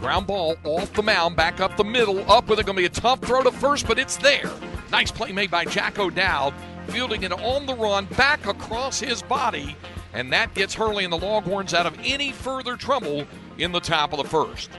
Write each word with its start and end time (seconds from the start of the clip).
Ground 0.00 0.26
ball 0.26 0.56
off 0.64 0.90
the 0.94 1.02
mound, 1.02 1.36
back 1.36 1.60
up 1.60 1.76
the 1.76 1.84
middle, 1.84 2.18
up 2.30 2.48
with 2.48 2.58
it. 2.58 2.64
Going 2.64 2.76
to 2.76 2.80
be 2.80 2.86
a 2.86 2.88
tough 2.88 3.20
throw 3.20 3.42
to 3.42 3.52
first, 3.52 3.86
but 3.86 3.98
it's 3.98 4.16
there. 4.16 4.50
Nice 4.90 5.10
play 5.10 5.30
made 5.30 5.50
by 5.50 5.66
Jack 5.66 5.98
O'Dowd, 5.98 6.54
fielding 6.88 7.22
it 7.22 7.32
on 7.32 7.66
the 7.66 7.74
run, 7.74 8.06
back 8.16 8.46
across 8.46 8.98
his 8.98 9.20
body, 9.20 9.76
and 10.14 10.32
that 10.32 10.54
gets 10.54 10.72
Hurley 10.72 11.04
and 11.04 11.12
the 11.12 11.18
Longhorns 11.18 11.74
out 11.74 11.84
of 11.84 11.98
any 12.02 12.32
further 12.32 12.76
trouble 12.76 13.26
in 13.58 13.72
the 13.72 13.80
top 13.80 14.14
of 14.14 14.22
the 14.22 14.28
first. 14.28 14.70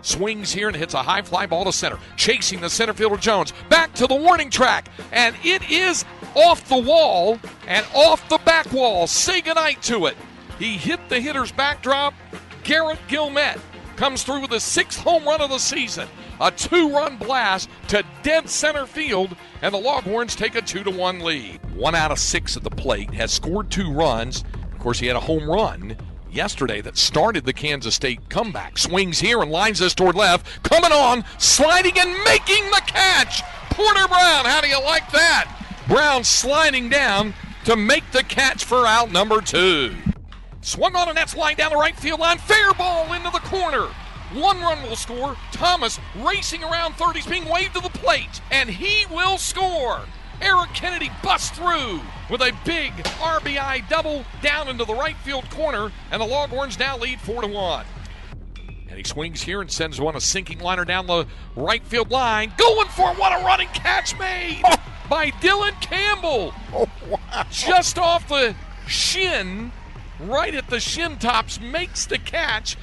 Swings 0.00 0.50
here 0.50 0.68
and 0.68 0.76
hits 0.76 0.94
a 0.94 1.02
high 1.02 1.22
fly 1.22 1.44
ball 1.44 1.66
to 1.66 1.72
center. 1.72 1.98
Chasing 2.16 2.60
the 2.60 2.70
center 2.70 2.94
fielder 2.94 3.16
Jones. 3.16 3.52
Back 3.70 3.94
to 3.94 4.06
the 4.06 4.14
warning 4.14 4.50
track. 4.50 4.88
And 5.12 5.34
it 5.42 5.70
is 5.70 6.04
off 6.34 6.68
the 6.68 6.76
wall 6.76 7.38
and 7.66 7.86
off 7.94 8.28
the 8.28 8.36
back 8.44 8.70
wall. 8.70 9.06
Say 9.06 9.40
goodnight 9.40 9.80
to 9.84 10.04
it. 10.04 10.16
He 10.58 10.76
hit 10.76 11.00
the 11.08 11.20
hitter's 11.20 11.52
backdrop. 11.52 12.12
Garrett 12.64 12.98
Guillemette 13.08 13.60
comes 13.96 14.22
through 14.22 14.40
with 14.40 14.50
his 14.50 14.62
sixth 14.62 15.00
home 15.00 15.24
run 15.24 15.40
of 15.40 15.50
the 15.50 15.58
season. 15.58 16.08
A 16.40 16.50
two-run 16.50 17.16
blast 17.16 17.68
to 17.88 18.04
dead 18.22 18.48
center 18.48 18.86
field, 18.86 19.36
and 19.62 19.72
the 19.72 19.78
Longhorns 19.78 20.36
take 20.36 20.54
a 20.54 20.62
two 20.62 20.82
to 20.84 20.90
one 20.90 21.20
lead. 21.20 21.60
One 21.74 21.94
out 21.94 22.10
of 22.10 22.18
six 22.18 22.56
at 22.56 22.62
the 22.62 22.70
plate 22.70 23.12
has 23.14 23.32
scored 23.32 23.70
two 23.70 23.92
runs. 23.92 24.44
Of 24.72 24.78
course, 24.78 24.98
he 24.98 25.06
had 25.06 25.16
a 25.16 25.20
home 25.20 25.48
run 25.48 25.96
yesterday 26.30 26.80
that 26.80 26.98
started 26.98 27.44
the 27.44 27.52
Kansas 27.52 27.94
State 27.94 28.28
comeback. 28.28 28.76
Swings 28.76 29.20
here 29.20 29.40
and 29.40 29.50
lines 29.50 29.78
this 29.78 29.94
toward 29.94 30.16
left. 30.16 30.62
Coming 30.64 30.92
on, 30.92 31.24
sliding 31.38 31.98
and 31.98 32.10
making 32.24 32.64
the 32.70 32.82
catch. 32.86 33.42
Porter 33.70 34.08
Brown, 34.08 34.44
how 34.44 34.60
do 34.60 34.68
you 34.68 34.82
like 34.82 35.10
that? 35.12 35.50
Brown 35.88 36.24
sliding 36.24 36.88
down 36.88 37.34
to 37.64 37.76
make 37.76 38.10
the 38.10 38.22
catch 38.22 38.64
for 38.64 38.86
out 38.86 39.12
number 39.12 39.40
two. 39.40 39.94
Swung 40.64 40.96
on 40.96 41.10
a 41.10 41.12
Nets 41.12 41.36
line 41.36 41.56
down 41.56 41.70
the 41.70 41.76
right 41.76 41.94
field 41.94 42.20
line. 42.20 42.38
Fair 42.38 42.72
ball 42.72 43.12
into 43.12 43.30
the 43.30 43.38
corner. 43.40 43.86
One 44.32 44.58
run 44.62 44.82
will 44.82 44.96
score. 44.96 45.36
Thomas 45.52 46.00
racing 46.16 46.64
around 46.64 46.94
third. 46.94 47.16
He's 47.16 47.26
being 47.26 47.44
waved 47.44 47.74
to 47.74 47.82
the 47.82 47.90
plate, 47.90 48.40
and 48.50 48.70
he 48.70 49.04
will 49.14 49.36
score. 49.36 50.00
Eric 50.40 50.72
Kennedy 50.72 51.10
busts 51.22 51.50
through 51.50 52.00
with 52.30 52.40
a 52.40 52.56
big 52.64 52.94
RBI 52.94 53.86
double 53.90 54.24
down 54.40 54.68
into 54.68 54.86
the 54.86 54.94
right 54.94 55.16
field 55.18 55.48
corner, 55.50 55.92
and 56.10 56.22
the 56.22 56.26
Longhorns 56.26 56.78
now 56.78 56.96
lead 56.96 57.20
4 57.20 57.42
to 57.42 57.48
1. 57.48 57.86
And 58.88 58.96
he 58.96 59.04
swings 59.04 59.42
here 59.42 59.60
and 59.60 59.70
sends 59.70 60.00
one 60.00 60.16
a 60.16 60.20
sinking 60.20 60.60
liner 60.60 60.86
down 60.86 61.06
the 61.06 61.26
right 61.56 61.84
field 61.84 62.10
line. 62.10 62.54
Going 62.56 62.88
for 62.88 63.10
it. 63.12 63.18
What 63.18 63.38
a 63.38 63.44
running 63.44 63.68
catch 63.68 64.18
made 64.18 64.62
oh. 64.64 64.76
by 65.10 65.30
Dylan 65.30 65.78
Campbell. 65.82 66.54
Oh, 66.72 66.88
wow. 67.10 67.44
Just 67.50 67.98
off 67.98 68.28
the 68.28 68.54
shin, 68.86 69.70
right 70.20 70.54
at 70.54 70.68
the 70.68 70.80
shin 70.80 71.18
tops, 71.18 71.60
makes 71.60 72.06
the 72.06 72.18
catch. 72.18 72.76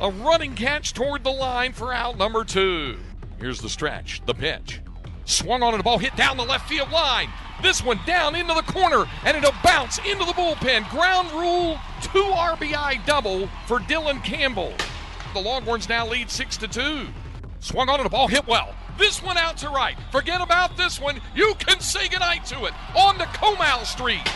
A 0.00 0.10
running 0.10 0.54
catch 0.54 0.94
toward 0.94 1.24
the 1.24 1.30
line 1.30 1.72
for 1.72 1.92
out 1.92 2.16
number 2.18 2.44
two. 2.44 2.98
Here's 3.40 3.60
the 3.60 3.68
stretch, 3.68 4.22
the 4.26 4.34
pitch. 4.34 4.80
Swung 5.24 5.62
on 5.62 5.74
and 5.74 5.80
the 5.80 5.84
ball 5.84 5.98
hit 5.98 6.16
down 6.16 6.36
the 6.36 6.44
left 6.44 6.68
field 6.68 6.90
line. 6.90 7.28
This 7.62 7.84
one 7.84 8.00
down 8.06 8.34
into 8.34 8.54
the 8.54 8.62
corner 8.62 9.04
and 9.24 9.36
it'll 9.36 9.52
bounce 9.62 9.98
into 9.98 10.24
the 10.24 10.32
bullpen. 10.32 10.88
Ground 10.90 11.30
rule, 11.32 11.78
two 12.00 12.22
RBI 12.22 13.04
double 13.04 13.48
for 13.66 13.80
Dylan 13.80 14.22
Campbell. 14.24 14.72
The 15.34 15.40
Longhorns 15.40 15.88
now 15.88 16.06
lead 16.06 16.30
six 16.30 16.56
to 16.58 16.68
two. 16.68 17.08
Swung 17.60 17.88
on 17.88 17.96
and 17.96 18.06
the 18.06 18.10
ball 18.10 18.28
hit 18.28 18.46
well. 18.46 18.74
This 18.96 19.22
one 19.22 19.36
out 19.36 19.56
to 19.58 19.68
right. 19.68 19.96
Forget 20.10 20.40
about 20.40 20.76
this 20.76 21.00
one. 21.00 21.20
You 21.34 21.54
can 21.58 21.80
say 21.80 22.08
goodnight 22.08 22.44
to 22.46 22.64
it. 22.64 22.72
On 22.96 23.16
to 23.18 23.24
Comal 23.24 23.84
Street. 23.84 24.26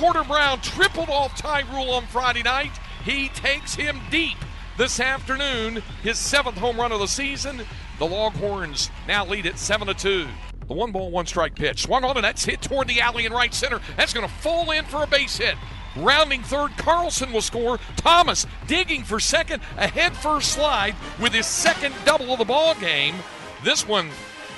Porter 0.00 0.24
Brown 0.24 0.58
tripled 0.62 1.10
off 1.10 1.36
Ty 1.36 1.60
Rule 1.74 1.90
on 1.90 2.06
Friday 2.06 2.42
night. 2.42 2.72
He 3.04 3.28
takes 3.28 3.74
him 3.74 4.00
deep 4.10 4.38
this 4.78 4.98
afternoon. 4.98 5.82
His 6.02 6.16
seventh 6.16 6.56
home 6.56 6.78
run 6.78 6.90
of 6.90 7.00
the 7.00 7.06
season. 7.06 7.60
The 7.98 8.06
Longhorns 8.06 8.90
now 9.06 9.26
lead 9.26 9.44
at 9.44 9.58
7 9.58 9.88
to 9.88 9.92
2. 9.92 10.26
The 10.68 10.72
one 10.72 10.90
ball, 10.90 11.10
one 11.10 11.26
strike 11.26 11.54
pitch. 11.54 11.82
Swung 11.82 12.02
on 12.04 12.16
and 12.16 12.24
that's 12.24 12.46
hit 12.46 12.62
toward 12.62 12.88
the 12.88 13.02
alley 13.02 13.26
in 13.26 13.32
right 13.34 13.52
center. 13.52 13.78
That's 13.98 14.14
going 14.14 14.26
to 14.26 14.32
fall 14.36 14.70
in 14.70 14.86
for 14.86 15.02
a 15.02 15.06
base 15.06 15.36
hit. 15.36 15.56
Rounding 15.96 16.44
third, 16.44 16.70
Carlson 16.78 17.30
will 17.30 17.42
score. 17.42 17.78
Thomas 17.96 18.46
digging 18.66 19.04
for 19.04 19.20
second, 19.20 19.62
a 19.76 19.86
head 19.86 20.16
first 20.16 20.52
slide 20.52 20.96
with 21.20 21.34
his 21.34 21.44
second 21.44 21.94
double 22.06 22.32
of 22.32 22.38
the 22.38 22.46
ball 22.46 22.74
game. 22.76 23.16
This 23.64 23.86
one 23.86 24.08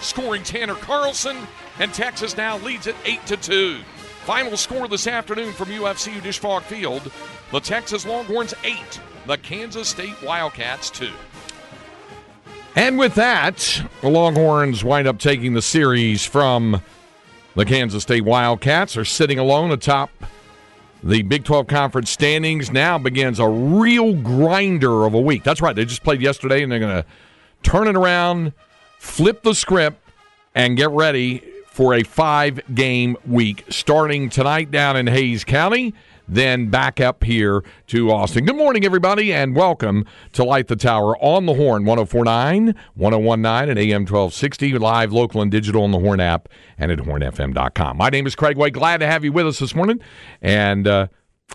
scoring 0.01 0.45
Tanner 0.45 0.77
Carlson, 0.77 1.37
and 1.81 1.93
Texas 1.93 2.37
now 2.37 2.59
leads 2.59 2.87
it 2.87 2.95
8 3.05 3.27
to 3.27 3.37
2. 3.37 3.81
Final 4.25 4.56
score 4.56 4.87
this 4.87 5.09
afternoon 5.09 5.53
from 5.53 5.69
UFCU 5.69 6.22
Disch-Falk 6.22 6.62
Field: 6.62 7.10
the 7.50 7.59
Texas 7.59 8.06
Longhorns 8.06 8.55
8, 8.62 8.77
the 9.27 9.37
Kansas 9.38 9.88
State 9.88 10.15
Wildcats 10.22 10.91
2. 10.91 11.10
And 12.77 12.99
with 12.99 13.16
that, 13.16 13.82
the 14.00 14.09
Longhorns 14.09 14.84
wind 14.84 15.09
up 15.09 15.19
taking 15.19 15.55
the 15.55 15.61
series 15.61 16.25
from 16.25 16.81
the 17.56 17.65
Kansas 17.65 18.05
State 18.05 18.25
Wildcats. 18.25 18.97
Are 18.97 19.05
sitting 19.05 19.41
alone 19.41 19.72
atop 19.72 20.11
the 21.03 21.22
Big 21.22 21.43
12 21.44 21.66
Conference 21.66 22.09
standings. 22.09 22.71
Now 22.71 22.99
begins 22.99 23.41
a 23.41 23.49
real 23.49 24.15
grinder 24.15 25.05
of 25.05 25.15
a 25.15 25.21
week. 25.21 25.43
That's 25.43 25.61
right. 25.61 25.75
They 25.75 25.84
just 25.84 26.05
played 26.05 26.22
yesterday, 26.22 26.62
and 26.62 26.71
they're 26.71 26.78
going 26.78 27.03
to 27.03 27.09
turn 27.65 27.88
it 27.88 27.97
around, 27.97 28.53
flip 28.99 29.43
the 29.43 29.55
script, 29.55 30.00
and 30.55 30.77
get 30.77 30.91
ready 30.91 31.43
for 31.72 31.94
a 31.94 32.03
five 32.03 32.60
game 32.75 33.16
week 33.27 33.65
starting 33.71 34.28
tonight 34.28 34.71
down 34.71 34.97
in 34.97 35.06
Hays 35.06 35.43
County 35.43 35.94
then 36.28 36.69
back 36.69 37.00
up 37.00 37.25
here 37.25 37.62
to 37.88 38.10
Austin. 38.10 38.47
Good 38.47 38.56
morning, 38.56 38.84
everybody, 38.84 39.33
and 39.33 39.55
welcome 39.55 40.06
to 40.32 40.44
Light 40.44 40.69
the 40.69 40.77
Tower 40.77 41.16
on 41.19 41.47
the 41.47 41.55
Horn 41.55 41.84
1049, 41.84 42.75
1019, 42.94 43.71
and 43.71 43.78
AM 43.78 44.03
1260, 44.03 44.78
live, 44.78 45.12
local, 45.12 45.43
and 45.43 45.50
digital 45.50 45.82
on 45.82 45.91
the 45.91 45.99
Horn 45.99 46.21
app 46.21 46.49
and 46.78 46.91
at 46.91 47.00
hornfm.com. 47.00 47.97
My 47.97 48.09
name 48.09 48.27
is 48.27 48.34
Craig 48.34 48.56
Way. 48.56 48.71
Glad 48.71 48.99
to 48.99 49.06
have 49.06 49.25
you 49.25 49.32
with 49.32 49.47
us 49.47 49.59
this 49.59 49.75
morning. 49.75 50.00
And, 50.41 50.87
uh, 50.87 51.09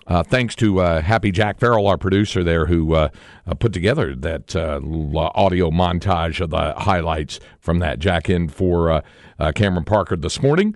uh, 0.06 0.22
thanks 0.22 0.54
to 0.56 0.80
uh, 0.80 1.02
Happy 1.02 1.30
Jack 1.30 1.58
Farrell, 1.58 1.86
our 1.86 1.98
producer 1.98 2.42
there, 2.44 2.66
who 2.66 2.94
uh, 2.94 3.08
uh 3.46 3.54
put 3.54 3.72
together 3.72 4.14
that 4.14 4.56
uh, 4.56 4.80
audio 5.34 5.70
montage 5.70 6.40
of 6.40 6.50
the 6.50 6.74
highlights 6.74 7.40
from 7.60 7.80
that. 7.80 7.98
Jack 7.98 8.30
in 8.30 8.48
for 8.48 8.90
uh, 8.90 9.52
Cameron 9.52 9.84
Parker 9.84 10.16
this 10.16 10.42
morning 10.42 10.74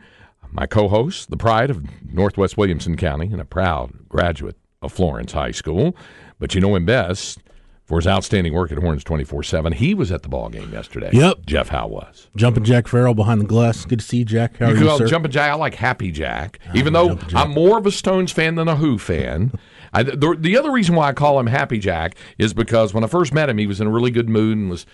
my 0.53 0.67
co 0.67 0.89
host, 0.89 1.31
the 1.31 1.37
pride 1.37 1.71
of 1.71 1.83
Northwest 2.05 2.57
Williamson 2.57 2.97
County 2.97 3.27
and 3.33 3.41
a 3.41 3.45
proud 3.45 4.09
graduate 4.09 4.57
of 4.83 4.93
Florence 4.93 5.33
High 5.33 5.51
School. 5.51 5.97
But 6.39 6.55
you 6.55 6.61
know 6.61 6.77
him 6.77 6.85
best 6.85 7.41
for 7.93 7.99
his 7.99 8.07
outstanding 8.07 8.55
work 8.55 8.73
at 8.73 8.79
Horns 8.79 9.05
24 9.05 9.43
7. 9.43 9.75
He 9.75 9.93
was 9.93 10.11
at 10.11 10.23
the 10.23 10.29
ball 10.31 10.49
game 10.49 10.73
yesterday. 10.73 11.11
Yep. 11.13 11.45
Jeff 11.45 11.69
Howe 11.69 11.89
was. 11.89 12.27
Jumping 12.35 12.65
Jack 12.65 12.89
Farrell 12.89 13.13
behind 13.13 13.43
the 13.43 13.45
glass. 13.45 13.85
Good 13.85 13.99
to 13.99 14.05
see 14.05 14.17
you, 14.17 14.25
Jack. 14.25 14.57
How 14.57 14.71
you 14.71 14.89
are 14.89 14.93
you, 14.93 14.97
sir? 14.97 15.07
Jumping 15.09 15.31
Jack. 15.31 15.51
I 15.51 15.55
like 15.57 15.75
Happy 15.75 16.11
Jack, 16.11 16.59
even 16.75 16.95
though 16.95 17.19
I'm 17.35 17.51
more 17.51 17.77
of 17.77 17.85
a 17.85 17.91
Stones 17.91 18.33
fan 18.33 18.55
than 18.55 18.67
a 18.67 18.77
Who 18.77 18.97
fan. 18.97 19.53
I, 19.93 20.05
the, 20.05 20.35
the 20.41 20.57
other 20.57 20.73
reason 20.73 20.95
why 20.95 21.09
I 21.09 21.13
call 21.13 21.39
him 21.39 21.49
Happy 21.49 21.79
Jack 21.79 22.15
is 22.39 22.55
because 22.55 22.95
when 22.95 23.05
I 23.05 23.09
first 23.09 23.35
met 23.35 23.51
him, 23.51 23.59
he 23.59 23.67
was 23.67 23.79
in 23.79 23.87
a 23.87 23.91
really 23.91 24.11
good 24.11 24.31
mood 24.31 24.57
and 24.57 24.71
was 24.71 24.87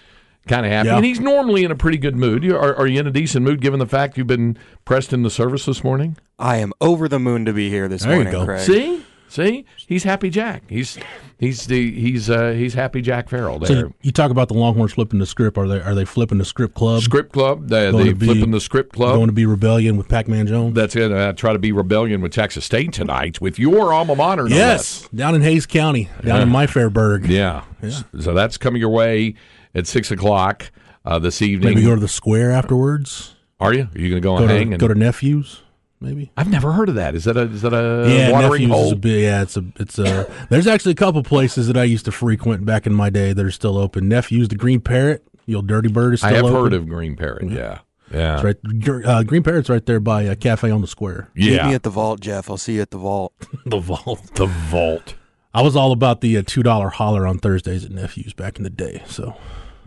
kind 0.48 0.66
of 0.66 0.72
happy. 0.72 0.88
Yeah. 0.88 0.96
And 0.96 1.04
he's 1.04 1.20
normally 1.20 1.62
in 1.62 1.70
a 1.70 1.76
pretty 1.76 1.98
good 1.98 2.16
mood. 2.16 2.44
Are, 2.50 2.74
are, 2.74 2.86
you 2.88 2.98
in 2.98 3.06
a 3.06 3.12
decent 3.12 3.44
mood 3.44 3.60
given 3.60 3.78
the 3.78 3.86
fact 3.86 4.18
you've 4.18 4.26
been 4.26 4.58
pressed 4.84 5.12
in 5.12 5.22
the 5.22 5.30
service 5.30 5.66
this 5.66 5.84
morning? 5.84 6.16
I 6.36 6.56
am 6.56 6.72
over 6.80 7.08
the 7.08 7.20
moon 7.20 7.44
to 7.44 7.52
be 7.52 7.70
here 7.70 7.86
this 7.86 8.02
there 8.02 8.16
morning. 8.16 8.32
You 8.32 8.40
go. 8.40 8.44
Craig. 8.44 8.66
See, 8.66 9.04
see, 9.28 9.64
he's 9.76 10.04
happy 10.04 10.30
Jack. 10.30 10.62
He's 10.68 10.98
he's 11.38 11.66
the 11.66 11.92
he's 11.92 12.28
uh, 12.28 12.50
he's 12.50 12.74
happy 12.74 13.00
Jack 13.00 13.28
Farrell. 13.28 13.58
There. 13.58 13.68
So 13.68 13.92
you 14.02 14.12
talk 14.12 14.30
about 14.30 14.48
the 14.48 14.54
Longhorns 14.54 14.92
flipping 14.92 15.18
the 15.18 15.26
script. 15.26 15.56
Are 15.56 15.66
they 15.66 15.80
are 15.80 15.94
they 15.94 16.04
flipping 16.04 16.38
the 16.38 16.44
script 16.44 16.74
club? 16.74 17.02
Script 17.02 17.32
club. 17.32 17.68
They, 17.68 17.90
they 17.90 18.12
be, 18.12 18.26
flipping 18.26 18.50
the 18.50 18.60
script 18.60 18.94
club. 18.94 19.16
Going 19.16 19.26
to 19.28 19.32
be 19.32 19.46
rebellion 19.46 19.96
with 19.96 20.08
Pac 20.08 20.28
Man 20.28 20.46
Jones. 20.46 20.74
That's 20.74 20.96
it. 20.96 21.12
I 21.12 21.32
try 21.32 21.52
to 21.52 21.58
be 21.58 21.72
rebellion 21.72 22.20
with 22.20 22.32
Texas 22.32 22.64
State 22.64 22.92
tonight 22.92 23.40
with 23.40 23.58
your 23.58 23.92
alma 23.92 24.14
mater. 24.14 24.48
yes, 24.48 25.08
down 25.14 25.34
in 25.34 25.42
Hays 25.42 25.66
County, 25.66 26.04
down 26.22 26.36
yeah. 26.38 26.42
in 26.42 26.48
My 26.48 26.66
Fairburg. 26.66 27.26
Yeah. 27.26 27.64
yeah. 27.82 28.02
So 28.20 28.34
that's 28.34 28.58
coming 28.58 28.80
your 28.80 28.90
way 28.90 29.34
at 29.74 29.86
six 29.86 30.10
o'clock 30.10 30.70
uh, 31.04 31.18
this 31.18 31.42
evening. 31.42 31.74
Maybe 31.74 31.86
go 31.86 31.94
to 31.94 32.00
the 32.00 32.08
square 32.08 32.50
afterwards. 32.50 33.34
Are 33.60 33.72
you? 33.72 33.88
Are 33.94 33.98
you 33.98 34.10
going 34.10 34.20
to 34.22 34.26
go 34.26 34.36
and 34.36 34.50
hang? 34.50 34.70
To, 34.70 34.76
go 34.76 34.88
to 34.88 34.94
nephews. 34.94 35.62
Maybe 36.00 36.30
I've 36.36 36.48
never 36.48 36.72
heard 36.72 36.88
of 36.88 36.94
that. 36.94 37.14
Is 37.16 37.24
that 37.24 37.36
a 37.36 37.42
is 37.42 37.62
that 37.62 37.72
a 37.74 38.08
yeah, 38.08 38.30
watering 38.30 38.68
hole? 38.68 38.92
A 38.92 38.96
bit, 38.96 39.20
yeah, 39.22 39.42
it's 39.42 39.56
a 39.56 39.64
it's 39.76 39.98
a. 39.98 40.30
there's 40.48 40.66
actually 40.68 40.92
a 40.92 40.96
couple 40.96 41.22
places 41.24 41.66
that 41.66 41.76
I 41.76 41.82
used 41.84 42.04
to 42.04 42.12
frequent 42.12 42.64
back 42.64 42.86
in 42.86 42.94
my 42.94 43.10
day 43.10 43.32
that 43.32 43.44
are 43.44 43.50
still 43.50 43.76
open. 43.76 44.08
Nephews, 44.08 44.48
the 44.48 44.54
Green 44.54 44.80
Parrot, 44.80 45.26
the 45.46 45.56
old 45.56 45.66
Dirty 45.66 45.88
Bird 45.88 46.14
is 46.14 46.20
still 46.20 46.30
I 46.30 46.34
have 46.34 46.44
open. 46.44 46.54
heard 46.62 46.72
of 46.72 46.88
Green 46.88 47.16
Parrot. 47.16 47.50
Yeah. 47.50 47.80
Yeah. 48.12 48.34
It's 48.40 48.44
right, 48.44 49.04
uh, 49.04 49.22
Green 49.24 49.42
Parrot's 49.42 49.68
right 49.68 49.84
there 49.84 50.00
by 50.00 50.26
uh, 50.28 50.34
Cafe 50.34 50.70
on 50.70 50.80
the 50.80 50.86
Square. 50.86 51.28
Yeah, 51.34 51.44
Meet 51.44 51.62
me 51.64 51.68
Yeah. 51.70 51.74
at 51.74 51.82
the 51.82 51.90
vault, 51.90 52.20
Jeff. 52.20 52.48
I'll 52.48 52.56
see 52.56 52.76
you 52.76 52.80
at 52.82 52.90
the 52.90 52.96
vault. 52.96 53.34
the 53.66 53.78
vault. 53.80 54.34
The 54.36 54.46
vault. 54.46 55.14
I 55.52 55.62
was 55.62 55.74
all 55.76 55.92
about 55.92 56.20
the 56.20 56.36
uh, 56.38 56.42
two 56.46 56.62
dollar 56.62 56.90
holler 56.90 57.26
on 57.26 57.38
Thursdays 57.38 57.84
at 57.84 57.90
Nephews 57.90 58.32
back 58.34 58.56
in 58.56 58.62
the 58.62 58.70
day. 58.70 59.02
So 59.08 59.36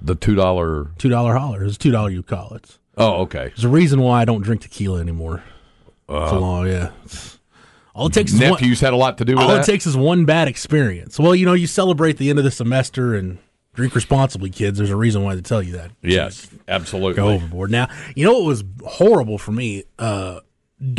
The 0.02 0.16
two 0.16 0.36
dollar. 0.36 0.92
two 0.98 1.10
dollar 1.10 1.36
holler 1.36 1.64
is 1.64 1.78
two 1.78 1.90
dollar 1.92 2.10
you 2.10 2.22
call 2.22 2.54
it. 2.54 2.78
Oh, 2.98 3.22
okay. 3.22 3.48
There's 3.48 3.64
a 3.64 3.70
reason 3.70 4.02
why 4.02 4.22
I 4.22 4.26
don't 4.26 4.42
drink 4.42 4.62
tequila 4.64 5.00
anymore. 5.00 5.42
So 6.30 6.40
long, 6.40 6.68
yeah. 6.68 6.92
All 7.94 8.08
it 8.08 8.14
takes 8.14 8.32
is 8.34 8.40
one, 8.40 8.52
Nephews 8.52 8.80
had 8.80 8.94
a 8.94 8.96
lot 8.96 9.18
to 9.18 9.26
do 9.26 9.36
with 9.36 9.44
all 9.44 9.50
that. 9.50 9.62
it 9.68 9.72
takes 9.72 9.86
is 9.86 9.98
one 9.98 10.26
bad 10.26 10.48
experience. 10.48 11.20
Well, 11.20 11.36
you 11.36 11.46
know, 11.46 11.54
you 11.54 11.68
celebrate 11.68 12.18
the 12.18 12.30
end 12.30 12.40
of 12.40 12.46
the 12.46 12.52
semester 12.52 13.16
and 13.16 13.38
drink 13.74 13.96
responsibly, 13.96 14.50
kids. 14.50 14.78
There's 14.78 14.90
a 14.90 14.96
reason 14.96 15.24
why 15.24 15.36
they 15.36 15.42
tell 15.42 15.62
you 15.62 15.74
that. 15.74 15.92
yes, 16.02 16.50
absolutely. 16.68 17.16
Go 17.16 17.30
overboard. 17.30 17.70
Now, 17.72 17.88
you 18.16 18.26
know 18.26 18.34
what 18.34 18.46
was 18.46 18.64
horrible 18.86 19.38
for 19.38 19.52
me 19.52 19.84
uh, 20.00 20.40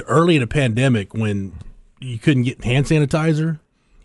early 0.07 0.37
in 0.37 0.41
the 0.41 0.47
pandemic 0.47 1.15
when 1.15 1.53
you 2.01 2.19
couldn't 2.19 2.43
get 2.43 2.63
hand 2.63 2.87
sanitizer, 2.87 3.59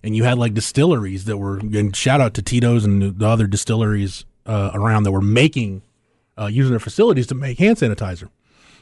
and 0.03 0.15
you 0.15 0.23
had 0.23 0.37
like 0.37 0.53
distilleries 0.53 1.25
that 1.25 1.37
were. 1.37 1.57
And 1.57 1.95
shout 1.95 2.21
out 2.21 2.33
to 2.35 2.41
Tito's 2.41 2.85
and 2.85 3.19
the 3.19 3.27
other 3.27 3.47
distilleries 3.47 4.23
uh, 4.45 4.71
around 4.73 5.03
that 5.03 5.11
were 5.11 5.21
making 5.21 5.81
uh, 6.39 6.45
using 6.45 6.71
their 6.71 6.79
facilities 6.79 7.27
to 7.27 7.35
make 7.35 7.59
hand 7.59 7.77
sanitizer. 7.77 8.29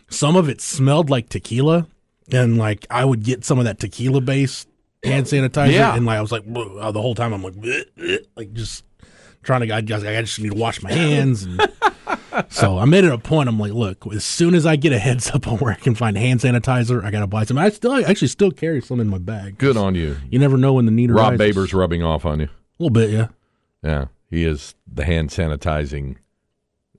Some 0.09 0.35
of 0.35 0.47
it 0.47 0.61
smelled 0.61 1.09
like 1.09 1.29
tequila, 1.29 1.87
and 2.31 2.57
like 2.57 2.85
I 2.89 3.05
would 3.05 3.23
get 3.23 3.43
some 3.45 3.59
of 3.59 3.65
that 3.65 3.79
tequila 3.79 4.21
based 4.21 4.67
hand 5.03 5.25
sanitizer, 5.25 5.71
Yeah. 5.73 5.95
and 5.95 6.05
like 6.05 6.17
I 6.17 6.21
was 6.21 6.31
like 6.31 6.45
"Bleh," 6.45 6.81
uh, 6.81 6.91
the 6.91 7.01
whole 7.01 7.15
time 7.15 7.33
I'm 7.33 7.43
like 7.43 7.53
"Bleh, 7.53 7.83
bleh," 7.97 8.19
like 8.35 8.53
just 8.53 8.83
trying 9.43 9.61
to 9.67 9.73
I 9.75 9.81
just, 9.81 10.05
I 10.05 10.19
just 10.21 10.39
need 10.39 10.49
to 10.51 10.55
wash 10.57 10.81
my 10.81 10.91
hands 10.91 11.43
and. 11.43 11.61
So 12.49 12.77
I 12.77 12.83
made 12.83 13.05
it 13.05 13.13
a 13.13 13.17
point. 13.17 13.47
I'm 13.47 13.57
like, 13.57 13.71
look, 13.71 14.05
as 14.13 14.25
soon 14.25 14.55
as 14.55 14.65
I 14.65 14.75
get 14.75 14.91
a 14.91 14.99
heads 14.99 15.31
up 15.31 15.47
on 15.47 15.57
where 15.59 15.71
I 15.71 15.77
can 15.77 15.95
find 15.95 16.17
hand 16.17 16.41
sanitizer, 16.41 17.01
I 17.01 17.09
gotta 17.09 17.27
buy 17.27 17.45
some. 17.45 17.57
I 17.57 17.69
still 17.69 17.93
I 17.93 18.01
actually 18.01 18.27
still 18.27 18.51
carry 18.51 18.81
some 18.81 18.99
in 18.99 19.07
my 19.07 19.19
bag. 19.19 19.57
Good 19.57 19.77
on 19.77 19.95
you. 19.95 20.17
You 20.29 20.37
never 20.37 20.57
know 20.57 20.73
when 20.73 20.85
the 20.85 20.91
need 20.91 21.11
Rob 21.11 21.39
arises. 21.39 21.55
Babers' 21.55 21.73
rubbing 21.73 22.03
off 22.03 22.25
on 22.25 22.41
you. 22.41 22.47
a 22.47 22.83
little 22.83 22.93
bit, 22.93 23.09
yeah. 23.09 23.27
Yeah, 23.81 24.05
he 24.29 24.43
is 24.43 24.75
the 24.85 25.05
hand 25.05 25.29
sanitizing, 25.29 26.17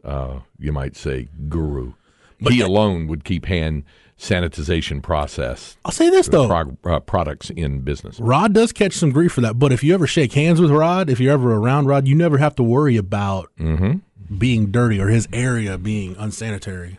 uh, 0.03 0.41
you 0.59 0.73
might 0.73 0.97
say, 0.97 1.29
guru. 1.51 1.93
he 2.39 2.63
alone 2.63 3.07
would 3.07 3.23
keep 3.25 3.45
hand 3.45 3.85
sanitization 4.19 5.03
process 5.03 5.77
I'll 5.85 5.93
say 5.93 6.09
this 6.11 6.29
though, 6.29 6.47
prog- 6.47 6.77
uh, 6.85 7.01
products 7.01 7.51
in 7.51 7.81
business. 7.81 8.19
Rod 8.19 8.53
does 8.55 8.73
catch 8.73 8.95
some 8.95 9.11
grief 9.11 9.33
for 9.33 9.43
that. 9.43 9.59
But 9.59 9.73
if 9.73 9.85
you 9.85 9.93
ever 9.95 10.07
shake 10.07 10.33
hands 10.33 10.61
with 10.61 10.71
Rod, 10.71 11.11
if 11.11 11.21
you're 11.21 11.33
ever 11.33 11.55
around 11.55 11.87
Rod, 11.87 12.09
you 12.09 12.15
never 12.15 12.39
have 12.39 12.55
to 12.57 12.63
worry 12.63 12.97
about 12.97 13.51
Mm-hmm. 13.59 14.37
being 14.39 14.71
dirty 14.71 15.01
or 15.01 15.09
his 15.09 15.29
area 15.33 15.77
being 15.79 16.17
unsanitary. 16.19 16.99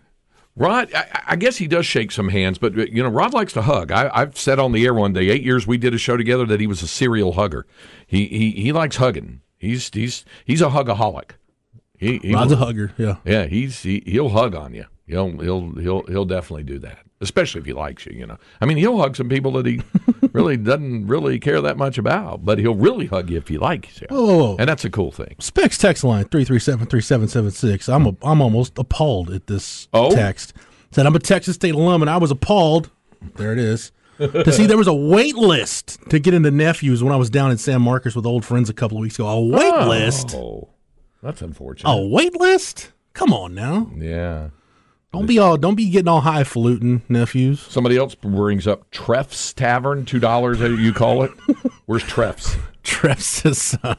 Rod, 0.56 0.92
I, 0.96 1.22
I 1.30 1.36
guess 1.36 1.58
he 1.58 1.68
does 1.68 1.86
shake 1.86 2.12
some 2.12 2.30
hands, 2.30 2.58
but 2.58 2.74
you 2.76 3.04
know, 3.04 3.10
Rod 3.10 3.34
likes 3.34 3.54
to 3.54 3.62
hug. 3.62 3.92
I, 3.92 4.10
I've 4.14 4.38
said 4.38 4.58
on 4.60 4.72
the 4.72 4.86
air 4.86 4.94
one 4.94 5.14
day, 5.14 5.30
eight 5.30 5.44
years 5.44 5.68
we 5.68 5.78
did 5.78 5.94
a 5.94 5.98
show 6.00 6.18
together, 6.18 6.46
that 6.48 6.60
he 6.60 6.66
was 6.68 6.82
a 6.82 6.88
serial 6.88 7.34
hugger. 7.34 7.66
He 8.08 8.26
he 8.28 8.52
he 8.52 8.72
likes 8.72 8.96
hugging. 8.96 9.42
He's 9.58 9.90
he's 9.94 10.24
he's 10.46 10.62
a 10.62 10.70
hugaholic. 10.70 11.32
He, 12.00 12.18
he 12.20 12.34
Rod's 12.34 12.52
a 12.52 12.58
hugger, 12.58 12.92
yeah. 12.98 13.16
Yeah, 13.26 13.46
he's 13.46 13.82
he, 13.84 14.02
he'll 14.06 14.30
hug 14.30 14.54
on 14.56 14.74
you. 14.74 14.86
He'll 15.06 15.38
he'll 15.40 15.72
he'll 15.76 16.04
he'll 16.08 16.26
definitely 16.26 16.64
do 16.64 16.80
that, 16.80 17.00
especially 17.22 17.60
if 17.62 17.66
he 17.66 17.74
likes 17.74 18.06
you. 18.06 18.14
You 18.14 18.28
know, 18.28 18.38
I 18.62 18.66
mean, 18.66 18.78
he'll 18.78 18.98
hug 18.98 19.16
some 19.16 19.30
people 19.30 19.52
that 19.54 19.66
he 19.66 19.82
really 20.34 20.58
doesn't 20.58 21.08
really 21.08 21.40
care 21.40 21.62
that 21.62 21.78
much 21.78 21.98
about, 21.98 22.46
but 22.46 22.60
he'll 22.60 22.76
really 22.76 23.06
hug 23.08 23.30
you 23.30 23.38
if 23.38 23.48
he 23.48 23.58
likes 23.58 24.02
you. 24.02 24.08
Oh. 24.10 24.56
and 24.60 24.68
that's 24.70 24.86
a 24.86 24.90
cool 24.90 25.12
thing. 25.12 25.36
Specs 25.40 25.78
text 25.78 26.04
line 26.04 26.26
three 26.26 26.46
three 26.46 26.60
seven 26.60 26.88
three 26.88 27.02
seven 27.02 27.28
seven 27.28 27.52
six. 27.52 27.88
I'm 27.90 28.06
a, 28.08 28.16
I'm 28.22 28.42
almost 28.42 28.78
appalled 28.78 29.30
at 29.32 29.48
this 29.48 29.88
Oh? 29.94 30.14
text. 30.14 30.54
Said 30.92 31.06
I'm 31.06 31.16
a 31.16 31.20
Texas 31.20 31.56
State 31.56 31.76
alum 31.76 32.02
and 32.02 32.10
I 32.10 32.18
was 32.18 32.32
appalled. 32.32 32.90
There 33.36 33.52
it 33.52 33.60
is. 33.60 33.92
to 34.18 34.52
see 34.52 34.66
there 34.66 34.78
was 34.78 34.88
a 34.88 34.94
wait 34.94 35.36
list 35.36 36.00
to 36.10 36.18
get 36.18 36.34
into 36.34 36.50
nephews 36.50 37.04
when 37.04 37.14
I 37.14 37.18
was 37.18 37.30
down 37.30 37.52
in 37.52 37.58
San 37.60 37.82
Marcos 37.84 38.16
with 38.16 38.26
old 38.26 38.44
friends 38.46 38.68
a 38.68 38.74
couple 38.74 38.98
of 38.98 39.02
weeks 39.02 39.16
ago. 39.20 39.28
A 39.28 39.40
wait 39.46 39.88
list. 39.88 40.34
Oh, 40.34 40.70
that's 41.22 41.42
unfortunate. 41.44 41.92
A 41.92 42.08
wait 42.08 42.34
list? 42.40 42.94
Come 43.14 43.32
on 43.32 43.54
now. 43.54 43.92
yeah. 43.96 44.50
Don't 45.14 45.26
be 45.26 45.40
all 45.40 45.58
don't 45.58 45.76
be 45.76 45.90
getting 45.90 46.10
all 46.10 46.22
highfalutin, 46.22 47.02
nephews. 47.10 47.62
Somebody 47.62 47.98
else 47.98 48.14
brings 48.14 48.68
up 48.68 48.90
Treff's 48.92 49.54
Tavern, 49.54 50.06
two 50.06 50.20
dollars. 50.20 50.60
You 50.60 50.94
call 50.94 51.24
it? 51.24 51.32
Where's 51.86 52.04
Treff's? 52.04 52.56
Treffs 52.84 53.46
is 53.46 53.78
uh, 53.84 53.96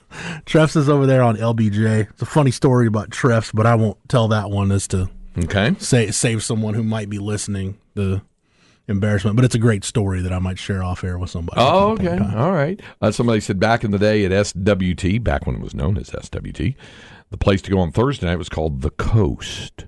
Treffs 0.46 0.76
is 0.76 0.88
over 0.88 1.06
there 1.06 1.22
on 1.22 1.37
LBJ. 1.37 2.10
It's 2.10 2.22
a 2.22 2.26
funny 2.26 2.50
story 2.50 2.87
about 2.87 3.10
Treffs, 3.10 3.50
but 3.55 3.66
I 3.66 3.75
won't 3.75 3.96
tell 4.08 4.28
that 4.28 4.50
one 4.50 4.70
as 4.70 4.87
to 4.88 5.08
Okay. 5.38 5.75
say 5.78 6.10
save 6.10 6.43
someone 6.43 6.75
who 6.75 6.82
might 6.82 7.08
be 7.08 7.19
listening 7.19 7.78
the 7.94 8.22
embarrassment. 8.87 9.37
But 9.37 9.44
it's 9.44 9.55
a 9.55 9.58
great 9.58 9.84
story 9.84 10.20
that 10.22 10.32
I 10.32 10.38
might 10.38 10.58
share 10.58 10.82
off 10.82 11.05
air 11.05 11.19
with 11.19 11.31
somebody. 11.31 11.60
Oh, 11.60 11.93
okay. 11.93 12.19
All 12.37 12.52
right. 12.52 12.81
Uh, 13.00 13.10
somebody 13.12 13.40
said 13.40 13.58
back 13.60 13.82
in 13.84 13.90
the 13.93 13.99
day 13.99 14.25
at 14.25 14.31
SWT, 14.32 15.22
back 15.25 15.46
when 15.46 15.56
it 15.56 15.62
was 15.62 15.75
known 15.75 15.96
as 15.96 16.10
SWT, 16.10 16.75
the 17.31 17.37
place 17.37 17.62
to 17.62 17.70
go 17.70 17.78
on 17.78 17.93
Thursday 17.93 18.26
night 18.26 18.37
was 18.37 18.49
called 18.49 18.81
The 18.82 18.90
Coast. 18.90 19.84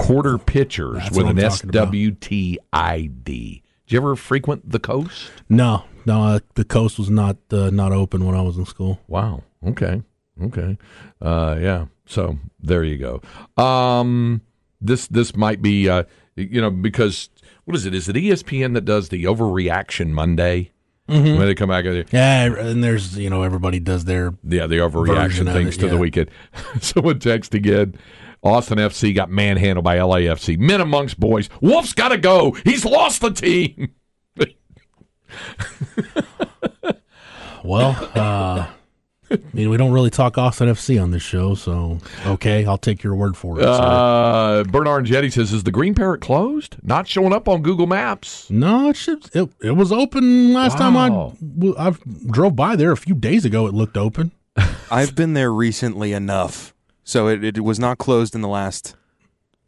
Quarter 0.00 0.38
pitchers 0.38 0.94
That's 0.98 1.10
with 1.16 1.26
an 1.26 1.38
I'm 1.38 1.50
talking 1.50 1.70
about. 1.70 1.92
SWT 1.92 2.56
ID. 2.72 3.62
Did 3.86 3.92
you 3.94 3.98
ever 3.98 4.16
frequent 4.16 4.70
The 4.70 4.78
Coast? 4.78 5.30
No, 5.48 5.84
no, 6.06 6.22
uh, 6.22 6.38
the 6.54 6.64
coast 6.64 6.98
was 6.98 7.10
not 7.10 7.36
uh, 7.50 7.70
not 7.70 7.92
open 7.92 8.24
when 8.24 8.34
I 8.34 8.42
was 8.42 8.56
in 8.56 8.64
school. 8.66 9.00
Wow. 9.08 9.42
Okay. 9.66 10.02
Okay. 10.42 10.78
Uh, 11.20 11.58
yeah. 11.60 11.86
So 12.06 12.38
there 12.60 12.82
you 12.84 12.96
go. 12.98 13.62
Um, 13.62 14.40
this 14.80 15.06
this 15.08 15.36
might 15.36 15.60
be 15.60 15.88
uh, 15.88 16.04
you 16.36 16.60
know 16.60 16.70
because 16.70 17.28
what 17.64 17.76
is 17.76 17.84
it? 17.84 17.94
Is 17.94 18.08
it 18.08 18.16
ESPN 18.16 18.74
that 18.74 18.84
does 18.84 19.08
the 19.10 19.24
overreaction 19.24 20.08
Monday 20.10 20.72
Mm-hmm. 21.08 21.38
when 21.38 21.46
they 21.48 21.56
come 21.56 21.70
back? 21.70 21.84
Yeah, 22.12 22.44
and 22.44 22.84
there's 22.84 23.18
you 23.18 23.28
know 23.30 23.42
everybody 23.42 23.80
does 23.80 24.04
their 24.04 24.32
Yeah, 24.46 24.68
the 24.68 24.76
overreaction 24.76 25.52
things 25.52 25.76
it, 25.76 25.80
to 25.80 25.88
the 25.88 25.94
yeah. 25.94 26.00
weekend. 26.00 26.30
Someone 26.80 27.18
text 27.18 27.52
again. 27.52 27.96
Austin 28.42 28.78
FC 28.78 29.14
got 29.14 29.30
manhandled 29.30 29.84
by 29.84 29.96
LAFC. 29.98 30.58
Men 30.58 30.80
amongst 30.80 31.20
boys. 31.20 31.48
Wolf's 31.60 31.92
got 31.92 32.08
to 32.08 32.18
go. 32.18 32.52
He's 32.64 32.84
lost 32.84 33.20
the 33.20 33.30
team. 33.30 33.94
well. 37.64 37.96
uh 38.14 38.66
I 39.32 39.38
mean, 39.52 39.70
we 39.70 39.76
don't 39.76 39.92
really 39.92 40.10
talk 40.10 40.38
Austin 40.38 40.68
FC 40.68 41.00
on 41.00 41.12
this 41.12 41.22
show, 41.22 41.54
so 41.54 41.98
okay, 42.26 42.66
I'll 42.66 42.76
take 42.76 43.04
your 43.04 43.14
word 43.14 43.36
for 43.36 43.60
it. 43.60 43.62
sir. 43.62 43.68
Uh, 43.70 44.64
Bernard 44.64 45.04
Jetty 45.04 45.30
says, 45.30 45.52
"Is 45.52 45.62
the 45.62 45.70
Green 45.70 45.94
Parrot 45.94 46.20
closed? 46.20 46.74
Not 46.82 47.06
showing 47.06 47.32
up 47.32 47.48
on 47.48 47.62
Google 47.62 47.86
Maps." 47.86 48.50
No, 48.50 48.88
it 48.90 48.96
should. 48.96 49.30
It, 49.32 49.48
it 49.62 49.76
was 49.76 49.92
open 49.92 50.52
last 50.52 50.78
time 50.78 50.96
I 50.96 51.30
I 51.78 51.94
drove 52.26 52.56
by 52.56 52.74
there 52.74 52.90
a 52.90 52.96
few 52.96 53.14
days 53.14 53.44
ago. 53.44 53.68
It 53.68 53.74
looked 53.74 53.96
open. 53.96 54.32
I've 54.90 55.14
been 55.14 55.34
there 55.34 55.52
recently 55.52 56.12
enough, 56.12 56.74
so 57.10 57.26
it, 57.28 57.44
it 57.44 57.60
was 57.64 57.78
not 57.80 57.98
closed 57.98 58.34
in 58.34 58.40
the 58.40 58.48
last, 58.48 58.94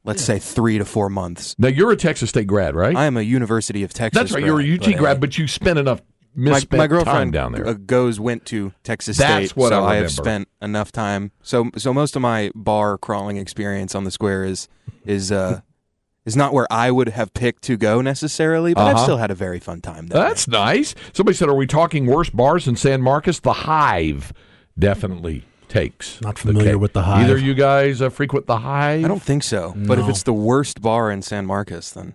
let's 0.04 0.22
say, 0.22 0.38
three 0.38 0.78
to 0.78 0.84
four 0.84 1.08
months. 1.08 1.54
Now 1.58 1.68
you're 1.68 1.90
a 1.90 1.96
Texas 1.96 2.30
State 2.30 2.46
grad, 2.46 2.74
right? 2.76 2.94
I 2.96 3.06
am 3.06 3.16
a 3.16 3.22
University 3.22 3.82
of 3.82 3.92
Texas. 3.92 4.18
That's 4.18 4.32
right. 4.32 4.44
You're 4.44 4.60
a 4.60 4.74
UT 4.74 4.80
but, 4.80 4.94
uh, 4.94 4.98
grad, 4.98 5.20
but 5.20 5.36
you 5.38 5.48
spent 5.48 5.78
enough 5.78 6.00
my, 6.34 6.52
misspent 6.52 6.78
my 6.78 6.86
time 6.86 6.88
girlfriend 6.88 7.32
down 7.32 7.52
there. 7.52 7.66
uh, 7.66 7.72
goes 7.74 8.20
went 8.20 8.46
to 8.46 8.72
Texas 8.84 9.16
That's 9.18 9.48
State, 9.50 9.56
what 9.56 9.70
so 9.70 9.82
I 9.84 9.96
have 9.96 10.04
remember. 10.04 10.08
spent 10.22 10.48
enough 10.62 10.92
time. 10.92 11.32
So 11.42 11.70
so 11.76 11.92
most 11.92 12.16
of 12.16 12.22
my 12.22 12.50
bar 12.54 12.96
crawling 12.96 13.36
experience 13.38 13.94
on 13.94 14.04
the 14.04 14.10
square 14.10 14.44
is 14.44 14.68
is 15.04 15.30
uh 15.32 15.60
is 16.24 16.36
not 16.36 16.52
where 16.54 16.66
I 16.72 16.90
would 16.92 17.08
have 17.08 17.34
picked 17.34 17.62
to 17.64 17.76
go 17.76 18.00
necessarily, 18.00 18.72
but 18.74 18.82
I've 18.86 18.94
Uh-huh. 18.94 19.02
still 19.04 19.16
had 19.18 19.30
a 19.32 19.34
very 19.34 19.58
fun 19.58 19.80
time 19.80 20.06
there. 20.06 20.22
That's 20.22 20.46
nice. 20.46 20.94
Somebody 21.12 21.36
said, 21.36 21.48
"Are 21.48 21.54
we 21.56 21.66
talking 21.66 22.06
worse 22.06 22.30
bars 22.30 22.66
in 22.68 22.76
San 22.76 23.02
Marcos?" 23.02 23.40
The 23.40 23.52
Hive 23.52 24.32
definitely 24.78 25.44
takes. 25.72 26.20
Not 26.20 26.38
familiar 26.38 26.72
cake. 26.72 26.80
with 26.80 26.92
the 26.92 27.02
Hive. 27.02 27.24
Either 27.24 27.36
you 27.38 27.54
guys 27.54 28.00
uh, 28.02 28.10
frequent 28.10 28.46
the 28.46 28.58
Hive? 28.58 29.04
I 29.04 29.08
don't 29.08 29.22
think 29.22 29.42
so. 29.42 29.72
But 29.76 29.98
if 29.98 30.08
it's 30.08 30.22
the 30.22 30.32
worst 30.32 30.80
bar 30.82 31.10
in 31.10 31.22
San 31.22 31.46
Marcos, 31.46 31.90
then 31.90 32.14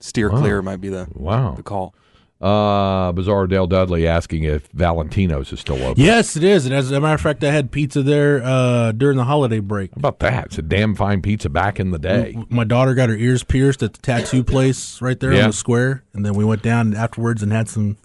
steer 0.00 0.28
clear 0.28 0.60
might 0.62 0.80
be 0.80 0.88
the 0.88 1.08
Wow. 1.14 1.54
the 1.54 1.62
call. 1.62 1.94
Uh, 2.38 3.12
Bizarre 3.12 3.46
Dale 3.46 3.66
Dudley 3.66 4.06
asking 4.06 4.42
if 4.42 4.68
Valentino's 4.74 5.50
is 5.54 5.60
still 5.60 5.82
open. 5.82 6.02
Yes, 6.04 6.36
it 6.36 6.44
is. 6.44 6.66
And 6.66 6.74
as 6.74 6.90
a 6.90 7.00
matter 7.00 7.14
of 7.14 7.20
fact, 7.22 7.42
I 7.42 7.50
had 7.50 7.70
pizza 7.70 8.02
there 8.02 8.42
uh, 8.44 8.92
during 8.92 9.16
the 9.16 9.24
holiday 9.24 9.58
break. 9.60 9.92
How 9.94 10.00
about 10.00 10.18
that? 10.18 10.46
It's 10.46 10.58
a 10.58 10.62
damn 10.62 10.94
fine 10.94 11.22
pizza 11.22 11.48
back 11.48 11.80
in 11.80 11.92
the 11.92 11.98
day. 11.98 12.36
My 12.50 12.64
daughter 12.64 12.92
got 12.94 13.08
her 13.08 13.16
ears 13.16 13.42
pierced 13.42 13.82
at 13.82 13.94
the 13.94 14.00
tattoo 14.02 14.44
place 14.44 15.00
right 15.00 15.18
there 15.18 15.32
Yeah. 15.32 15.44
on 15.44 15.50
the 15.50 15.52
square, 15.54 16.04
and 16.12 16.26
then 16.26 16.34
we 16.34 16.44
went 16.44 16.60
down 16.62 16.94
afterwards 16.94 17.42
and 17.42 17.52
had 17.52 17.70
some. 17.70 17.96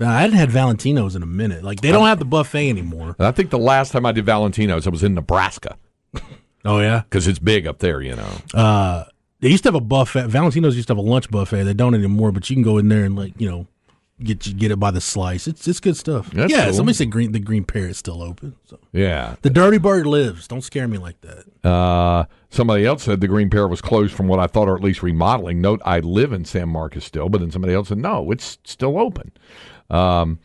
I 0.00 0.20
hadn't 0.20 0.36
had 0.36 0.50
Valentino's 0.50 1.16
in 1.16 1.22
a 1.22 1.26
minute. 1.26 1.64
Like 1.64 1.80
they 1.80 1.90
don't 1.92 2.06
have 2.06 2.18
the 2.18 2.24
buffet 2.24 2.68
anymore. 2.70 3.16
And 3.18 3.26
I 3.26 3.32
think 3.32 3.50
the 3.50 3.58
last 3.58 3.90
time 3.92 4.06
I 4.06 4.12
did 4.12 4.24
Valentino's, 4.24 4.86
I 4.86 4.90
was 4.90 5.02
in 5.02 5.14
Nebraska 5.14 5.76
Oh 6.64 6.80
yeah. 6.80 7.02
because 7.08 7.26
it's 7.26 7.38
big 7.38 7.66
up 7.66 7.78
there, 7.78 8.00
you 8.00 8.14
know. 8.16 8.28
Uh, 8.54 9.04
they 9.40 9.48
used 9.48 9.62
to 9.64 9.68
have 9.68 9.74
a 9.74 9.80
buffet. 9.80 10.28
Valentino's 10.28 10.76
used 10.76 10.88
to 10.88 10.92
have 10.92 10.98
a 10.98 11.08
lunch 11.08 11.30
buffet. 11.30 11.64
They 11.64 11.74
don't 11.74 11.94
anymore, 11.94 12.32
but 12.32 12.48
you 12.50 12.56
can 12.56 12.62
go 12.62 12.78
in 12.78 12.88
there 12.88 13.04
and 13.04 13.16
like 13.16 13.32
you 13.38 13.48
know, 13.48 13.66
get 14.22 14.46
you 14.46 14.54
get 14.54 14.70
it 14.72 14.80
by 14.80 14.90
the 14.90 15.00
slice. 15.00 15.46
It's 15.46 15.66
it's 15.68 15.78
good 15.80 15.96
stuff. 15.96 16.30
That's 16.32 16.52
yeah, 16.52 16.64
cool. 16.66 16.74
somebody 16.74 16.94
said 16.96 17.10
green 17.10 17.30
the 17.32 17.38
green 17.38 17.64
parrot's 17.64 17.98
still 17.98 18.22
open. 18.22 18.56
So 18.64 18.78
Yeah. 18.92 19.36
the 19.42 19.50
dirty 19.50 19.78
bird 19.78 20.06
lives. 20.06 20.48
Don't 20.48 20.62
scare 20.62 20.88
me 20.88 20.98
like 20.98 21.20
that. 21.22 21.44
Uh, 21.68 22.24
somebody 22.50 22.84
else 22.84 23.02
said 23.04 23.20
the 23.20 23.28
Green 23.28 23.50
Parrot 23.50 23.68
was 23.68 23.80
closed 23.80 24.14
from 24.14 24.26
what 24.28 24.38
I 24.40 24.46
thought, 24.46 24.68
or 24.68 24.76
at 24.76 24.82
least 24.82 25.02
remodeling. 25.02 25.60
Note, 25.60 25.80
I 25.84 26.00
live 26.00 26.32
in 26.32 26.44
San 26.44 26.68
Marcos 26.68 27.04
still, 27.04 27.28
but 27.28 27.40
then 27.40 27.50
somebody 27.50 27.74
else 27.74 27.88
said 27.88 27.98
no, 27.98 28.30
it's 28.32 28.58
still 28.64 28.98
open. 28.98 29.32
Um, 29.90 30.38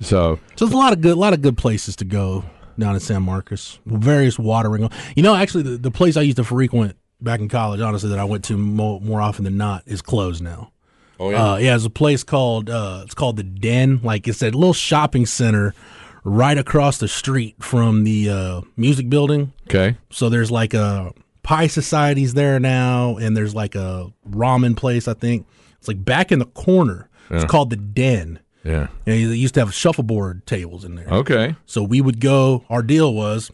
so 0.00 0.38
So 0.56 0.64
there's 0.66 0.74
a 0.74 0.76
lot 0.76 0.92
of 0.92 1.00
good, 1.00 1.12
a 1.12 1.20
lot 1.20 1.32
of 1.32 1.42
good 1.42 1.56
places 1.56 1.96
to 1.96 2.04
go 2.04 2.44
down 2.78 2.94
in 2.94 3.00
San 3.00 3.22
Marcos. 3.22 3.78
Various 3.86 4.38
watering. 4.38 4.88
You 5.16 5.22
know, 5.22 5.34
actually, 5.34 5.62
the, 5.64 5.76
the 5.78 5.90
place 5.90 6.16
I 6.16 6.22
used 6.22 6.36
to 6.38 6.44
frequent 6.44 6.96
back 7.20 7.40
in 7.40 7.48
college, 7.48 7.80
honestly, 7.80 8.10
that 8.10 8.18
I 8.18 8.24
went 8.24 8.44
to 8.44 8.56
more, 8.56 9.00
more 9.00 9.20
often 9.20 9.44
than 9.44 9.56
not, 9.56 9.82
is 9.86 10.02
closed 10.02 10.42
now. 10.42 10.72
oh 11.20 11.28
Uh, 11.34 11.56
yeah, 11.58 11.74
it's 11.76 11.84
a 11.84 11.90
place 11.90 12.24
called 12.24 12.68
uh, 12.70 13.02
it's 13.04 13.14
called 13.14 13.36
the 13.36 13.44
Den. 13.44 14.00
Like 14.02 14.26
it's 14.26 14.42
a 14.42 14.46
little 14.46 14.72
shopping 14.72 15.26
center 15.26 15.74
right 16.24 16.58
across 16.58 16.98
the 16.98 17.08
street 17.08 17.56
from 17.62 18.04
the 18.04 18.30
uh, 18.30 18.60
music 18.76 19.08
building. 19.08 19.52
okay, 19.68 19.96
So 20.10 20.28
there's 20.28 20.50
like 20.50 20.72
a 20.74 21.12
pie 21.42 21.66
societies 21.66 22.34
there 22.34 22.58
now, 22.60 23.16
and 23.16 23.36
there's 23.36 23.54
like 23.54 23.74
a 23.74 24.12
ramen 24.30 24.76
place. 24.76 25.06
I 25.08 25.14
think 25.14 25.46
it's 25.78 25.88
like 25.88 26.04
back 26.04 26.32
in 26.32 26.38
the 26.38 26.46
corner. 26.46 27.08
It's 27.30 27.44
called 27.44 27.70
the 27.70 27.76
Den. 27.76 28.40
Yeah, 28.64 28.88
And 29.06 29.30
they 29.30 29.36
used 29.36 29.54
to 29.54 29.60
have 29.60 29.74
shuffleboard 29.74 30.46
tables 30.46 30.84
in 30.84 30.94
there. 30.94 31.08
okay, 31.08 31.56
So 31.66 31.82
we 31.82 32.00
would 32.00 32.20
go. 32.20 32.64
Our 32.70 32.82
deal 32.82 33.12
was 33.12 33.50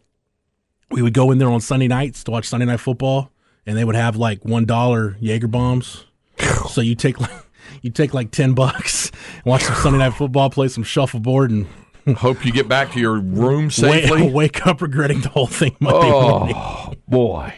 we 0.90 1.02
would 1.02 1.14
go 1.14 1.30
in 1.30 1.38
there 1.38 1.48
on 1.50 1.60
Sunday 1.60 1.88
nights 1.88 2.24
to 2.24 2.30
watch 2.30 2.46
Sunday 2.46 2.66
night 2.66 2.80
football, 2.80 3.30
and 3.66 3.76
they 3.76 3.84
would 3.84 3.94
have 3.96 4.16
like 4.16 4.44
one 4.44 4.64
dollar 4.64 5.16
Jaeger 5.20 5.48
bombs. 5.48 6.04
so 6.70 6.80
you 6.80 6.94
take 6.94 7.20
like 7.20 7.30
you 7.82 7.90
take 7.90 8.14
like 8.14 8.30
ten 8.30 8.54
bucks, 8.54 9.10
watch 9.44 9.62
some 9.62 9.74
Sunday 9.76 9.98
night 9.98 10.14
football, 10.14 10.50
play 10.50 10.68
some 10.68 10.84
shuffleboard, 10.84 11.50
and 11.50 11.66
Hope 12.16 12.42
you 12.46 12.52
get 12.52 12.68
back 12.68 12.92
to 12.92 13.00
your 13.00 13.18
room 13.20 13.64
wake, 13.64 13.72
safely. 13.72 14.30
wake 14.30 14.66
up 14.66 14.80
regretting 14.80 15.20
the 15.20 15.28
whole 15.28 15.46
thing 15.46 15.76
Monday 15.78 16.10
oh, 16.10 16.38
morning. 16.38 16.54
oh 16.56 16.92
boy, 17.06 17.52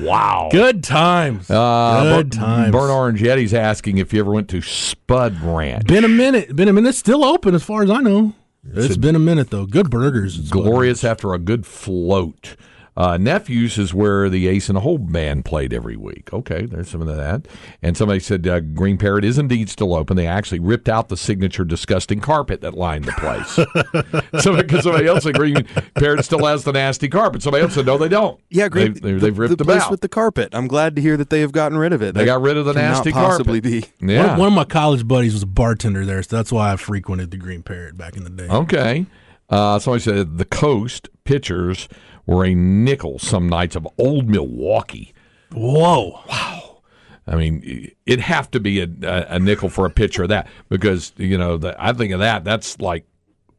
wow. 0.00 0.48
Good 0.50 0.84
times. 0.84 1.50
Uh, 1.50 2.16
Good 2.16 2.30
Bur- 2.30 2.36
times. 2.36 2.72
Burn 2.72 2.90
Orange 2.90 3.20
Yeti's 3.20 3.54
asking 3.54 3.98
if 3.98 4.12
you 4.12 4.20
ever 4.20 4.30
went 4.30 4.48
to 4.50 4.60
Spud 4.60 5.40
Ranch. 5.40 5.86
Been 5.86 6.04
a 6.04 6.08
minute. 6.08 6.54
Been 6.54 6.68
a 6.68 6.72
minute. 6.72 6.90
It's 6.90 6.98
still 6.98 7.24
open 7.24 7.54
as 7.54 7.62
far 7.62 7.82
as 7.82 7.90
I 7.90 8.00
know. 8.00 8.34
It's 8.72 8.96
been 8.96 9.14
a 9.16 9.20
minute 9.20 9.50
though. 9.50 9.66
Good 9.66 9.90
burgers. 9.90 10.50
Glorious 10.50 11.04
after 11.04 11.34
a 11.34 11.38
good 11.38 11.66
float. 11.66 12.56
Uh, 12.96 13.16
Nephews 13.16 13.76
is 13.76 13.92
where 13.92 14.28
the 14.28 14.46
Ace 14.46 14.68
in 14.68 14.74
the 14.76 14.80
Hole 14.80 14.98
band 14.98 15.44
played 15.44 15.72
every 15.72 15.96
week. 15.96 16.32
Okay, 16.32 16.64
there's 16.66 16.88
some 16.90 17.00
of 17.00 17.08
that. 17.08 17.46
And 17.82 17.96
somebody 17.96 18.20
said 18.20 18.46
uh, 18.46 18.60
Green 18.60 18.98
Parrot 18.98 19.24
is 19.24 19.36
indeed 19.36 19.68
still 19.68 19.94
open. 19.94 20.16
They 20.16 20.28
actually 20.28 20.60
ripped 20.60 20.88
out 20.88 21.08
the 21.08 21.16
signature 21.16 21.64
disgusting 21.64 22.20
carpet 22.20 22.60
that 22.60 22.74
lined 22.74 23.06
the 23.06 23.12
place. 23.12 24.42
so 24.42 24.56
because 24.56 24.84
somebody 24.84 25.06
else 25.06 25.24
said 25.24 25.34
Green 25.34 25.64
Parrot 25.98 26.24
still 26.24 26.44
has 26.46 26.62
the 26.62 26.72
nasty 26.72 27.08
carpet. 27.08 27.42
Somebody 27.42 27.62
else 27.64 27.74
said 27.74 27.86
no, 27.86 27.98
they 27.98 28.08
don't. 28.08 28.38
Yeah, 28.50 28.68
great. 28.68 28.94
They've, 28.94 29.02
they've, 29.02 29.20
they've 29.20 29.38
ripped 29.38 29.50
the 29.50 29.56
them 29.56 29.66
place 29.66 29.82
out. 29.82 29.90
with 29.90 30.00
the 30.00 30.08
carpet. 30.08 30.50
I'm 30.54 30.68
glad 30.68 30.94
to 30.94 31.02
hear 31.02 31.16
that 31.16 31.30
they 31.30 31.40
have 31.40 31.50
gotten 31.52 31.76
rid 31.76 31.92
of 31.92 32.00
it. 32.00 32.14
they 32.14 32.20
That 32.20 32.26
got 32.26 32.42
rid 32.42 32.56
of 32.56 32.64
the 32.64 32.74
cannot 32.74 32.88
nasty 32.98 33.10
possibly 33.12 33.60
carpet. 33.60 33.98
be. 34.00 34.12
Yeah. 34.12 34.28
One, 34.30 34.38
one 34.38 34.48
of 34.48 34.54
my 34.54 34.64
college 34.64 35.06
buddies 35.08 35.32
was 35.32 35.42
a 35.42 35.46
bartender 35.46 36.06
there, 36.06 36.22
so 36.22 36.36
that's 36.36 36.52
why 36.52 36.72
I 36.72 36.76
frequented 36.76 37.32
the 37.32 37.38
Green 37.38 37.62
Parrot 37.64 37.96
back 37.98 38.16
in 38.16 38.22
the 38.22 38.30
day. 38.30 38.46
Okay. 38.48 39.06
Uh, 39.50 39.78
somebody 39.80 40.02
said 40.02 40.38
the 40.38 40.44
coast 40.44 41.08
pitchers 41.24 41.88
were 42.26 42.44
a 42.44 42.54
nickel 42.54 43.18
some 43.18 43.48
nights 43.48 43.76
of 43.76 43.86
old 43.98 44.28
Milwaukee. 44.28 45.12
Whoa! 45.52 46.20
Wow. 46.28 46.78
I 47.26 47.36
mean, 47.36 47.90
it'd 48.04 48.20
have 48.20 48.50
to 48.50 48.60
be 48.60 48.80
a, 48.80 48.88
a, 49.02 49.38
nickel 49.38 49.70
for 49.70 49.86
a 49.86 49.90
pitcher 49.90 50.24
of 50.24 50.28
that 50.28 50.46
because 50.68 51.12
you 51.16 51.38
know 51.38 51.56
the, 51.56 51.74
I 51.82 51.92
think 51.92 52.12
of 52.12 52.20
that. 52.20 52.44
That's 52.44 52.80
like 52.80 53.06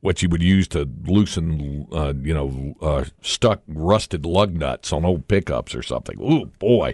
what 0.02 0.22
you 0.22 0.30
would 0.30 0.44
use 0.44 0.68
to 0.68 0.88
loosen, 1.06 1.88
uh, 1.92 2.14
you 2.22 2.34
know, 2.34 2.76
uh, 2.80 3.06
stuck 3.22 3.62
rusted 3.68 4.24
lug 4.26 4.54
nuts 4.54 4.94
on 4.94 5.04
old 5.04 5.28
pickups 5.28 5.74
or 5.74 5.82
something. 5.82 6.22
Ooh, 6.22 6.46
boy, 6.60 6.94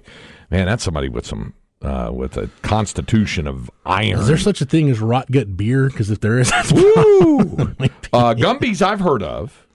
man, 0.50 0.68
that's 0.68 0.84
somebody 0.84 1.10
with 1.10 1.26
some 1.26 1.54
uh, 1.82 2.10
with 2.14 2.38
a 2.38 2.50
constitution 2.62 3.48
of 3.48 3.70
iron. 3.86 4.20
Is 4.20 4.28
there 4.28 4.38
such 4.38 4.62
a 4.62 4.66
thing 4.66 4.90
as 4.90 5.02
rot 5.02 5.30
gut 5.30 5.58
beer? 5.58 5.88
Because 5.88 6.10
if 6.10 6.22
there 6.22 6.40
is, 6.40 6.50
that's 6.50 6.72
Woo! 6.72 7.76
uh, 8.14 8.34
Gumby's 8.34 8.82
I've 8.82 9.02
heard 9.02 9.24
of. 9.24 9.68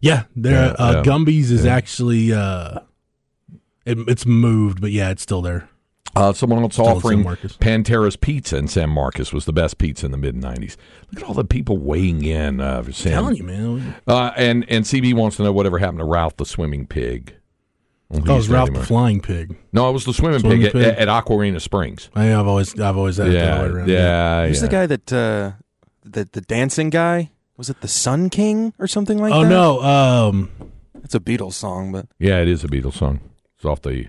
Yeah, 0.00 0.24
there. 0.34 0.52
Yeah, 0.68 0.72
uh, 0.78 0.92
yeah. 0.96 1.02
Gumby's 1.02 1.50
is 1.50 1.66
actually 1.66 2.32
uh, 2.32 2.80
it, 3.84 3.98
it's 4.08 4.26
moved, 4.26 4.80
but 4.80 4.90
yeah, 4.92 5.10
it's 5.10 5.22
still 5.22 5.42
there. 5.42 5.68
Uh, 6.16 6.32
someone 6.32 6.60
else 6.62 6.76
in 6.76 6.84
San 6.84 6.96
offering 6.96 7.22
Marcos. 7.22 7.56
Pantera's 7.58 8.16
Pizza 8.16 8.56
in 8.56 8.66
San 8.66 8.90
Marcos 8.90 9.32
was 9.32 9.44
the 9.44 9.52
best 9.52 9.78
pizza 9.78 10.06
in 10.06 10.12
the 10.12 10.18
mid 10.18 10.34
'90s. 10.34 10.76
Look 11.12 11.22
at 11.22 11.28
all 11.28 11.34
the 11.34 11.44
people 11.44 11.78
weighing 11.78 12.24
in. 12.24 12.60
Uh, 12.60 12.82
for 12.82 12.92
San, 12.92 13.12
telling 13.12 13.36
you, 13.36 13.44
man. 13.44 13.94
Uh, 14.08 14.32
and 14.36 14.64
and 14.68 14.84
CB 14.84 15.14
wants 15.14 15.36
to 15.36 15.44
know 15.44 15.52
whatever 15.52 15.78
happened 15.78 15.98
to 16.00 16.04
Ralph 16.04 16.36
the 16.36 16.46
swimming 16.46 16.86
pig. 16.86 17.34
Well, 18.08 18.22
That 18.22 18.32
he's 18.32 18.36
was 18.38 18.48
Ralph 18.48 18.72
the. 18.72 18.82
Flying 18.84 19.20
Pig. 19.20 19.56
No, 19.72 19.88
it 19.88 19.92
was 19.92 20.04
the 20.04 20.12
swimming, 20.12 20.40
Swimming 20.40 20.62
pig, 20.62 20.72
pig. 20.72 20.82
At, 20.84 20.98
at 20.98 21.06
Aquarena 21.08 21.60
Springs. 21.60 22.10
I, 22.12 22.24
have 22.24 22.48
always, 22.48 22.76
I've 22.80 22.96
always 22.96 23.18
had 23.18 23.28
it 23.28 23.34
that 23.34 23.62
way 23.62 23.68
Yeah, 23.68 23.72
around. 23.72 23.88
yeah, 23.88 24.46
Who's 24.48 24.56
yeah. 24.56 24.62
the 24.62 24.68
guy 24.68 24.86
that 24.86 25.12
uh, 25.12 25.52
the 26.02 26.28
the 26.32 26.40
dancing 26.40 26.90
guy? 26.90 27.30
Was 27.60 27.68
it 27.68 27.82
the 27.82 27.88
Sun 27.88 28.30
King 28.30 28.72
or 28.78 28.86
something 28.86 29.18
like 29.18 29.32
that? 29.32 29.36
Oh 29.36 29.42
that? 29.42 29.48
no, 29.50 29.82
um, 29.82 30.50
it's 31.04 31.14
a 31.14 31.20
Beatles 31.20 31.52
song, 31.52 31.92
but 31.92 32.06
Yeah, 32.18 32.38
it 32.38 32.48
is 32.48 32.64
a 32.64 32.68
Beatles 32.68 32.94
song. 32.94 33.20
It's 33.56 33.66
off 33.66 33.82
the 33.82 34.06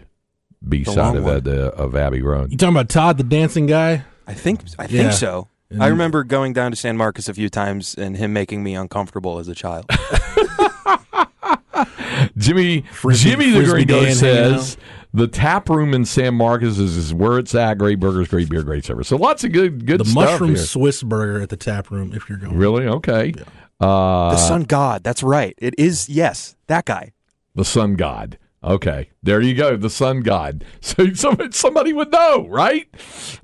B 0.66 0.86
The 0.86 0.92
side 0.94 0.98
long 0.98 1.18
of, 1.18 1.24
one. 1.26 1.48
uh, 1.50 1.72
of 1.76 1.94
Abbey 1.94 2.22
Road. 2.22 2.50
you 2.54 2.58
talking 2.58 2.74
about 2.78 2.88
Todd 2.88 3.18
the 3.18 3.26
dancing 3.26 3.66
guy? 3.66 4.06
I 4.26 4.34
think 4.36 4.62
I 4.80 4.88
think 4.88 5.12
so. 5.12 5.50
And- 5.70 5.84
I 5.84 5.88
remember 5.88 6.24
going 6.24 6.54
down 6.54 6.72
to 6.72 6.78
San 6.78 6.96
Marcos 6.96 7.28
a 7.28 7.34
few 7.34 7.50
times 7.50 7.94
and 7.96 8.16
him 8.16 8.32
making 8.32 8.64
me 8.64 8.74
uncomfortable 8.74 9.38
as 9.40 9.50
a 9.50 9.56
child. 9.56 9.84
Jimmy 12.38 12.86
Frisbee- 12.94 13.32
Jimmy 13.32 13.50
the 13.52 13.58
Frisbee 13.66 13.74
Gringo 13.86 13.94
Dan 13.96 14.04
hanging 14.04 14.16
says 14.16 14.78
the 15.14 15.28
tap 15.28 15.70
room 15.70 15.94
in 15.94 16.06
San 16.06 16.36
Marcos 16.36 16.78
is, 16.80 16.96
is 16.98 17.14
where 17.14 17.38
it's 17.38 17.54
at. 17.56 17.78
Great 17.78 18.00
burgers, 18.00 18.28
great 18.28 18.50
beer, 18.50 18.64
great 18.64 18.86
service. 18.86 19.08
So 19.08 19.18
lots 19.18 19.44
of 19.44 19.52
good 19.52 19.86
good 19.86 20.02
stuff. 20.02 20.08
The 20.08 20.12
stuff 20.12 20.32
mushroom 20.32 20.50
here. 20.56 20.58
Swiss 20.66 21.04
burger 21.04 21.42
at 21.42 21.50
the 21.50 21.58
tap 21.58 21.92
room. 21.92 22.14
If 22.14 22.30
you're 22.30 22.38
going, 22.38 22.58
Really? 22.58 22.86
Okay. 22.88 23.34
Uh, 23.80 24.32
the 24.32 24.38
Sun 24.38 24.64
God. 24.64 25.04
That's 25.04 25.24
right. 25.24 25.56
It 25.58 25.74
is. 25.78 26.08
Yes, 26.08 26.56
that 26.68 26.86
guy. 26.86 27.14
the 27.56 27.66
sun 27.66 27.96
god. 27.96 28.38
Okay, 28.64 29.10
there 29.24 29.42
you 29.42 29.56
go, 29.56 29.76
the 29.76 29.90
sun 29.90 30.22
god. 30.22 30.64
So 30.82 31.12
somebody, 31.14 31.52
somebody 31.52 31.94
would 31.94 32.12
know, 32.12 32.48
right? 32.48 32.88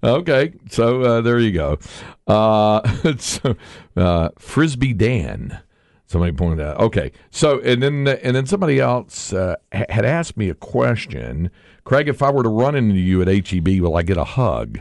Okay, 0.03 0.53
so 0.69 1.01
uh, 1.01 1.21
there 1.21 1.39
you 1.39 1.51
go. 1.51 1.79
Uh, 2.27 2.81
so, 3.17 3.55
uh, 3.95 4.29
Frisbee 4.37 4.93
Dan. 4.93 5.59
Somebody 6.07 6.31
pointed 6.31 6.65
out. 6.65 6.79
Okay, 6.79 7.11
so 7.29 7.59
and 7.59 7.83
then 7.83 8.07
and 8.07 8.33
then 8.33 8.45
somebody 8.45 8.79
else 8.79 9.33
uh, 9.33 9.57
had 9.73 10.05
asked 10.05 10.37
me 10.37 10.49
a 10.49 10.55
question. 10.55 11.51
Craig, 11.83 12.07
if 12.07 12.23
I 12.23 12.31
were 12.31 12.43
to 12.43 12.49
run 12.49 12.75
into 12.75 12.95
you 12.95 13.21
at 13.21 13.27
HEB, 13.27 13.81
will 13.81 13.95
I 13.97 14.03
get 14.03 14.15
a 14.15 14.23
hug? 14.23 14.79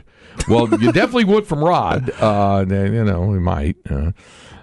Well, 0.48 0.68
you 0.80 0.92
definitely 0.92 1.24
would 1.24 1.46
from 1.46 1.64
Rod. 1.64 2.10
Uh, 2.10 2.64
you 2.68 3.04
know, 3.04 3.22
we 3.22 3.40
might. 3.40 3.76
Uh, 3.90 4.12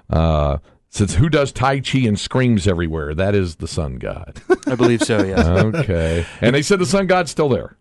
uh, 0.09 0.57
since 0.89 1.15
who 1.15 1.27
does 1.27 1.51
Tai 1.51 1.81
Chi 1.81 1.99
and 1.99 2.17
screams 2.17 2.65
everywhere? 2.65 3.13
That 3.13 3.35
is 3.35 3.57
the 3.57 3.67
sun 3.67 3.95
god. 3.95 4.41
I 4.67 4.75
believe 4.75 5.01
so. 5.01 5.23
Yes. 5.23 5.45
Okay. 5.45 6.25
and 6.39 6.55
they 6.55 6.61
said 6.61 6.79
the 6.79 6.85
sun 6.85 7.07
god's 7.07 7.31
still 7.31 7.49
there. 7.49 7.75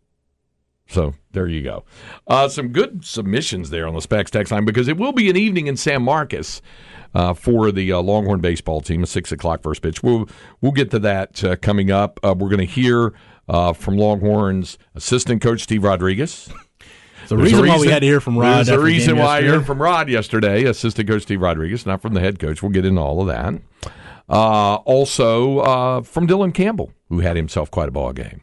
So 0.88 1.14
there 1.32 1.46
you 1.46 1.62
go. 1.62 1.84
Uh, 2.26 2.48
some 2.48 2.68
good 2.68 3.04
submissions 3.04 3.70
there 3.70 3.86
on 3.86 3.94
the 3.94 4.02
Specs 4.02 4.30
text 4.30 4.52
line 4.52 4.64
because 4.64 4.88
it 4.88 4.96
will 4.96 5.12
be 5.12 5.30
an 5.30 5.36
evening 5.36 5.66
in 5.66 5.76
San 5.76 6.02
Marcos 6.02 6.60
uh, 7.14 7.34
for 7.34 7.72
the 7.72 7.92
uh, 7.92 8.00
Longhorn 8.02 8.40
baseball 8.40 8.80
team, 8.80 9.02
a 9.02 9.06
six 9.06 9.32
o'clock 9.32 9.62
first 9.62 9.82
pitch. 9.82 10.02
We'll 10.02 10.28
we'll 10.60 10.72
get 10.72 10.90
to 10.90 10.98
that 11.00 11.42
uh, 11.44 11.56
coming 11.56 11.90
up. 11.90 12.20
Uh, 12.22 12.34
we're 12.36 12.48
going 12.48 12.66
to 12.66 12.72
hear 12.72 13.14
uh, 13.48 13.72
from 13.72 13.96
Longhorns 13.96 14.78
assistant 14.94 15.42
coach 15.42 15.62
Steve 15.62 15.84
Rodriguez. 15.84 16.46
the 17.28 17.36
There's 17.36 17.52
reason, 17.52 17.68
why 17.68 17.78
we 17.78 17.88
had 17.88 18.00
to 18.00 18.06
hear 18.06 18.20
from 18.20 18.38
Rod. 18.38 18.56
There's 18.56 18.68
a 18.68 18.72
the 18.72 18.78
reason 18.78 19.18
why 19.18 19.38
I 19.38 19.42
heard 19.42 19.66
from 19.66 19.80
Rod 19.80 20.08
yesterday, 20.08 20.64
assistant 20.64 21.08
coach 21.08 21.22
Steve 21.22 21.40
Rodriguez, 21.40 21.86
not 21.86 22.02
from 22.02 22.14
the 22.14 22.20
head 22.20 22.38
coach. 22.38 22.62
We'll 22.62 22.72
get 22.72 22.84
into 22.84 23.00
all 23.00 23.20
of 23.20 23.28
that. 23.28 23.54
Uh, 24.28 24.76
also 24.76 25.58
uh, 25.58 26.02
from 26.02 26.26
Dylan 26.26 26.54
Campbell, 26.54 26.92
who 27.08 27.20
had 27.20 27.36
himself 27.36 27.70
quite 27.70 27.88
a 27.88 27.92
ball 27.92 28.12
game. 28.12 28.42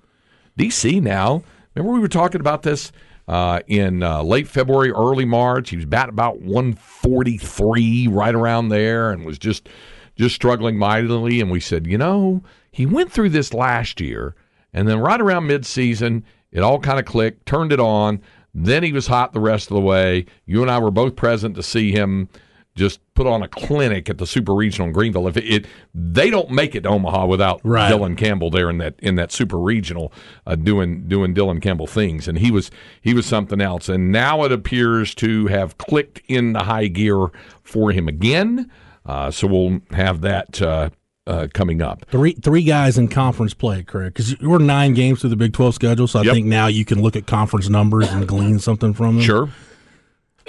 DC 0.58 1.02
now. 1.02 1.44
Remember 1.80 1.94
we 1.94 2.02
were 2.02 2.10
talking 2.10 2.42
about 2.42 2.64
this 2.64 2.92
uh, 3.30 3.62
in 3.68 4.04
uh, 4.04 4.22
late 4.22 4.50
February, 4.50 4.92
early 4.92 5.24
March. 5.24 5.70
He 5.70 5.78
was 5.78 5.86
batting 5.86 6.10
about 6.10 6.42
143, 6.42 8.08
right 8.08 8.36
around 8.36 8.68
there, 8.68 9.12
and 9.12 9.24
was 9.24 9.40
just 9.40 9.70
just 10.18 10.36
struggling 10.36 10.78
mightily. 10.78 11.40
And 11.40 11.50
we 11.50 11.62
said, 11.62 11.88
you 11.88 11.98
know, 11.98 12.44
he 12.70 12.86
went 12.86 13.14
through 13.14 13.30
this 13.30 13.54
last 13.54 14.02
year, 14.02 14.36
and 14.74 14.90
then 14.90 15.00
right 15.00 15.22
around 15.22 15.48
midseason, 15.48 16.24
it 16.52 16.60
all 16.60 16.80
kind 16.80 17.00
of 17.00 17.06
clicked, 17.06 17.46
turned 17.46 17.72
it 17.72 17.80
on. 17.80 18.22
Then 18.54 18.84
he 18.84 18.92
was 18.92 19.08
hot 19.08 19.32
the 19.32 19.40
rest 19.40 19.72
of 19.72 19.76
the 19.76 19.82
way. 19.82 20.26
You 20.46 20.62
and 20.62 20.70
I 20.70 20.80
were 20.80 20.92
both 20.92 21.16
present 21.16 21.56
to 21.56 21.64
see 21.64 21.92
him 21.94 22.28
just 22.76 23.00
put 23.14 23.28
on 23.28 23.44
a 23.44 23.48
clinic 23.48 24.10
at 24.10 24.18
the 24.20 24.26
Super 24.28 24.54
Regional 24.54 24.88
in 24.88 24.94
Greenville. 24.94 25.28
If 25.28 25.36
it, 25.38 25.44
it 25.46 25.66
they 25.94 26.30
don't 26.30 26.50
make 26.52 26.76
it 26.76 26.82
to 26.82 26.90
Omaha 26.90 27.26
without 27.26 27.60
Right. 27.64 27.92
Dylan 27.92 28.18
Campbell 28.18 28.50
there 28.50 28.70
in 28.70 28.78
that 28.78 28.96
in 29.00 29.16
that 29.16 29.32
Super 29.32 29.58
Regional 29.60 30.14
uh, 30.48 30.56
doing 30.56 31.08
doing 31.08 31.34
Dylan 31.36 31.62
Campbell 31.62 31.88
things, 31.88 32.28
and 32.28 32.38
he 32.40 32.52
was 32.52 32.72
he 33.02 33.14
was 33.14 33.26
something 33.26 33.60
else. 33.60 33.90
And 33.90 34.12
now 34.12 34.44
it 34.44 34.52
appears 34.52 35.14
to 35.16 35.48
have 35.48 35.78
clicked 35.78 36.22
in 36.28 36.54
the 36.54 36.64
high 36.64 36.88
gear 36.88 37.28
for 37.64 37.92
him 37.92 38.08
again. 38.08 38.72
Uh, 39.06 39.32
so 39.32 39.48
we'll 39.48 39.80
have 39.92 40.22
that 40.22 40.62
uh, 40.62 40.90
uh, 41.28 41.48
coming 41.54 41.82
up. 41.82 42.06
Three 42.10 42.34
three 42.34 42.64
guys 42.64 42.98
in 42.98 43.08
conference 43.10 43.54
play, 43.54 43.84
correct? 43.84 44.14
because 44.16 44.40
we're 44.40 44.60
nine 44.60 44.94
games 44.94 45.22
through 45.22 45.32
the 45.32 45.36
Big 45.36 45.52
Twelve 45.54 45.76
schedule, 45.76 46.08
so 46.08 46.20
I 46.20 46.24
Yep. 46.24 46.34
think 46.34 46.46
now 46.48 46.68
you 46.68 46.86
can 46.86 47.02
look 47.02 47.16
at 47.16 47.26
conference 47.28 47.68
numbers 47.68 48.10
and 48.12 48.28
glean 48.28 48.60
something 48.60 48.94
from 48.94 49.16
them. 49.16 49.24
Sure. 49.26 49.50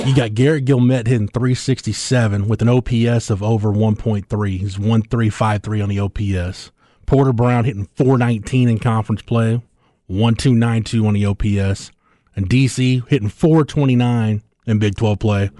You 0.06 0.16
got 0.16 0.34
Garrett 0.34 0.64
Guillemette 0.64 1.06
hitting 1.06 1.28
367 1.28 2.48
with 2.48 2.62
an 2.62 2.68
OPS 2.68 3.30
of 3.30 3.42
over 3.42 3.68
1.3. 3.70 4.48
He's 4.58 4.78
1353 4.78 5.80
on 5.80 5.88
the 5.88 6.00
OPS. 6.00 6.72
Porter 7.06 7.32
Brown 7.32 7.64
hitting 7.64 7.86
419 7.96 8.68
in 8.68 8.78
conference 8.78 9.22
play, 9.22 9.62
1292 10.06 11.06
on 11.06 11.14
the 11.14 11.26
OPS. 11.26 11.90
And 12.34 12.48
DC 12.48 13.06
hitting 13.08 13.28
429 13.28 14.42
in 14.66 14.78
Big 14.78 14.96
12 14.96 15.18
play, 15.18 15.50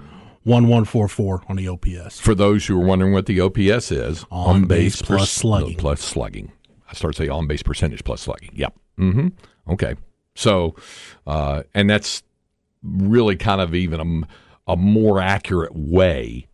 1144 0.43 1.43
on 1.47 1.55
the 1.55 1.67
OPS. 1.67 2.19
For 2.19 2.33
those 2.35 2.65
who 2.65 2.81
are 2.81 2.85
wondering 2.85 3.13
what 3.13 3.27
the 3.27 3.39
OPS 3.39 3.91
is, 3.91 4.25
On 4.31 4.65
base 4.65 5.01
plus 5.01 5.21
per- 5.21 5.25
slugging. 5.25 5.77
plus 5.77 6.01
slugging. 6.01 6.51
I 6.89 6.93
start 6.93 7.15
to 7.15 7.23
say 7.23 7.29
on 7.29 7.47
base 7.47 7.63
percentage 7.63 8.03
plus 8.03 8.21
slugging. 8.21 8.49
Yep. 8.53 8.73
Mm-hmm. 8.99 9.27
Okay. 9.73 9.95
So, 10.35 10.75
uh, 11.27 11.63
and 11.73 11.89
that's 11.89 12.23
really 12.83 13.35
kind 13.35 13.61
of 13.61 13.75
even 13.75 14.25
a, 14.67 14.71
a 14.73 14.75
more 14.77 15.19
accurate 15.19 15.75
way 15.75 16.47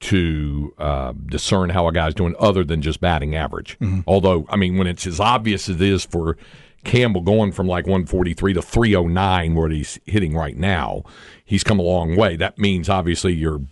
to 0.00 0.74
uh, 0.78 1.12
discern 1.26 1.70
how 1.70 1.88
a 1.88 1.92
guy's 1.92 2.14
doing 2.14 2.34
other 2.38 2.62
than 2.62 2.82
just 2.82 3.00
batting 3.00 3.34
average. 3.34 3.78
Although, 4.06 4.44
I 4.50 4.56
mean, 4.56 4.76
when 4.76 4.86
it's 4.86 5.06
as 5.06 5.18
obvious 5.18 5.68
as 5.68 5.76
it 5.76 5.82
is 5.82 6.04
for 6.04 6.36
Campbell 6.84 7.22
going 7.22 7.52
from 7.52 7.66
like 7.66 7.86
143 7.86 8.52
to 8.52 8.60
309, 8.60 9.54
where 9.54 9.70
he's 9.70 9.98
hitting 10.04 10.34
right 10.36 10.56
now, 10.56 11.04
he's 11.44 11.64
come 11.64 11.78
a 11.78 11.82
long 11.82 12.16
way. 12.16 12.36
That 12.36 12.58
means 12.58 12.90
obviously 12.90 13.32
your 13.32 13.62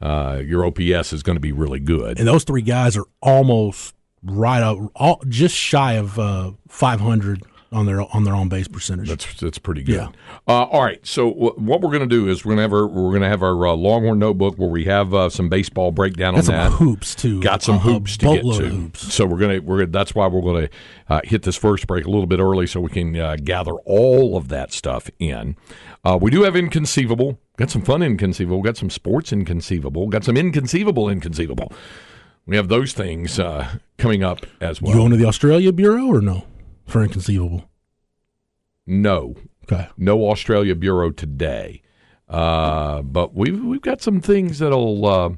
uh, 0.00 0.40
your 0.44 0.64
OPS 0.64 1.12
is 1.12 1.22
going 1.22 1.36
to 1.36 1.40
be 1.40 1.52
really 1.52 1.80
good. 1.80 2.18
And 2.18 2.28
those 2.28 2.44
three 2.44 2.62
guys 2.62 2.96
are 2.96 3.06
almost 3.20 3.94
right 4.22 4.62
up, 4.62 4.78
all, 4.94 5.22
just 5.28 5.56
shy 5.56 5.94
of 5.94 6.18
uh, 6.18 6.52
500 6.68 7.42
on 7.70 7.84
their 7.86 8.00
on 8.14 8.24
their 8.24 8.34
on 8.34 8.48
base 8.48 8.66
percentage. 8.68 9.08
That's 9.08 9.34
that's 9.40 9.58
pretty 9.58 9.82
good. 9.82 9.94
Yeah. 9.96 10.08
Uh, 10.46 10.64
all 10.64 10.82
right. 10.82 11.04
So 11.06 11.30
w- 11.30 11.52
what 11.56 11.80
we're 11.82 11.90
going 11.90 12.00
to 12.00 12.06
do 12.06 12.28
is 12.28 12.44
we're 12.44 12.54
going 12.54 12.58
to 12.58 12.62
have 12.62 12.72
our, 12.72 12.86
we're 12.86 13.10
going 13.10 13.22
to 13.22 13.28
have 13.28 13.42
our 13.42 13.66
uh, 13.66 13.74
Longhorn 13.74 14.18
notebook 14.18 14.56
where 14.56 14.70
we 14.70 14.84
have 14.84 15.12
uh, 15.12 15.28
some 15.28 15.48
baseball 15.48 15.92
breakdown 15.92 16.32
Got 16.34 16.38
on 16.38 16.44
some 16.44 16.54
that. 16.54 16.72
hoops 16.72 17.14
too. 17.14 17.42
Got 17.42 17.62
some 17.62 17.78
hoops 17.78 18.16
to 18.18 18.26
get 18.34 18.42
to. 18.42 18.68
hoops. 18.68 19.12
So 19.12 19.26
we're 19.26 19.38
gonna 19.38 19.60
we're 19.60 19.84
that's 19.86 20.14
why 20.14 20.26
we're 20.28 20.40
going 20.40 20.68
to 20.68 20.72
uh, 21.08 21.20
hit 21.24 21.42
this 21.42 21.56
first 21.56 21.86
break 21.86 22.04
a 22.06 22.10
little 22.10 22.26
bit 22.26 22.40
early 22.40 22.66
so 22.66 22.80
we 22.80 22.90
can 22.90 23.14
uh, 23.16 23.36
gather 23.36 23.72
all 23.84 24.36
of 24.36 24.48
that 24.48 24.72
stuff 24.72 25.10
in. 25.18 25.56
Uh, 26.04 26.18
we 26.20 26.30
do 26.30 26.42
have 26.44 26.56
inconceivable. 26.56 27.38
Got 27.58 27.70
some 27.70 27.82
fun 27.82 28.02
inconceivable. 28.02 28.62
Got 28.62 28.76
some 28.76 28.88
sports 28.88 29.32
inconceivable. 29.32 30.06
Got 30.08 30.24
some 30.24 30.36
inconceivable 30.36 31.08
inconceivable. 31.10 31.72
We 32.46 32.56
have 32.56 32.68
those 32.68 32.94
things 32.94 33.38
uh, 33.38 33.68
coming 33.98 34.22
up 34.22 34.46
as 34.60 34.80
You 34.80 34.86
well. 34.86 34.96
going 34.96 35.10
to 35.10 35.18
the 35.18 35.26
Australia 35.26 35.70
Bureau 35.70 36.06
or 36.06 36.22
no 36.22 36.44
for 36.88 37.02
inconceivable? 37.02 37.68
no, 38.86 39.36
Okay. 39.64 39.86
no 39.98 40.28
Australia 40.30 40.74
Bureau 40.74 41.10
today. 41.10 41.82
Uh, 42.28 43.02
but 43.02 43.34
we've 43.34 43.62
we've 43.62 43.82
got 43.82 44.00
some 44.02 44.20
things 44.20 44.58
that'll. 44.58 45.06
Uh, 45.06 45.30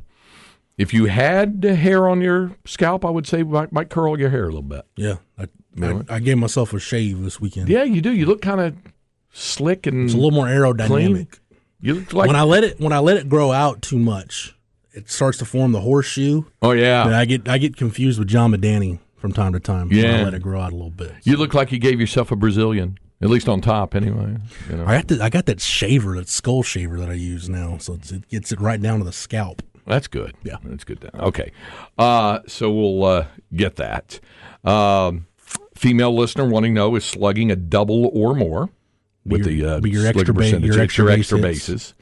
if 0.79 0.95
you 0.95 1.07
had 1.07 1.63
hair 1.63 2.09
on 2.09 2.21
your 2.21 2.53
scalp, 2.65 3.05
I 3.05 3.11
would 3.11 3.27
say 3.27 3.43
might, 3.43 3.71
might 3.73 3.91
curl 3.91 4.19
your 4.19 4.31
hair 4.31 4.45
a 4.45 4.47
little 4.47 4.63
bit. 4.63 4.85
Yeah, 4.97 5.17
I, 5.39 5.47
I, 5.83 6.01
I 6.09 6.19
gave 6.21 6.39
myself 6.39 6.73
a 6.73 6.79
shave 6.81 7.23
this 7.23 7.41
weekend. 7.41 7.69
Yeah, 7.69 7.83
you 7.85 8.01
do. 8.01 8.13
You 8.13 8.27
look 8.27 8.41
kind 8.43 8.61
of 8.61 8.77
slick 9.33 9.87
and 9.87 10.05
It's 10.05 10.15
a 10.15 10.17
little 10.17 10.31
more 10.33 10.47
aerodynamic. 10.47 11.39
you 11.81 11.95
look 11.95 12.13
like. 12.13 12.27
when 12.29 12.37
I 12.37 12.43
let 12.43 12.65
it 12.65 12.81
when 12.81 12.93
I 12.93 12.99
let 13.01 13.17
it 13.19 13.29
grow 13.29 13.53
out 13.53 13.83
too 13.83 13.99
much, 13.99 14.57
it 14.93 15.11
starts 15.11 15.39
to 15.39 15.45
form 15.45 15.71
the 15.73 15.81
horseshoe. 15.81 16.43
oh 16.63 16.71
And 16.73 16.81
yeah, 16.81 17.05
I 17.19 17.25
get 17.25 17.49
I 17.49 17.59
get 17.59 17.77
confused 17.77 18.19
with 18.19 18.27
John 18.29 18.53
Medani 18.53 18.99
from 19.21 19.33
time 19.33 19.53
to 19.53 19.61
time. 19.61 19.89
Yeah. 19.93 20.21
I 20.21 20.25
let 20.25 20.35
it 20.35 20.43
grow 20.43 20.61
out 20.61 20.73
a 20.73 20.77
little 20.77 20.91
bit. 20.91 21.13
you 21.23 21.37
look 21.37 21.55
like 21.55 21.71
you 21.71 21.79
gave 21.79 22.01
yourself 22.01 22.31
a 22.33 22.37
Brazilian, 22.37 22.99
at 23.21 23.29
least 23.31 23.49
on 23.49 23.61
top, 23.61 23.95
anyway. 23.95 24.37
You 24.69 24.77
know, 24.77 24.85
I 24.87 24.97
got 24.97 25.09
the, 25.09 25.23
I 25.23 25.29
got 25.29 25.47
that 25.47 25.61
shaver, 25.61 26.17
that 26.17 26.29
skull 26.29 26.63
shaver 26.63 26.99
that 26.99 27.09
I 27.11 27.13
use 27.15 27.49
now, 27.49 27.79
so 27.79 27.95
it's, 27.95 28.11
it 28.11 28.29
gets 28.29 28.51
it 28.51 28.61
right 28.61 28.81
down 28.81 28.99
to 28.99 29.05
the 29.05 29.13
scalp. 29.13 29.63
that's 29.87 30.09
good. 30.09 30.35
Yeah. 30.43 30.57
that's 30.65 30.85
good. 30.85 31.09
Okay, 31.15 31.53
uh, 31.99 32.41
so 32.47 32.71
we'll 32.73 33.05
uh, 33.05 33.27
get 33.55 33.77
that. 33.77 34.19
Um, 34.65 35.27
female 35.75 36.15
listener 36.15 36.49
wanting 36.49 36.75
to 36.75 36.81
know 36.81 36.95
is 36.97 37.05
slugging 37.05 37.51
a 37.51 37.57
double 37.57 38.11
or 38.13 38.35
more 38.35 38.71
with 39.27 39.47
your- 39.47 39.79
the 39.81 39.87
uh, 39.87 39.87
your 39.87 40.07
extra 40.07 40.33
ba- 40.35 40.61
your 40.61 40.81
extra 40.81 41.05
your 41.05 41.13
base 41.13 41.21
extra 41.21 41.39
bases. 41.39 41.95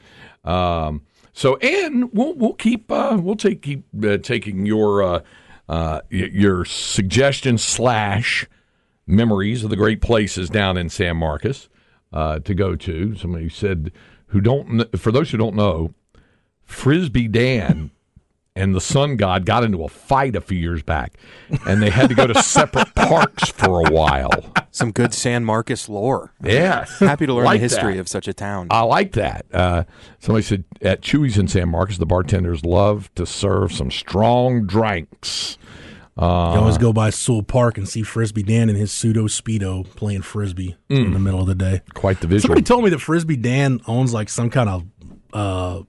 Um, 0.45 1.01
so 1.33 1.57
and 1.57 2.11
we'll 2.13 2.33
we'll 2.35 2.53
keep 2.53 2.91
uh, 2.91 3.17
we'll 3.21 3.35
take 3.35 3.61
keep 3.61 3.83
uh, 4.03 4.17
taking 4.17 4.65
your 4.65 5.23
uh, 5.69 6.01
your 6.09 6.65
suggestions 6.65 7.63
slash 7.63 8.47
memories 9.05 9.63
of 9.63 9.69
the 9.69 9.75
great 9.75 10.01
places 10.01 10.49
down 10.49 10.77
in 10.77 10.89
San 10.89 11.15
Marcos 11.17 11.69
uh, 12.11 12.39
to 12.39 12.53
go 12.55 12.75
to. 12.75 13.15
Somebody 13.15 13.49
said 13.49 13.91
who 14.27 14.41
don't 14.41 14.83
for 14.97 15.11
those 15.11 15.31
who 15.31 15.37
don't 15.37 15.55
know, 15.55 15.93
Frisbee 16.63 17.27
Dan 17.27 17.91
and 18.59 18.75
the 18.75 18.81
Sun 18.81 19.15
God 19.17 19.45
got 19.45 19.63
into 19.63 19.83
a 19.83 19.87
fight 19.89 20.35
a 20.35 20.41
few 20.41 20.57
years 20.57 20.83
back, 20.83 21.13
and 21.65 21.81
they 21.81 21.89
had 21.89 22.09
to 22.09 22.15
go 22.15 22.27
to 22.27 22.41
separate 22.43 22.93
parks 22.95 23.49
for 23.49 23.87
a 23.87 23.91
while. 23.91 24.31
Some 24.71 24.91
good 24.91 25.13
San 25.13 25.43
Marcos 25.45 25.89
lore. 25.89 26.33
Yeah, 26.43 26.85
Happy 26.99 27.25
to 27.25 27.33
learn 27.33 27.45
Like 27.45 27.59
the 27.59 27.63
history 27.63 27.95
that. 27.95 27.99
of 28.01 28.07
such 28.07 28.27
a 28.27 28.33
town. 28.33 28.67
I 28.69 28.81
like 28.81 29.13
that. 29.13 29.45
Uh, 29.53 29.83
somebody 30.19 30.43
said 30.43 30.63
at 30.81 31.01
Chuy's 31.01 31.37
in 31.37 31.47
San 31.47 31.69
Marcos, 31.69 31.97
the 31.97 32.05
bartenders 32.05 32.63
love 32.65 33.09
to 33.15 33.25
serve 33.25 33.71
some 33.71 33.89
strong 33.89 34.65
drinks. 34.67 35.57
You 36.17 36.25
always 36.25 36.77
go 36.77 36.91
by 36.91 37.11
Sewell 37.11 37.43
Park 37.43 37.77
and 37.77 37.87
see 37.87 38.03
Frisbee 38.03 38.43
Dan 38.43 38.69
in 38.69 38.75
his 38.75 38.91
pseudo 38.91 39.27
speedo 39.27 39.85
playing 39.95 40.23
frisbee 40.23 40.75
in 40.89 41.13
the 41.13 41.19
middle 41.19 41.39
of 41.39 41.47
the 41.47 41.55
day. 41.55 41.81
Quite 41.93 42.19
the 42.19 42.27
visual. 42.27 42.41
Somebody 42.55 42.63
told 42.63 42.83
me 42.83 42.89
that 42.89 42.99
Frisbee 42.99 43.37
Dan 43.37 43.79
owns 43.87 44.13
like 44.13 44.27
some 44.27 44.49
kind 44.49 44.67
of 44.69 44.83
uh, 45.31 45.83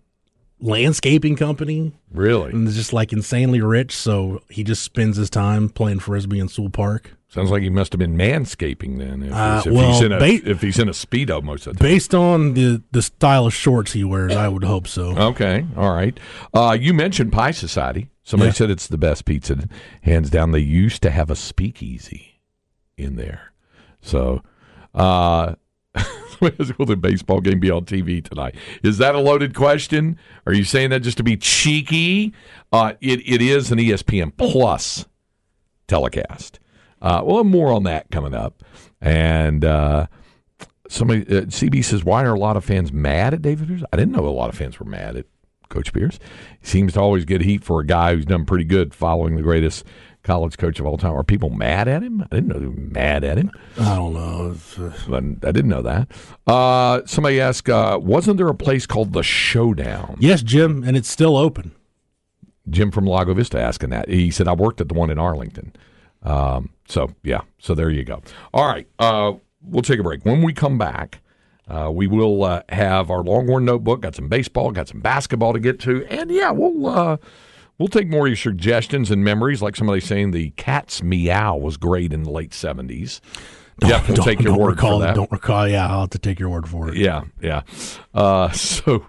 landscaping 0.61 1.37
company 1.37 1.93
really 2.13 2.51
and 2.53 2.69
just 2.69 2.93
like 2.93 3.13
insanely 3.13 3.61
rich, 3.61 3.95
so 3.97 4.43
he 4.51 4.63
just 4.65 4.83
spends 4.83 5.17
his 5.17 5.31
time 5.31 5.69
playing 5.69 6.01
frisbee 6.01 6.39
in 6.39 6.49
Sewell 6.49 6.71
Park. 6.71 7.13
sounds 7.29 7.51
like 7.51 7.63
he 7.63 7.71
must 7.71 7.93
have 7.93 7.99
been 7.99 8.17
manscaping 8.17 8.99
then. 8.99 9.23
If, 9.23 9.33
Uh, 9.33 9.57
he's, 9.57 9.67
if 9.67 9.73
well, 9.73 9.93
he's 9.93 10.01
in 10.03 10.13
a 10.13 10.19
ba- 10.19 10.51
if 10.51 10.61
he's 10.61 10.79
in 10.79 10.89
a 10.89 10.93
speedo 10.93 11.43
most 11.43 11.67
of 11.67 11.75
the 11.75 11.79
time. 11.81 11.89
Based 11.93 12.15
on 12.15 12.55
the 12.55 12.83
the 12.93 13.03
style 13.03 13.47
of 13.47 13.55
shorts 13.55 13.93
he 13.93 14.05
wears, 14.05 14.35
I 14.37 14.49
would 14.49 14.65
hope 14.65 14.87
so. 14.87 15.17
Okay, 15.17 15.65
all 15.77 15.93
right. 15.95 16.19
Uh, 16.53 16.77
you 16.79 16.93
mentioned 16.95 17.33
Pie 17.33 17.53
Society. 17.53 18.11
Somebody 18.23 18.49
Yeah. 18.51 18.55
said 18.55 18.71
it's 18.71 18.87
the 18.87 18.99
best 18.99 19.25
pizza, 19.25 19.57
hands 20.03 20.31
down. 20.31 20.53
They 20.53 20.61
used 20.61 21.03
to 21.03 21.11
have 21.11 21.31
a 21.31 21.37
speakeasy 21.37 22.41
in 22.97 23.17
there, 23.17 23.53
so. 24.01 24.43
Uh, 24.93 25.55
Will 26.79 26.87
the 26.87 26.97
baseball 26.97 27.41
game 27.41 27.61
be 27.61 27.71
on 27.71 27.85
TV 27.85 28.25
tonight? 28.25 28.55
Is 28.83 28.99
that 28.99 29.15
a 29.15 29.21
loaded 29.21 29.55
question? 29.55 30.19
Are 30.47 30.53
you 30.53 30.65
saying 30.65 30.91
that 30.91 31.01
just 31.01 31.17
to 31.19 31.23
be 31.23 31.37
cheeky? 31.37 32.33
Uh, 32.73 32.95
it 33.01 33.21
it 33.29 33.43
is 33.43 33.71
an 33.71 33.79
ESPN 33.79 34.33
Plus 34.37 35.07
telecast. 35.87 36.59
Uh, 37.03 37.23
well, 37.25 37.45
more 37.45 37.73
on 37.73 37.83
that 37.85 38.11
coming 38.11 38.35
up. 38.35 38.63
And 39.01 39.65
uh, 39.65 40.07
somebody 40.89 41.23
uh, 41.23 41.43
CB 41.43 41.85
says, 41.85 42.05
"Why 42.05 42.25
are 42.25 42.35
a 42.35 42.39
lot 42.39 42.57
of 42.57 42.65
fans 42.65 42.93
mad 42.93 43.35
at 43.35 43.43
David 43.43 43.69
Pierce?" 43.69 43.83
I 43.93 43.97
didn't 43.97 44.13
know 44.13 44.27
a 44.27 44.31
lot 44.31 44.51
of 44.51 44.57
fans 44.57 44.79
were 44.79 44.87
mad 44.87 45.17
at 45.17 45.27
Coach 45.69 45.93
Pierce. 45.93 46.19
He 46.61 46.67
seems 46.67 46.95
to 46.95 47.01
always 47.01 47.25
get 47.25 47.41
heat 47.41 47.65
for 47.65 47.81
a 47.81 47.87
guy 47.87 48.15
who's 48.15 48.27
done 48.27 48.45
pretty 48.45 48.65
good 48.65 48.95
following 48.95 49.37
the 49.37 49.43
greatest 49.43 49.85
college 50.23 50.57
coach 50.59 50.79
of 50.81 50.87
all 50.87 50.97
time. 50.99 51.15
Are 51.15 51.25
people 51.25 51.51
mad 51.51 51.89
at 51.89 52.03
him? 52.03 52.23
I 52.23 52.27
didn't 52.37 52.49
know 52.49 52.59
they 52.59 52.67
were 52.67 52.73
mad 52.73 53.25
at 53.25 53.39
him. 53.39 53.51
I 53.79 53.97
don't 53.97 54.13
know. 54.15 54.55
Uh, 54.79 54.91
But 55.09 55.25
I 55.49 55.53
didn't 55.53 55.69
know 55.69 55.83
that. 55.83 56.09
Uh, 56.47 57.01
somebody 57.07 57.41
asked, 57.41 57.69
uh, 57.69 57.99
wasn't 58.03 58.37
there 58.37 58.49
a 58.49 58.55
place 58.55 58.87
called 58.87 59.13
the 59.13 59.23
Showdown? 59.23 60.17
yes, 60.21 60.43
Jim, 60.43 60.83
and 60.85 60.97
it's 60.97 61.09
still 61.09 61.37
open. 61.37 61.73
Jim 62.69 62.91
from 62.91 63.07
Lago 63.07 63.35
Vista 63.35 63.59
asking 63.61 63.91
that. 63.91 64.09
He 64.09 64.31
said, 64.31 64.47
I 64.47 64.53
worked 64.53 64.81
at 64.81 64.89
the 64.89 64.95
one 64.95 65.11
in 65.11 65.19
Arlington. 65.19 65.73
Um, 66.23 66.71
so, 66.87 67.11
yeah. 67.23 67.41
So 67.59 67.75
there 67.75 67.91
you 67.91 68.05
go. 68.05 68.23
All 68.53 68.67
right. 68.67 68.87
Uh, 68.99 69.33
we'll 69.63 69.83
take 69.83 69.99
a 69.99 70.03
break. 70.03 70.25
When 70.25 70.43
we 70.43 70.53
come 70.53 70.77
back, 70.79 71.21
uh, 71.67 71.91
we 71.93 72.07
will 72.07 72.45
uh, 72.45 72.63
have 72.69 73.11
our 73.11 73.23
Longhorn 73.25 73.65
notebook. 73.65 74.03
Got 74.03 74.15
some 74.15 74.29
baseball, 74.29 74.71
got 74.71 74.87
some 74.89 75.01
basketball 75.01 75.53
to 75.55 75.59
get 75.59 75.81
to. 75.81 76.05
And, 76.07 76.31
yeah, 76.31 76.51
we'll. 76.51 77.19
We'll 77.81 77.89
take 77.89 78.09
more 78.09 78.27
of 78.27 78.31
your 78.31 78.37
suggestions 78.37 79.11
and 79.11 79.25
memories, 79.25 79.63
like 79.63 79.75
somebody 79.75 80.01
saying 80.01 80.31
the 80.31 80.51
cat's 80.51 81.03
meow 81.03 81.57
was 81.57 81.79
great 81.79 82.13
in 82.13 82.23
the 82.23 82.31
late 82.31 82.55
seventies. 82.55 83.21
Jeff 83.83 84.07
will 84.07 84.17
Don't- 84.17 84.27
take 84.27 84.41
your 84.41 84.53
don't 84.53 84.61
word 84.61 84.77
recall, 84.77 85.01
for 85.01 85.07
that. 85.07 85.15
Don't 85.17 85.33
recall. 85.33 85.67
Yeah, 85.67 85.89
I'll 85.89 86.01
have 86.01 86.11
to 86.11 86.19
take 86.19 86.39
your 86.39 86.51
word 86.51 86.69
for 86.69 86.91
it. 86.91 86.97
Yeah, 86.97 87.23
yeah. 87.41 87.63
Uh, 88.15 88.51
so 88.53 89.07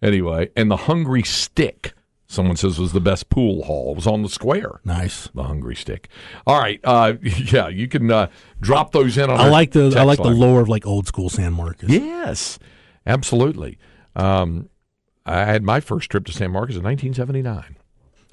anyway, 0.00 0.50
and 0.56 0.70
the 0.70 0.76
hungry 0.76 1.24
stick 1.24 1.94
Someone 2.32 2.56
says 2.56 2.78
was 2.78 2.94
the 2.94 3.00
best 3.00 3.28
pool 3.28 3.64
hall. 3.64 3.92
It 3.92 3.96
was 3.96 4.06
on 4.06 4.22
the 4.22 4.28
square. 4.30 4.80
Nice. 4.86 5.28
The 5.34 5.42
Hungry 5.42 5.76
Stick. 5.76 6.08
All 6.46 6.58
right. 6.58 6.80
Uh, 6.82 7.14
yeah, 7.22 7.68
you 7.68 7.88
can 7.88 8.10
uh, 8.10 8.28
drop 8.58 8.92
those 8.92 9.18
in 9.18 9.28
on. 9.28 9.38
I 9.38 9.50
like 9.50 9.72
the 9.72 9.94
I 9.98 10.04
like 10.04 10.16
the 10.16 10.30
lore 10.30 10.62
of 10.62 10.68
like 10.70 10.86
old 10.86 11.06
school 11.06 11.28
San 11.28 11.52
Marcos. 11.52 11.90
Yes, 11.90 12.58
absolutely. 13.04 13.76
Um, 14.16 14.70
I 15.26 15.40
had 15.44 15.62
my 15.62 15.80
first 15.80 16.10
trip 16.10 16.24
to 16.24 16.32
San 16.32 16.52
Marcos 16.52 16.76
in 16.76 16.82
1979. 16.82 17.76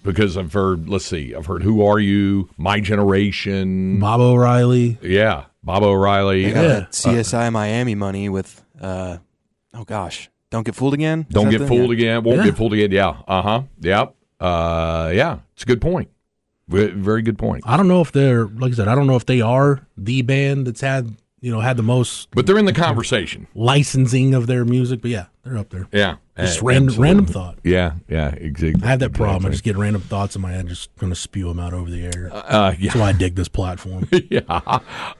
Because 0.03 0.37
I've 0.37 0.53
heard, 0.53 0.87
let's 0.87 1.05
see, 1.05 1.33
I've 1.33 1.47
heard 1.47 1.63
Who 1.63 1.83
Are 1.83 1.97
You, 1.99 2.49
My 2.57 2.79
Generation. 2.79 3.99
Baba 3.99 4.21
O'Riley. 4.23 4.99
Yeah, 5.01 5.45
Baba 5.63 5.87
O'Riley. 5.87 6.45
They 6.45 6.51
got 6.53 6.61
Yeah. 6.63 6.67
that 6.67 6.91
CSI 6.93 7.51
Miami 7.51 7.95
money 7.95 8.29
with, 8.29 8.63
uh, 8.79 9.17
oh 9.73 9.83
gosh, 9.83 10.29
don't 10.51 10.63
get 10.63 10.75
fooled 10.75 10.93
again. 10.93 11.25
Is 11.27 11.33
Don't 11.33 11.49
get 11.49 11.67
fooled 11.67 11.89
yeah. 11.89 11.93
again. 12.17 12.23
Won't 12.23 12.37
Yeah. 12.39 12.45
get 12.45 12.57
fooled 12.57 12.73
again. 12.73 12.91
Yeah. 12.91 13.15
Uh 13.27 13.41
huh. 13.41 13.61
Yep. 13.81 14.15
Uh, 14.39 15.11
yeah. 15.13 15.39
It's 15.55 15.63
a 15.63 15.65
good 15.65 15.81
point. 15.81 16.09
Ve- 16.67 16.87
Very 16.91 17.21
good 17.21 17.37
point. 17.37 17.63
I 17.67 17.77
don't 17.77 17.87
know 17.87 18.01
if 18.01 18.11
they're 18.11 18.45
like 18.47 18.71
I 18.71 18.75
said. 18.75 18.87
I 18.87 18.95
don't 18.95 19.07
know 19.07 19.15
if 19.15 19.25
they 19.25 19.41
are 19.41 19.85
the 19.97 20.21
band 20.23 20.67
that's 20.67 20.81
had 20.81 21.15
you 21.41 21.51
know 21.51 21.59
had 21.59 21.77
the 21.77 21.83
most 21.83 22.29
But 22.31 22.47
they're 22.47 22.57
in 22.57 22.65
the 22.65 22.73
conversation. 22.73 23.47
licensing 23.53 24.33
of 24.33 24.47
their 24.47 24.65
music. 24.65 25.01
But 25.01 25.11
yeah, 25.11 25.25
they're 25.43 25.57
up 25.57 25.69
there. 25.69 25.87
Yeah. 25.91 26.15
Just 26.37 26.61
Uh, 26.61 26.65
random 26.65 26.83
absolutely. 26.89 27.03
random 27.03 27.25
thought. 27.27 27.57
Yeah. 27.63 27.93
Yeah. 28.09 28.27
Exactly. 28.35 28.83
I 28.83 28.87
have 28.87 28.99
that 28.99 29.13
problem. 29.13 29.45
I 29.45 29.49
just 29.51 29.63
get 29.63 29.77
random 29.77 30.01
thoughts 30.01 30.35
in 30.35 30.41
my 30.41 30.51
head, 30.51 30.67
just 30.67 30.93
going 30.97 31.09
to 31.11 31.15
spew 31.15 31.47
them 31.47 31.59
out 31.61 31.73
over 31.73 31.89
the 31.89 32.03
air. 32.05 32.29
Uh, 32.33 32.73
yeah. 32.77 32.87
That's 32.91 32.95
why 32.99 33.07
I 33.09 33.11
dig 33.13 33.35
this 33.35 33.47
platform. 33.47 34.09
yeah. 34.29 34.41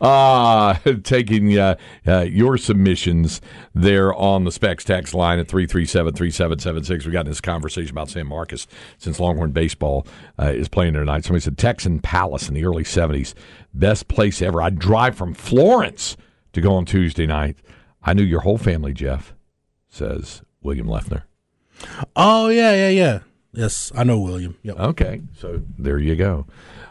Uh, 0.02 0.74
taking 1.04 1.58
uh, 1.58 1.76
uh, 2.06 2.20
your 2.22 2.58
submissions 2.58 3.40
there 3.74 4.14
on 4.14 4.44
the 4.44 4.52
Specs 4.52 4.84
text 4.84 5.14
line 5.14 5.40
at 5.40 5.48
337-3776. 5.48 7.06
We 7.06 7.12
got 7.12 7.22
in 7.22 7.28
this 7.32 7.40
conversation 7.42 7.92
about 7.92 8.10
San 8.10 8.28
Marcos 8.28 8.68
since 8.98 9.20
Longhorn 9.20 9.52
Baseball 9.52 10.06
uh, 10.38 10.48
is 10.48 10.68
playing 10.68 10.94
there 10.94 11.02
tonight. 11.04 11.24
Somebody 11.24 11.44
said 11.44 11.58
Texan 11.58 12.00
Palace 12.00 12.48
in 12.50 12.54
the 12.56 12.66
early 12.66 12.84
70s. 12.84 13.34
Best 13.74 14.08
place 14.08 14.42
ever. 14.42 14.62
I'd 14.62 14.80
drive 14.80 15.16
from 15.16 15.34
Florence 15.34 16.18
to 16.54 16.62
go 16.62 16.74
on 16.76 16.86
Tuesday 16.86 17.26
night. 17.26 17.58
I 18.04 18.14
knew 18.14 18.24
your 18.24 18.42
whole 18.42 18.58
family, 18.58 18.94
Jeff, 18.94 19.34
says 19.88 20.42
William 20.66 20.88
Leffner. 20.88 21.22
oh 22.16 22.50
yeah, 22.50 22.74
yeah, 22.74 22.90
yeah. 22.90 23.20
Yes, 23.54 23.92
I 23.96 24.04
know 24.04 24.20
William. 24.20 24.58
Yep. 24.64 24.80
Okay, 24.80 25.22
so 25.38 25.62
there 25.78 25.98
you 26.00 26.16
go. 26.18 26.46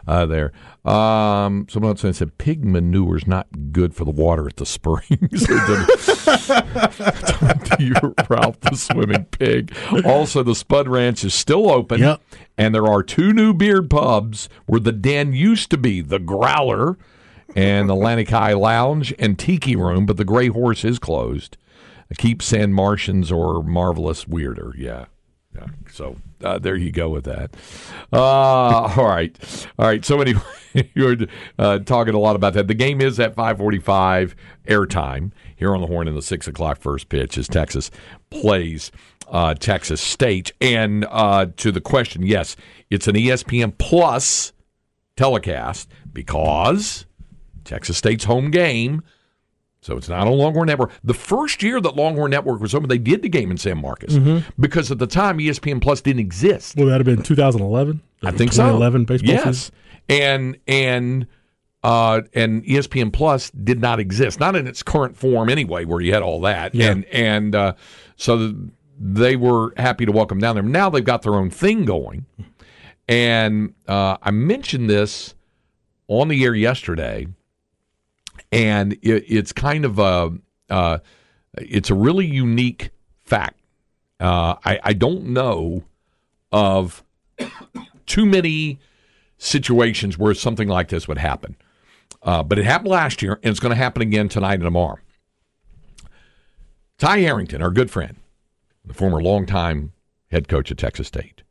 Uh, 0.07 0.25
there. 0.25 0.51
Um, 0.83 1.67
someone 1.69 1.95
else 1.97 2.17
said 2.17 2.37
pig 2.37 2.63
manure 2.63 3.17
is 3.17 3.27
not 3.27 3.47
good 3.71 3.93
for 3.93 4.05
the 4.05 4.11
water 4.11 4.47
at 4.47 4.55
the 4.55 4.65
springs. 4.65 5.45
Talk 7.27 7.63
to 7.65 7.77
you, 7.79 7.93
Ralph, 8.29 8.59
the 8.61 8.75
swimming 8.75 9.25
pig. 9.25 9.75
Also, 10.05 10.41
the 10.41 10.55
Spud 10.55 10.87
Ranch 10.87 11.23
is 11.23 11.33
still 11.33 11.69
open. 11.69 11.99
Yep. 11.99 12.21
And 12.57 12.73
there 12.73 12.87
are 12.87 13.03
two 13.03 13.33
new 13.33 13.53
beard 13.53 13.89
pubs 13.89 14.47
where 14.67 14.79
the 14.79 14.91
den 14.91 15.33
used 15.33 15.69
to 15.71 15.77
be 15.77 16.01
the 16.01 16.19
Growler 16.19 16.97
and 17.55 17.89
Atlantic 17.91 18.29
High 18.29 18.53
Lounge 18.53 19.13
and 19.19 19.37
Tiki 19.37 19.75
Room, 19.75 20.05
but 20.05 20.17
the 20.17 20.25
Gray 20.25 20.47
Horse 20.47 20.85
is 20.85 20.97
closed. 20.97 21.57
Keep 22.17 22.41
San 22.41 22.73
Martians 22.73 23.31
or 23.31 23.63
Marvelous 23.63 24.27
weirder. 24.27 24.73
Yeah. 24.77 25.05
Yeah. 25.55 25.67
So 25.91 26.17
uh, 26.43 26.59
there 26.59 26.75
you 26.75 26.91
go 26.91 27.09
with 27.09 27.25
that. 27.25 27.55
Uh, 28.11 28.19
all 28.97 29.07
right. 29.07 29.67
All 29.79 29.87
right. 29.87 30.03
So 30.03 30.21
anyway, 30.21 30.41
you're 30.93 31.15
uh, 31.57 31.79
talking 31.79 32.13
a 32.13 32.19
lot 32.19 32.35
about 32.35 32.53
that. 32.53 32.67
The 32.67 32.73
game 32.73 33.01
is 33.01 33.19
at 33.19 33.35
545 33.35 34.35
airtime 34.67 35.31
here 35.55 35.73
on 35.73 35.81
the 35.81 35.87
horn 35.87 36.07
in 36.07 36.15
the 36.15 36.21
6 36.21 36.47
o'clock 36.47 36.79
first 36.79 37.09
pitch 37.09 37.37
as 37.37 37.47
Texas 37.47 37.89
plays 38.29 38.91
uh, 39.29 39.53
Texas 39.55 40.01
State. 40.01 40.51
And 40.61 41.05
uh, 41.09 41.47
to 41.57 41.71
the 41.71 41.81
question, 41.81 42.23
yes, 42.23 42.55
it's 42.89 43.07
an 43.07 43.15
ESPN 43.15 43.77
Plus 43.77 44.53
telecast 45.15 45.89
because 46.11 47.05
Texas 47.63 47.97
State's 47.97 48.25
home 48.25 48.51
game. 48.51 49.01
So 49.85 49.95
it's 49.97 50.09
not 50.09 50.25
on 50.25 50.33
Longhorn 50.33 50.65
Network. 50.65 50.93
The 51.03 51.13
first 51.13 51.61
year 51.61 51.79
that 51.79 51.95
Longhorn 51.95 52.31
Network 52.31 52.59
was 52.59 52.73
open, 52.73 52.89
they 52.89 52.97
did 52.97 53.21
the 53.21 53.29
game 53.29 53.51
in 53.51 53.57
San 53.57 53.79
Marcos 53.79 54.17
because 54.59 54.89
at 54.89 54.97
the 54.97 55.05
time 55.05 55.37
ESPN 55.37 55.79
Plus 55.79 56.01
didn't 56.01 56.21
exist. 56.21 56.75
Well, 56.75 56.87
that'd 56.87 57.05
have 57.05 57.15
been 57.15 57.23
2011. 57.23 58.01
I 58.23 58.31
think 58.31 58.51
so. 58.51 58.63
2011 58.63 59.05
baseball 59.05 59.29
yes. 59.29 59.43
season. 59.45 59.75
and 60.09 60.57
and 60.67 61.27
uh, 61.83 62.21
and 62.33 62.63
ESPN 62.65 63.13
Plus 63.13 63.51
did 63.51 63.79
not 63.79 63.99
exist, 63.99 64.39
not 64.39 64.55
in 64.55 64.65
its 64.65 64.81
current 64.81 65.15
form 65.15 65.49
anyway, 65.49 65.85
where 65.85 66.01
you 66.01 66.15
had 66.15 66.23
all 66.23 66.41
that, 66.41 66.73
Yeah. 66.73 66.89
and 66.89 67.05
and 67.05 67.53
uh, 67.53 67.73
so 68.15 68.55
they 68.99 69.35
were 69.35 69.71
happy 69.77 70.07
to 70.07 70.11
welcome 70.11 70.39
down 70.39 70.55
there. 70.55 70.63
Now 70.63 70.89
they've 70.89 71.05
got 71.05 71.21
their 71.21 71.35
own 71.35 71.51
thing 71.51 71.85
going, 71.85 72.25
and 73.07 73.75
uh, 73.87 74.17
I 74.19 74.31
mentioned 74.31 74.89
this 74.89 75.35
on 76.07 76.29
the 76.29 76.43
air 76.43 76.55
yesterday, 76.55 77.27
and 78.55 78.93
it, 79.01 79.25
it's 79.27 79.51
kind 79.51 79.83
of 79.83 79.99
a 79.99 80.31
uh, 80.69 80.99
it's 81.57 81.89
a 81.89 81.93
really 81.93 82.25
unique 82.25 82.89
fact. 83.23 83.59
Uh, 84.19 84.55
I, 84.63 84.79
I 84.81 84.93
don't 84.93 85.25
know 85.25 85.83
of 86.53 87.03
too 88.05 88.25
many 88.25 88.79
situations 89.37 90.17
where 90.17 90.33
something 90.33 90.69
like 90.69 90.87
this 90.87 91.07
would 91.07 91.17
happen. 91.17 91.57
Uh, 92.23 92.41
but 92.43 92.57
it 92.57 92.65
happened 92.65 92.89
last 92.89 93.21
year, 93.21 93.39
and 93.43 93.51
it's 93.51 93.59
going 93.59 93.71
to 93.71 93.75
happen 93.75 94.01
again 94.01 94.29
tonight 94.29 94.55
and 94.55 94.63
tomorrow. 94.63 94.97
Ty 96.97 97.19
Harrington, 97.19 97.61
our 97.61 97.71
good 97.71 97.91
friend, 97.91 98.15
the 98.85 98.93
former 98.93 99.21
longtime 99.21 99.91
head 100.31 100.47
coach 100.47 100.71
at 100.71 100.77
Texas 100.77 101.07
State, 101.07 101.43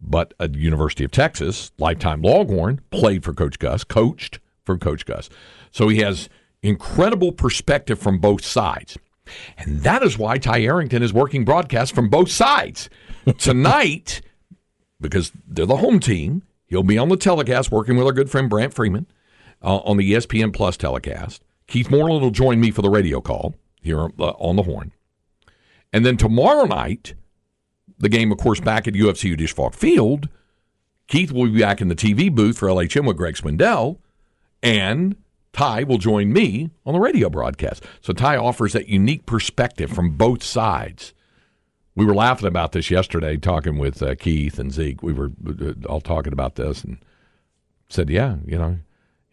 but 0.00 0.34
at 0.40 0.52
the 0.52 0.58
University 0.58 1.04
of 1.04 1.12
Texas, 1.12 1.70
lifetime 1.78 2.22
Longhorn, 2.22 2.80
played 2.90 3.22
for 3.22 3.32
Coach 3.32 3.58
Gus, 3.60 3.84
coached 3.84 4.40
for 4.64 4.78
Coach 4.78 5.06
Gus. 5.06 5.28
So 5.70 5.88
he 5.88 5.98
has 5.98 6.28
incredible 6.62 7.32
perspective 7.32 7.98
from 7.98 8.18
both 8.18 8.44
sides. 8.44 8.98
And 9.56 9.80
that 9.80 10.02
is 10.02 10.18
why 10.18 10.38
Ty 10.38 10.60
Harrington 10.60 11.02
is 11.02 11.12
working 11.12 11.44
broadcast 11.44 11.94
from 11.94 12.08
both 12.08 12.30
sides. 12.30 12.90
Tonight, 13.38 14.20
because 15.00 15.32
they're 15.46 15.66
the 15.66 15.78
home 15.78 16.00
team, 16.00 16.42
he'll 16.66 16.82
be 16.82 16.98
on 16.98 17.08
the 17.08 17.16
telecast 17.16 17.70
working 17.70 17.96
with 17.96 18.06
our 18.06 18.12
good 18.12 18.30
friend 18.30 18.50
Brant 18.50 18.74
Freeman 18.74 19.06
uh, 19.62 19.78
on 19.78 19.96
the 19.96 20.12
ESPN 20.12 20.52
Plus 20.52 20.76
telecast. 20.76 21.42
Keith 21.66 21.90
Moreland 21.90 22.22
will 22.22 22.30
join 22.30 22.60
me 22.60 22.70
for 22.70 22.82
the 22.82 22.90
radio 22.90 23.20
call 23.20 23.54
here 23.80 24.00
uh, 24.18 24.30
on 24.38 24.56
the 24.56 24.64
horn. 24.64 24.92
And 25.92 26.04
then 26.04 26.16
tomorrow 26.16 26.64
night, 26.64 27.14
the 27.98 28.08
game, 28.08 28.32
of 28.32 28.38
course, 28.38 28.60
back 28.60 28.88
at 28.88 28.94
UFCU 28.94 29.36
Disch-Falk 29.36 29.74
Field, 29.74 30.28
Keith 31.06 31.32
will 31.32 31.46
be 31.46 31.60
back 31.60 31.80
in 31.80 31.88
the 31.88 31.94
TV 31.94 32.34
booth 32.34 32.58
for 32.58 32.68
LHN 32.68 33.06
with 33.06 33.16
Greg 33.16 33.36
Swindell. 33.36 33.98
And 34.64 35.14
Ty 35.52 35.84
will 35.84 35.98
join 35.98 36.32
me 36.32 36.70
on 36.84 36.94
the 36.94 37.00
radio 37.00 37.30
broadcast. 37.30 37.84
So 38.00 38.12
Ty 38.12 38.36
offers 38.38 38.72
that 38.72 38.88
unique 38.88 39.26
perspective 39.26 39.90
from 39.90 40.16
both 40.16 40.42
sides. 40.42 41.14
We 41.94 42.04
were 42.04 42.14
laughing 42.14 42.48
about 42.48 42.72
this 42.72 42.90
yesterday, 42.90 43.36
talking 43.36 43.78
with 43.78 44.02
uh, 44.02 44.16
Keith 44.16 44.58
and 44.58 44.72
Zeke. 44.72 45.02
We 45.02 45.12
were 45.12 45.30
uh, 45.46 45.74
all 45.88 46.00
talking 46.00 46.32
about 46.32 46.56
this 46.56 46.82
and 46.82 46.98
said, 47.88 48.10
"Yeah, 48.10 48.38
you 48.44 48.58
know." 48.58 48.78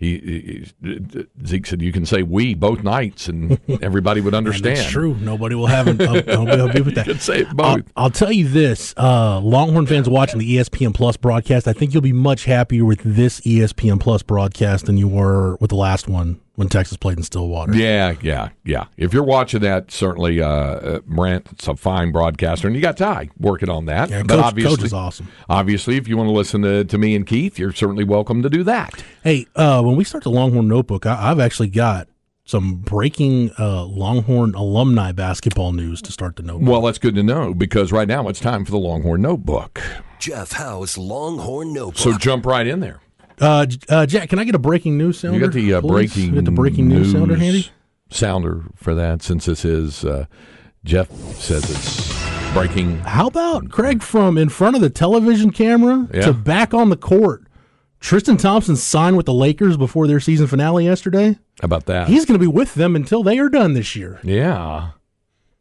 He, 0.01 0.65
he 0.81 1.27
Zeke 1.45 1.67
said, 1.67 1.79
"You 1.79 1.91
can 1.91 2.07
say 2.07 2.23
we 2.23 2.55
both 2.55 2.81
nights, 2.83 3.27
and 3.27 3.59
everybody 3.83 4.19
would 4.19 4.33
understand." 4.33 4.77
That's 4.77 4.89
true. 4.89 5.15
Nobody 5.21 5.53
will 5.53 5.67
have. 5.67 5.85
An, 5.85 6.01
I'll, 6.01 6.49
I'll, 6.49 6.61
I'll 6.61 6.73
be 6.73 6.81
with 6.81 6.95
that. 6.95 7.05
You 7.05 7.13
could 7.13 7.21
say 7.21 7.41
it 7.41 7.47
I'll, 7.49 7.77
both. 7.77 7.91
I'll 7.95 8.09
tell 8.09 8.31
you 8.31 8.47
this: 8.47 8.95
uh, 8.97 9.39
Longhorn 9.39 9.85
fans 9.85 10.09
watching 10.09 10.39
the 10.39 10.57
ESPN 10.57 10.95
Plus 10.95 11.17
broadcast, 11.17 11.67
I 11.67 11.73
think 11.73 11.93
you'll 11.93 12.01
be 12.01 12.13
much 12.13 12.45
happier 12.45 12.83
with 12.83 13.01
this 13.03 13.41
ESPN 13.41 13.99
Plus 13.99 14.23
broadcast 14.23 14.87
than 14.87 14.97
you 14.97 15.07
were 15.07 15.55
with 15.57 15.69
the 15.69 15.75
last 15.75 16.07
one 16.07 16.41
when 16.61 16.69
Texas 16.69 16.95
played 16.95 17.17
in 17.17 17.23
Stillwater. 17.23 17.73
Yeah, 17.73 18.13
yeah, 18.21 18.49
yeah. 18.63 18.85
If 18.95 19.15
you're 19.15 19.23
watching 19.23 19.61
that, 19.61 19.89
certainly 19.89 20.43
uh, 20.43 20.47
uh, 20.47 20.99
Brant's 21.07 21.67
a 21.67 21.75
fine 21.75 22.11
broadcaster, 22.11 22.67
and 22.67 22.75
you 22.75 22.83
got 22.83 22.97
Ty 22.97 23.31
working 23.39 23.67
on 23.67 23.85
that. 23.87 24.11
Yeah, 24.11 24.21
but 24.21 24.35
Coach- 24.35 24.45
obviously, 24.45 24.75
Coach 24.75 24.85
is 24.85 24.93
awesome. 24.93 25.27
Obviously, 25.49 25.97
if 25.97 26.07
you 26.07 26.17
want 26.17 26.27
to 26.27 26.33
listen 26.33 26.61
to, 26.61 26.83
to 26.83 26.97
me 26.99 27.15
and 27.15 27.25
Keith, 27.25 27.57
you're 27.57 27.71
certainly 27.71 28.03
welcome 28.03 28.43
to 28.43 28.49
do 28.49 28.63
that. 28.63 29.03
Hey, 29.23 29.47
uh, 29.55 29.81
when 29.81 29.95
we 29.95 30.03
start 30.03 30.23
the 30.23 30.29
Longhorn 30.29 30.67
Notebook, 30.67 31.07
I, 31.07 31.31
I've 31.31 31.39
actually 31.39 31.69
got 31.69 32.07
some 32.43 32.75
breaking 32.75 33.49
uh, 33.57 33.83
Longhorn 33.85 34.53
alumni 34.53 35.13
basketball 35.13 35.73
news 35.73 35.99
to 36.03 36.11
start 36.11 36.35
the 36.35 36.43
notebook. 36.43 36.69
Well, 36.69 36.81
that's 36.83 36.99
good 36.99 37.15
to 37.15 37.23
know 37.23 37.55
because 37.55 37.91
right 37.91 38.07
now 38.07 38.27
it's 38.27 38.39
time 38.39 38.65
for 38.65 38.71
the 38.71 38.77
Longhorn 38.77 39.23
Notebook. 39.23 39.81
Jeff 40.19 40.51
Howe's 40.51 40.95
Longhorn 40.95 41.73
Notebook. 41.73 41.97
So 41.97 42.15
jump 42.19 42.45
right 42.45 42.67
in 42.67 42.81
there. 42.81 42.99
Uh, 43.41 43.65
uh, 43.89 44.05
Jack, 44.05 44.29
can 44.29 44.39
I 44.39 44.43
get 44.43 44.53
a 44.55 44.59
breaking 44.59 44.97
news 44.97 45.19
sounder? 45.19 45.37
You 45.39 45.43
got 45.45 45.53
the 45.53 45.73
uh, 45.73 45.81
breaking 45.81 46.35
got 46.35 46.45
the 46.45 46.51
breaking 46.51 46.87
news, 46.87 47.11
sounder 47.11 47.35
handy? 47.35 47.69
sounder 48.09 48.65
for 48.75 48.93
that 48.95 49.21
since 49.21 49.45
this 49.45 49.65
is 49.65 50.05
uh, 50.05 50.25
Jeff 50.83 51.09
says 51.35 51.63
it's 51.69 52.53
breaking. 52.53 52.99
How 52.99 53.27
about 53.27 53.69
Craig 53.69 54.03
from 54.03 54.37
in 54.37 54.49
front 54.49 54.75
of 54.75 54.81
the 54.81 54.89
television 54.89 55.51
camera 55.51 56.07
Yeah. 56.13 56.21
to 56.21 56.33
back 56.33 56.73
on 56.73 56.89
the 56.89 56.97
court? 56.97 57.43
Tristan 57.99 58.35
Thompson 58.37 58.75
signed 58.75 59.15
with 59.15 59.27
the 59.27 59.33
Lakers 59.33 59.77
before 59.77 60.07
their 60.07 60.19
season 60.19 60.47
finale 60.47 60.85
yesterday. 60.85 61.33
How 61.61 61.65
about 61.65 61.85
that? 61.85 62.07
He's 62.07 62.25
going 62.25 62.39
to 62.39 62.43
be 62.43 62.47
with 62.47 62.73
them 62.73 62.95
until 62.95 63.21
they 63.23 63.37
are 63.37 63.47
done 63.49 63.73
this 63.73 63.95
year. 63.95 64.19
yeah, 64.23 64.89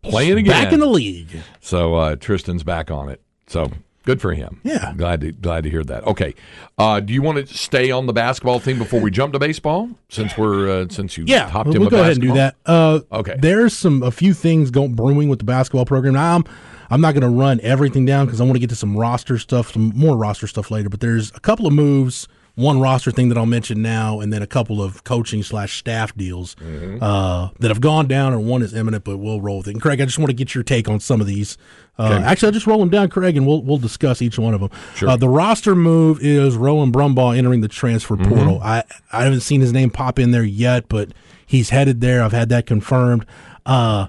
playing 0.03 0.39
again. 0.39 0.65
Back 0.65 0.73
in 0.73 0.81
the 0.81 0.87
league. 0.87 1.29
So 1.61 1.95
uh, 1.97 2.17
Tristan's 2.17 2.63
back 2.63 2.91
on 2.91 3.09
it. 3.11 3.21
So 3.47 3.71
good 4.05 4.21
for 4.21 4.33
him. 4.35 4.61
Yeah. 4.65 4.93
glad 4.97 5.21
to 5.23 5.33
glad 5.33 5.65
to 5.65 5.71
hear 5.71 5.85
that. 5.85 6.05
Okay, 6.07 6.35
uh, 6.79 7.01
do 7.01 7.13
you 7.13 7.23
want 7.23 7.47
to 7.47 7.55
stay 7.55 7.91
on 7.91 8.07
the 8.07 8.13
basketball 8.13 8.59
theme 8.59 8.79
before 8.79 9.01
we 9.01 9.11
jump 9.11 9.33
to 9.33 9.39
baseball? 9.39 9.89
Since 10.09 10.37
we're 10.37 10.83
uh, 10.83 10.87
since 10.91 11.17
you 11.17 11.25
Yeah, 11.27 11.49
hopped 11.49 11.71
we'll, 11.71 11.81
we'll 11.81 11.91
go 11.91 12.01
ahead 12.01 12.13
and 12.13 12.21
do 12.23 12.33
that. 12.35 12.57
Uh, 12.67 13.01
Okay. 13.13 13.37
There's 13.39 13.77
some 13.77 14.03
a 14.03 14.11
few 14.11 14.35
things 14.35 14.71
going 14.71 14.95
brewing 14.95 15.29
with 15.29 15.39
the 15.41 15.45
basketball 15.45 15.85
program. 15.85 16.15
Now, 16.15 16.37
I'm 16.37 16.45
I'm 16.91 17.01
not 17.01 17.13
going 17.15 17.23
to 17.23 17.29
run 17.29 17.61
everything 17.63 18.05
down 18.05 18.27
because 18.27 18.41
I 18.41 18.45
want 18.45 18.55
to 18.57 18.61
get 18.61 18.71
to 18.71 18.77
some 18.77 18.97
roster 18.97 19.39
stuff, 19.39 19.73
some 19.73 19.93
more 19.95 20.17
roster 20.17 20.47
stuff 20.49 20.71
later. 20.71 20.89
But 20.89 21.01
there's 21.01 21.31
a 21.37 21.41
couple 21.41 21.67
of 21.67 21.73
moves, 21.73 22.27
one 22.57 22.81
roster 22.81 23.11
thing 23.11 23.29
that 23.31 23.39
I'll 23.39 23.47
mention 23.47 23.81
now, 23.83 24.21
and 24.21 24.33
then 24.33 24.43
a 24.43 24.47
couple 24.47 24.83
of 24.83 25.03
coaching 25.05 25.43
slash 25.43 25.79
staff 25.79 26.15
deals 26.17 26.55
Mm-hmm. 26.57 27.03
uh, 27.03 27.51
that 27.59 27.69
have 27.69 27.81
gone 27.81 28.07
down, 28.07 28.33
and 28.33 28.47
one 28.47 28.63
is 28.63 28.75
imminent, 28.75 29.05
but 29.05 29.17
we'll 29.19 29.41
roll 29.41 29.59
with 29.59 29.69
it. 29.69 29.73
And 29.73 29.81
Craig, 29.83 30.01
I 30.01 30.05
just 30.05 30.19
want 30.19 30.29
to 30.31 30.35
get 30.35 30.55
your 30.55 30.65
take 30.65 30.89
on 30.89 31.01
some 31.01 31.21
of 31.21 31.27
these. 31.27 31.57
Uh, 31.99 32.03
Okay. 32.15 32.25
Actually, 32.25 32.47
I'll 32.49 32.53
just 32.53 32.67
roll 32.67 32.79
them 32.79 32.89
down, 32.91 33.09
Craig, 33.09 33.37
and 33.37 33.47
we'll 33.47 33.63
we'll 33.63 33.79
discuss 33.79 34.21
each 34.23 34.39
one 34.39 34.55
of 34.55 34.61
them. 34.61 34.71
Sure. 34.95 35.09
Uh, 35.11 35.17
the 35.17 35.29
roster 35.29 35.75
move 35.75 36.19
is 36.23 36.57
Rowan 36.57 36.91
Brumbaugh 36.93 37.37
entering 37.37 37.61
the 37.61 37.69
transfer 37.69 38.17
Mm-hmm. 38.17 38.33
portal. 38.35 38.61
I 38.63 38.83
I 39.13 39.25
haven't 39.25 39.41
seen 39.41 39.61
his 39.61 39.73
name 39.73 39.91
pop 39.91 40.19
in 40.19 40.31
there 40.31 40.45
yet, 40.45 40.89
but 40.89 41.11
he's 41.47 41.71
headed 41.71 42.01
there. 42.01 42.23
I've 42.23 42.33
had 42.33 42.49
that 42.51 42.67
confirmed. 42.67 43.27
Uh, 43.67 44.07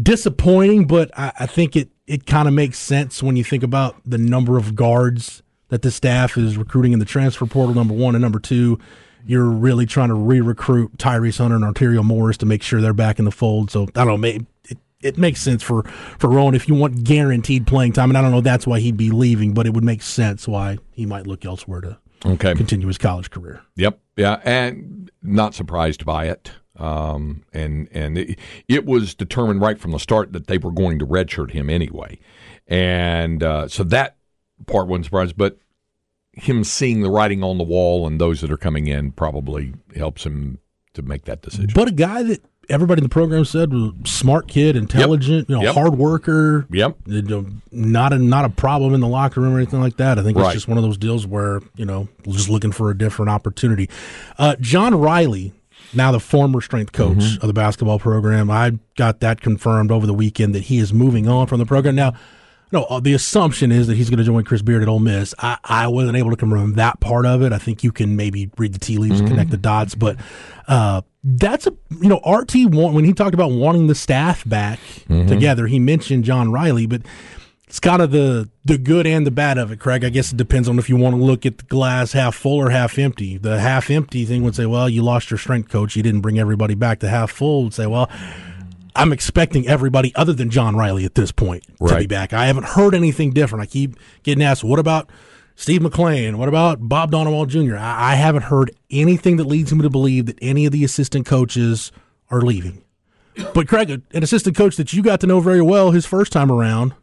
disappointing, 0.00 0.86
but 0.86 1.10
I, 1.18 1.32
I 1.40 1.46
think 1.46 1.76
it 1.76 1.90
it 2.06 2.26
kind 2.26 2.48
of 2.48 2.54
makes 2.54 2.78
sense 2.78 3.22
when 3.22 3.36
you 3.36 3.44
think 3.44 3.62
about 3.62 3.96
the 4.04 4.18
number 4.18 4.56
of 4.58 4.74
guards 4.74 5.42
that 5.72 5.80
the 5.80 5.90
staff 5.90 6.36
is 6.36 6.58
recruiting 6.58 6.92
in 6.92 6.98
the 6.98 7.06
transfer 7.06 7.46
portal. 7.46 7.74
Number 7.74 7.94
one 7.94 8.14
and 8.14 8.20
number 8.20 8.38
two, 8.38 8.78
you're 9.24 9.48
really 9.48 9.86
trying 9.86 10.08
to 10.08 10.14
re-recruit 10.14 10.98
Tyrese 10.98 11.38
Hunter 11.38 11.56
and 11.56 11.64
Arterio 11.64 12.04
Morris 12.04 12.36
to 12.36 12.46
make 12.46 12.62
sure 12.62 12.82
they're 12.82 12.92
back 12.92 13.18
in 13.18 13.24
the 13.24 13.30
fold. 13.30 13.70
So 13.70 13.84
I 13.84 14.04
don't 14.04 14.06
know, 14.08 14.16
maybe 14.18 14.44
it, 14.68 14.76
it 15.00 15.16
makes 15.16 15.40
sense 15.40 15.62
for 15.62 15.84
for 16.18 16.28
Rowan 16.28 16.54
if 16.54 16.68
you 16.68 16.74
want 16.74 17.04
guaranteed 17.04 17.66
playing 17.66 17.94
time. 17.94 18.10
And 18.10 18.18
I 18.18 18.20
don't 18.20 18.32
know 18.32 18.42
that's 18.42 18.66
why 18.66 18.80
he'd 18.80 18.98
be 18.98 19.10
leaving, 19.10 19.54
but 19.54 19.66
it 19.66 19.72
would 19.72 19.82
make 19.82 20.02
sense 20.02 20.46
why 20.46 20.76
he 20.90 21.06
might 21.06 21.26
look 21.26 21.44
elsewhere 21.46 21.80
to 21.80 21.98
Okay. 22.26 22.54
continue 22.54 22.86
his 22.86 22.98
college 22.98 23.30
career. 23.30 23.62
Yep. 23.76 23.98
Yeah, 24.18 24.40
and 24.44 25.10
not 25.22 25.54
surprised 25.54 26.04
by 26.04 26.26
it. 26.26 26.52
Um, 26.76 27.44
and 27.54 27.88
and 27.92 28.18
it, 28.18 28.38
it 28.68 28.84
was 28.84 29.14
determined 29.14 29.62
right 29.62 29.78
from 29.78 29.92
the 29.92 29.98
start 29.98 30.34
that 30.34 30.48
they 30.48 30.58
were 30.58 30.70
going 30.70 30.98
to 30.98 31.06
redshirt 31.06 31.52
him 31.52 31.70
anyway, 31.70 32.18
and 32.66 33.42
uh, 33.42 33.68
so 33.68 33.84
that 33.84 34.16
part 34.66 34.88
one 34.88 35.02
surprise. 35.04 35.32
But 35.32 35.58
him 36.32 36.64
seeing 36.64 37.02
the 37.02 37.10
writing 37.10 37.42
on 37.42 37.58
the 37.58 37.64
wall 37.64 38.06
and 38.06 38.20
those 38.20 38.40
that 38.40 38.50
are 38.50 38.56
coming 38.56 38.86
in 38.86 39.12
probably 39.12 39.74
helps 39.96 40.24
him 40.24 40.58
to 40.94 41.02
make 41.02 41.24
that 41.26 41.42
decision. 41.42 41.70
But 41.74 41.88
a 41.88 41.92
guy 41.92 42.22
that 42.22 42.42
everybody 42.68 43.00
in 43.00 43.02
the 43.02 43.08
program 43.08 43.44
said 43.44 43.72
was 43.72 43.92
a 44.04 44.08
smart 44.08 44.48
kid, 44.48 44.76
intelligent, 44.76 45.48
you 45.50 45.56
know, 45.56 45.62
Yep. 45.62 45.74
hard 45.74 45.94
worker. 45.98 46.66
Yep. 46.70 46.96
you 47.06 47.22
know, 47.22 47.46
not 47.70 48.12
a 48.12 48.18
not 48.18 48.44
a 48.44 48.48
problem 48.48 48.94
in 48.94 49.00
the 49.00 49.08
locker 49.08 49.40
room 49.40 49.52
or 49.54 49.58
anything 49.58 49.80
like 49.80 49.96
that. 49.98 50.18
I 50.18 50.22
think 50.22 50.38
Right. 50.38 50.46
it's 50.46 50.54
just 50.54 50.68
one 50.68 50.78
of 50.78 50.84
those 50.84 50.96
deals 50.96 51.26
where 51.26 51.60
you 51.76 51.84
know 51.84 52.08
just 52.28 52.48
looking 52.48 52.72
for 52.72 52.90
a 52.90 52.96
different 52.96 53.30
opportunity. 53.30 53.90
Uh, 54.38 54.56
John 54.60 54.94
Riley, 54.94 55.52
now 55.92 56.12
the 56.12 56.20
former 56.20 56.60
strength 56.62 56.92
coach 56.92 57.16
Mm-hmm. 57.18 57.42
of 57.42 57.46
the 57.48 57.52
basketball 57.52 57.98
program, 57.98 58.50
I 58.50 58.78
got 58.96 59.20
that 59.20 59.40
confirmed 59.42 59.90
over 59.90 60.06
the 60.06 60.14
weekend 60.14 60.54
that 60.54 60.64
he 60.64 60.78
is 60.78 60.92
moving 60.94 61.28
on 61.28 61.46
from 61.46 61.58
the 61.58 61.66
program 61.66 61.94
now. 61.94 62.14
No, 62.72 62.84
uh, 62.84 63.00
the 63.00 63.12
assumption 63.12 63.70
is 63.70 63.86
that 63.86 63.96
he's 63.96 64.08
going 64.08 64.18
to 64.18 64.24
join 64.24 64.44
Chris 64.44 64.62
Beard 64.62 64.82
at 64.82 64.88
Ole 64.88 64.98
Miss. 64.98 65.34
I, 65.38 65.58
I 65.62 65.86
wasn't 65.88 66.16
able 66.16 66.30
to 66.30 66.36
confirm 66.36 66.72
that 66.74 67.00
part 67.00 67.26
of 67.26 67.42
it. 67.42 67.52
I 67.52 67.58
think 67.58 67.84
you 67.84 67.92
can 67.92 68.16
maybe 68.16 68.50
read 68.56 68.72
the 68.72 68.78
tea 68.78 68.96
leaves 68.96 69.20
and 69.20 69.28
connect 69.28 69.50
the 69.50 69.58
dots, 69.58 69.94
but 69.94 70.16
uh, 70.68 71.02
that's 71.22 71.66
a 71.66 71.74
you 72.00 72.08
know 72.08 72.20
RT 72.26 72.54
when 72.74 73.04
he 73.04 73.12
talked 73.12 73.34
about 73.34 73.50
wanting 73.52 73.86
the 73.88 73.94
staff 73.94 74.42
back 74.48 74.80
together. 75.28 75.66
He 75.66 75.78
mentioned 75.78 76.24
John 76.24 76.50
Riley, 76.50 76.86
but 76.86 77.02
it's 77.68 77.78
kind 77.78 78.00
of 78.00 78.10
the 78.10 78.48
the 78.64 78.78
good 78.78 79.06
and 79.06 79.26
the 79.26 79.30
bad 79.30 79.58
of 79.58 79.70
it, 79.70 79.78
Craig. 79.78 80.02
I 80.02 80.08
guess 80.08 80.32
it 80.32 80.36
depends 80.36 80.66
on 80.66 80.78
if 80.78 80.88
you 80.88 80.96
want 80.96 81.14
to 81.14 81.20
look 81.22 81.44
at 81.44 81.58
the 81.58 81.64
glass 81.64 82.12
half 82.12 82.34
full 82.34 82.56
or 82.56 82.70
half 82.70 82.98
empty. 82.98 83.36
The 83.36 83.60
half 83.60 83.90
empty 83.90 84.24
thing 84.24 84.44
would 84.44 84.56
say, 84.56 84.64
well, 84.64 84.88
you 84.88 85.02
lost 85.02 85.30
your 85.30 85.38
strength 85.38 85.68
coach, 85.68 85.94
you 85.94 86.02
didn't 86.02 86.22
bring 86.22 86.38
everybody 86.38 86.74
back. 86.74 87.00
The 87.00 87.10
half 87.10 87.30
full 87.30 87.64
would 87.64 87.74
say, 87.74 87.86
well. 87.86 88.10
I'm 88.94 89.12
expecting 89.12 89.66
everybody 89.66 90.14
other 90.14 90.32
than 90.32 90.50
John 90.50 90.76
Riley 90.76 91.04
at 91.04 91.14
this 91.14 91.32
point 91.32 91.64
to 91.86 91.96
be 91.96 92.06
back. 92.06 92.32
I 92.32 92.46
haven't 92.46 92.66
heard 92.66 92.94
anything 92.94 93.32
different. 93.32 93.62
I 93.62 93.66
keep 93.66 93.96
getting 94.22 94.42
asked, 94.42 94.62
what 94.62 94.78
about 94.78 95.10
Steve 95.56 95.80
McClain? 95.80 96.36
What 96.36 96.48
about 96.48 96.88
Bob 96.88 97.10
Donewald 97.10 97.48
Jr.? 97.50 97.76
I, 97.76 98.12
I 98.12 98.14
haven't 98.16 98.42
heard 98.42 98.70
anything 98.90 99.36
that 99.38 99.44
leads 99.44 99.72
me 99.72 99.82
to 99.82 99.90
believe 99.90 100.26
that 100.26 100.38
any 100.42 100.66
of 100.66 100.72
the 100.72 100.84
assistant 100.84 101.26
coaches 101.26 101.92
are 102.30 102.42
leaving. 102.42 102.84
But 103.54 103.66
Craig, 103.66 103.90
an 103.90 104.22
assistant 104.22 104.56
coach 104.56 104.76
that 104.76 104.92
you 104.92 105.02
got 105.02 105.20
to 105.20 105.26
know 105.26 105.40
very 105.40 105.62
well 105.62 105.90
his 105.90 106.04
first 106.04 106.32
time 106.32 106.50
around, 106.50 106.94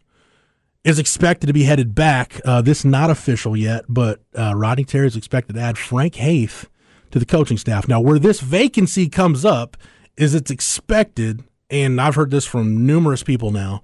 is 0.83 0.99
expected 0.99 1.47
to 1.47 1.53
be 1.53 1.63
headed 1.63 1.95
back. 1.95 2.39
Uh, 2.45 2.61
this 2.61 2.85
not 2.85 3.09
official 3.09 3.57
yet, 3.57 3.85
but 3.89 4.21
uh, 4.35 4.53
Rodney 4.55 4.85
Terry 4.85 5.07
is 5.07 5.15
expected 5.15 5.53
to 5.53 5.61
add 5.61 5.77
Frank 5.77 6.15
Haith 6.15 6.69
to 7.11 7.19
the 7.19 7.25
coaching 7.25 7.57
staff. 7.57 7.87
Now, 7.87 7.99
where 7.99 8.19
this 8.19 8.39
vacancy 8.39 9.09
comes 9.09 9.43
up 9.43 9.75
is 10.15 10.35
it's 10.35 10.51
expected, 10.51 11.43
and 11.69 11.99
I've 11.99 12.15
heard 12.15 12.31
this 12.31 12.45
from 12.45 12.85
numerous 12.85 13.23
people 13.23 13.51
now. 13.51 13.81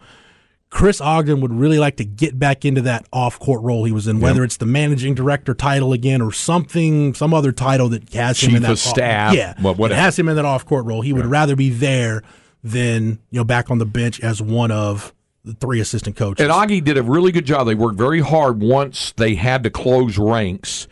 Chris 0.70 1.00
Ogden 1.00 1.40
would 1.40 1.54
really 1.54 1.80
like 1.80 1.98
to 1.98 2.04
get 2.04 2.38
back 2.38 2.66
into 2.66 2.82
that 2.82 3.08
off-court 3.14 3.62
role 3.62 3.86
he 3.86 3.94
was 3.94 4.08
in, 4.08 4.20
whether 4.20 4.44
it's 4.44 4.58
the 4.58 4.66
managing 4.66 5.14
director 5.16 5.54
title 5.54 5.94
again 5.94 6.22
or 6.22 6.34
something, 6.34 7.14
some 7.14 7.34
other 7.34 7.54
title 7.54 7.88
that 7.90 8.12
has 8.14 8.42
him 8.42 8.50
Chief 8.50 8.58
in 8.58 8.64
that 8.64 8.72
of 8.72 8.80
staff, 8.80 9.34
yeah, 9.34 9.54
well, 9.62 9.74
whatever. 9.76 10.02
has 10.02 10.20
him 10.20 10.28
in 10.28 10.36
that 10.36 10.44
off-court 10.44 10.86
role. 10.86 11.02
He 11.02 11.14
would 11.14 11.28
rather 11.28 11.56
be 11.56 11.70
there 11.70 12.24
than 12.62 13.20
you 13.30 13.40
know 13.40 13.44
back 13.46 13.72
on 13.72 13.78
the 13.78 13.86
bench 13.86 14.20
as 14.20 14.42
one 14.42 14.72
of 14.72 15.14
the 15.46 15.54
three 15.54 15.80
assistant 15.80 16.16
coaches. 16.18 16.44
And 16.44 16.52
Augie 16.52 16.84
did 16.84 16.98
a 16.98 17.04
really 17.04 17.32
good 17.32 17.46
job. 17.46 17.68
They 17.68 17.76
worked 17.76 17.98
very 17.98 18.20
hard 18.20 18.62
once 18.62 19.14
they 19.16 19.36
had 19.36 19.64
to 19.64 19.70
close 19.70 20.18
ranks 20.18 20.88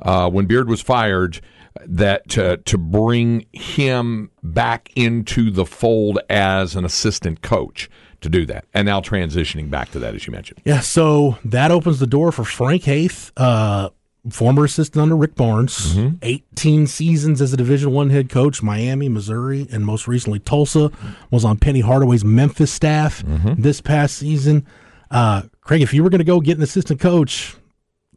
uh, 0.00 0.30
when 0.30 0.46
Beard 0.46 0.68
was 0.68 0.80
fired. 0.80 1.40
That 1.84 2.28
to 2.30 2.56
to 2.58 2.78
bring 2.78 3.46
him 3.52 4.30
back 4.42 4.90
into 4.96 5.50
the 5.50 5.66
fold 5.66 6.18
as 6.30 6.76
an 6.76 6.84
assistant 6.84 7.42
coach 7.42 7.90
to 8.22 8.28
do 8.30 8.46
that, 8.46 8.64
and 8.72 8.86
now 8.86 9.00
transitioning 9.00 9.68
back 9.70 9.90
to 9.92 9.98
that, 9.98 10.14
as 10.14 10.26
you 10.26 10.32
mentioned. 10.32 10.60
Yeah, 10.64 10.80
so 10.80 11.38
that 11.44 11.70
opens 11.70 11.98
the 11.98 12.06
door 12.06 12.32
for 12.32 12.44
Frank 12.44 12.84
Haith, 12.84 13.30
uh, 13.36 13.90
former 14.30 14.64
assistant 14.64 15.02
under 15.02 15.16
Rick 15.16 15.34
Barnes, 15.34 15.94
Mm-hmm. 15.94 16.16
18 16.22 16.86
seasons 16.86 17.40
as 17.42 17.52
a 17.52 17.56
Division 17.56 17.92
One 17.92 18.10
head 18.10 18.28
coach, 18.30 18.62
Miami, 18.62 19.08
Missouri, 19.08 19.68
and 19.70 19.84
most 19.84 20.08
recently 20.08 20.38
Tulsa. 20.38 20.90
Was 21.30 21.44
on 21.44 21.58
Penny 21.58 21.80
Hardaway's 21.80 22.24
Memphis 22.24 22.72
staff 22.72 23.22
Mm-hmm. 23.22 23.60
this 23.62 23.80
past 23.80 24.16
season. 24.16 24.66
Uh, 25.10 25.42
Craig, 25.60 25.82
if 25.82 25.92
you 25.94 26.02
were 26.02 26.10
going 26.10 26.18
to 26.20 26.24
go 26.24 26.40
get 26.40 26.56
an 26.56 26.62
assistant 26.64 26.98
coach, 27.00 27.54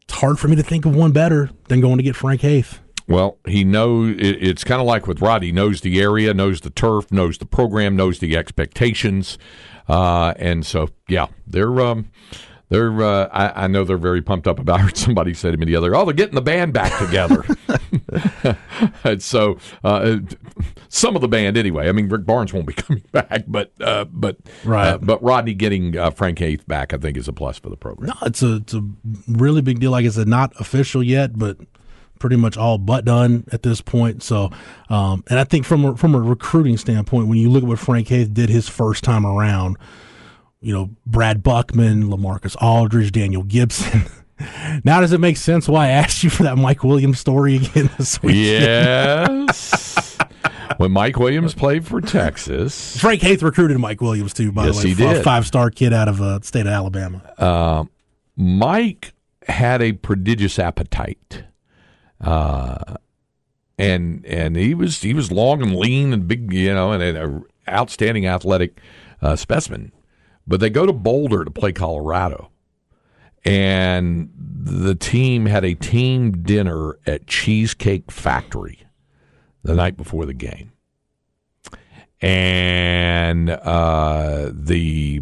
it's 0.02 0.14
hard 0.14 0.40
for 0.40 0.48
me 0.48 0.56
to 0.56 0.64
think 0.64 0.86
of 0.86 0.96
one 0.96 1.12
better 1.12 1.52
than 1.68 1.82
going 1.82 1.98
to 1.98 2.04
get 2.04 2.16
Frank 2.16 2.42
Haith. 2.42 2.80
Well, 3.10 3.40
he 3.48 3.64
knows 3.66 4.16
it, 4.18 4.38
it's 4.42 4.64
kind 4.64 4.80
of 4.80 4.88
like 4.88 5.08
with 5.08 5.22
Rod. 5.22 5.44
He 5.44 5.52
knows 5.52 5.82
the 5.82 6.00
area, 6.00 6.34
knows 6.34 6.62
the 6.62 6.70
turf, 6.70 7.12
knows 7.12 7.38
the 7.40 7.46
program, 7.46 7.96
knows 7.98 8.20
the 8.20 8.38
expectations, 8.38 9.38
uh, 9.90 10.34
and 10.38 10.66
so 10.66 10.90
yeah, 11.08 11.26
they're 11.48 11.82
um, 11.82 12.12
they're. 12.70 13.02
Uh, 13.02 13.28
I, 13.34 13.64
I 13.64 13.68
know 13.68 13.84
they're 13.84 13.98
very 13.98 14.22
pumped 14.22 14.48
up 14.48 14.60
about. 14.60 14.88
it. 14.88 14.96
Somebody 15.06 15.34
said 15.34 15.52
to 15.52 15.58
me 15.58 15.66
the 15.66 15.76
other, 15.76 15.96
"Oh, 15.96 16.06
they're 16.06 16.14
getting 16.14 16.36
the 16.36 16.42
band 16.42 16.72
back 16.74 16.98
together." 17.04 17.44
and 19.04 19.22
so 19.22 19.58
uh, 19.84 20.18
some 20.88 21.16
of 21.16 21.22
the 21.22 21.28
band, 21.28 21.58
anyway. 21.58 21.90
I 21.90 21.92
mean, 21.92 22.10
Rick 22.10 22.26
Barnes 22.26 22.54
won't 22.54 22.68
be 22.68 22.74
coming 22.76 23.04
back, 23.12 23.46
but 23.48 23.72
uh, 23.82 24.06
but 24.06 24.38
Right. 24.64 24.90
uh, 24.90 24.98
but 25.00 25.22
Rodney 25.24 25.56
getting 25.56 25.98
uh, 25.98 26.12
Frank 26.12 26.40
Haith 26.40 26.68
back, 26.68 26.94
I 26.94 26.98
think, 26.98 27.18
is 27.18 27.28
a 27.28 27.34
plus 27.34 27.58
for 27.58 27.70
the 27.70 27.78
program. 27.78 28.10
No, 28.10 28.16
it's 28.28 28.44
a 28.44 28.58
it's 28.58 28.74
a 28.76 28.84
really 29.28 29.62
big 29.62 29.80
deal. 29.80 29.92
Like 29.92 30.06
I 30.06 30.10
said, 30.10 30.28
not 30.28 30.54
official 30.60 31.02
yet, 31.02 31.38
but 31.38 31.58
pretty 32.20 32.36
much 32.36 32.58
all 32.58 32.78
but 32.78 33.06
done 33.06 33.46
at 33.52 33.64
this 33.64 33.82
point. 33.82 34.22
So, 34.22 34.52
um, 34.90 35.24
and 35.30 35.40
I 35.40 35.44
think 35.46 35.66
from 35.66 35.86
a, 35.86 35.98
from 35.98 36.14
a 36.14 36.20
recruiting 36.20 36.78
standpoint, 36.78 37.28
when 37.28 37.38
you 37.38 37.50
look 37.50 37.64
at 37.64 37.70
what 37.70 37.80
Frank 37.80 38.08
Haith 38.10 38.34
did 38.34 38.50
his 38.50 38.68
first 38.70 39.04
time 39.04 39.26
around, 39.26 39.78
you 40.62 40.74
know, 40.74 40.90
Brad 41.06 41.42
Buckman, 41.42 42.04
Lamarcus 42.04 42.56
Aldridge, 42.62 43.12
Daniel 43.12 43.44
Gibson. 43.44 44.04
now 44.84 45.00
does 45.02 45.14
it 45.14 45.20
make 45.20 45.38
sense 45.38 45.68
why 45.68 45.86
I 45.88 45.90
asked 45.92 46.24
you 46.24 46.30
for 46.30 46.44
that 46.44 46.58
Mike 46.58 46.84
Williams 46.84 47.20
story 47.20 47.56
again 47.56 47.90
this 47.98 48.22
week? 48.22 48.36
Yes. 48.36 50.18
when 50.78 50.92
Mike 50.92 51.18
Williams 51.18 51.54
played 51.54 51.88
for 51.88 52.02
Texas, 52.02 53.00
Frank 53.00 53.22
Haith 53.22 53.42
recruited 53.42 53.78
Mike 53.80 54.02
Williams 54.02 54.34
too, 54.34 54.52
by 54.52 54.66
Yes, 54.66 54.82
the 54.82 54.90
way, 54.90 54.94
he 54.94 54.96
did. 54.96 55.24
five 55.24 55.48
star 55.48 55.70
kid 55.70 55.94
out 55.94 56.08
of 56.10 56.22
uh, 56.22 56.40
state 56.42 56.62
of 56.68 56.74
Alabama. 56.74 57.88
Mike 58.36 59.14
had 59.48 59.82
a 59.82 59.94
prodigious 59.94 60.60
appetite. 60.60 61.44
Uh, 62.22 62.96
and 63.78 64.26
and 64.26 64.58
he 64.58 64.74
was 64.74 65.02
he 65.02 65.14
was 65.14 65.32
long 65.32 65.62
and 65.62 65.76
lean 65.76 66.14
and 66.14 66.28
big, 66.28 66.52
you 66.52 66.74
know, 66.74 66.92
and 66.92 67.02
an 67.02 67.46
outstanding 67.68 68.28
athletic 68.28 68.80
uh, 69.22 69.36
specimen. 69.36 69.92
But 70.46 70.60
they 70.60 70.70
go 70.70 70.86
to 70.86 70.94
Boulder 70.94 71.46
to 71.46 71.52
play 71.52 71.72
Colorado, 71.72 72.50
and 73.46 74.30
the 74.36 74.96
team 74.96 75.46
had 75.46 75.64
a 75.64 75.76
team 75.76 76.44
dinner 76.44 77.00
at 77.06 77.26
Cheesecake 77.28 78.12
Factory 78.12 78.84
the 79.64 79.76
night 79.76 79.96
before 79.96 80.26
the 80.26 80.34
game, 80.34 80.74
and 82.20 83.50
uh, 83.50 84.50
the 84.52 85.22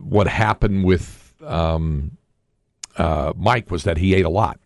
what 0.00 0.26
happened 0.26 0.84
with 0.84 1.34
um, 1.44 2.16
uh, 2.96 3.32
Mike 3.36 3.70
was 3.70 3.84
that 3.84 3.98
he 3.98 4.14
ate 4.14 4.24
a 4.24 4.30
lot. 4.30 4.58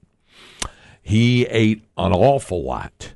He 1.07 1.47
ate 1.47 1.85
an 1.97 2.13
awful 2.13 2.65
lot. 2.65 3.15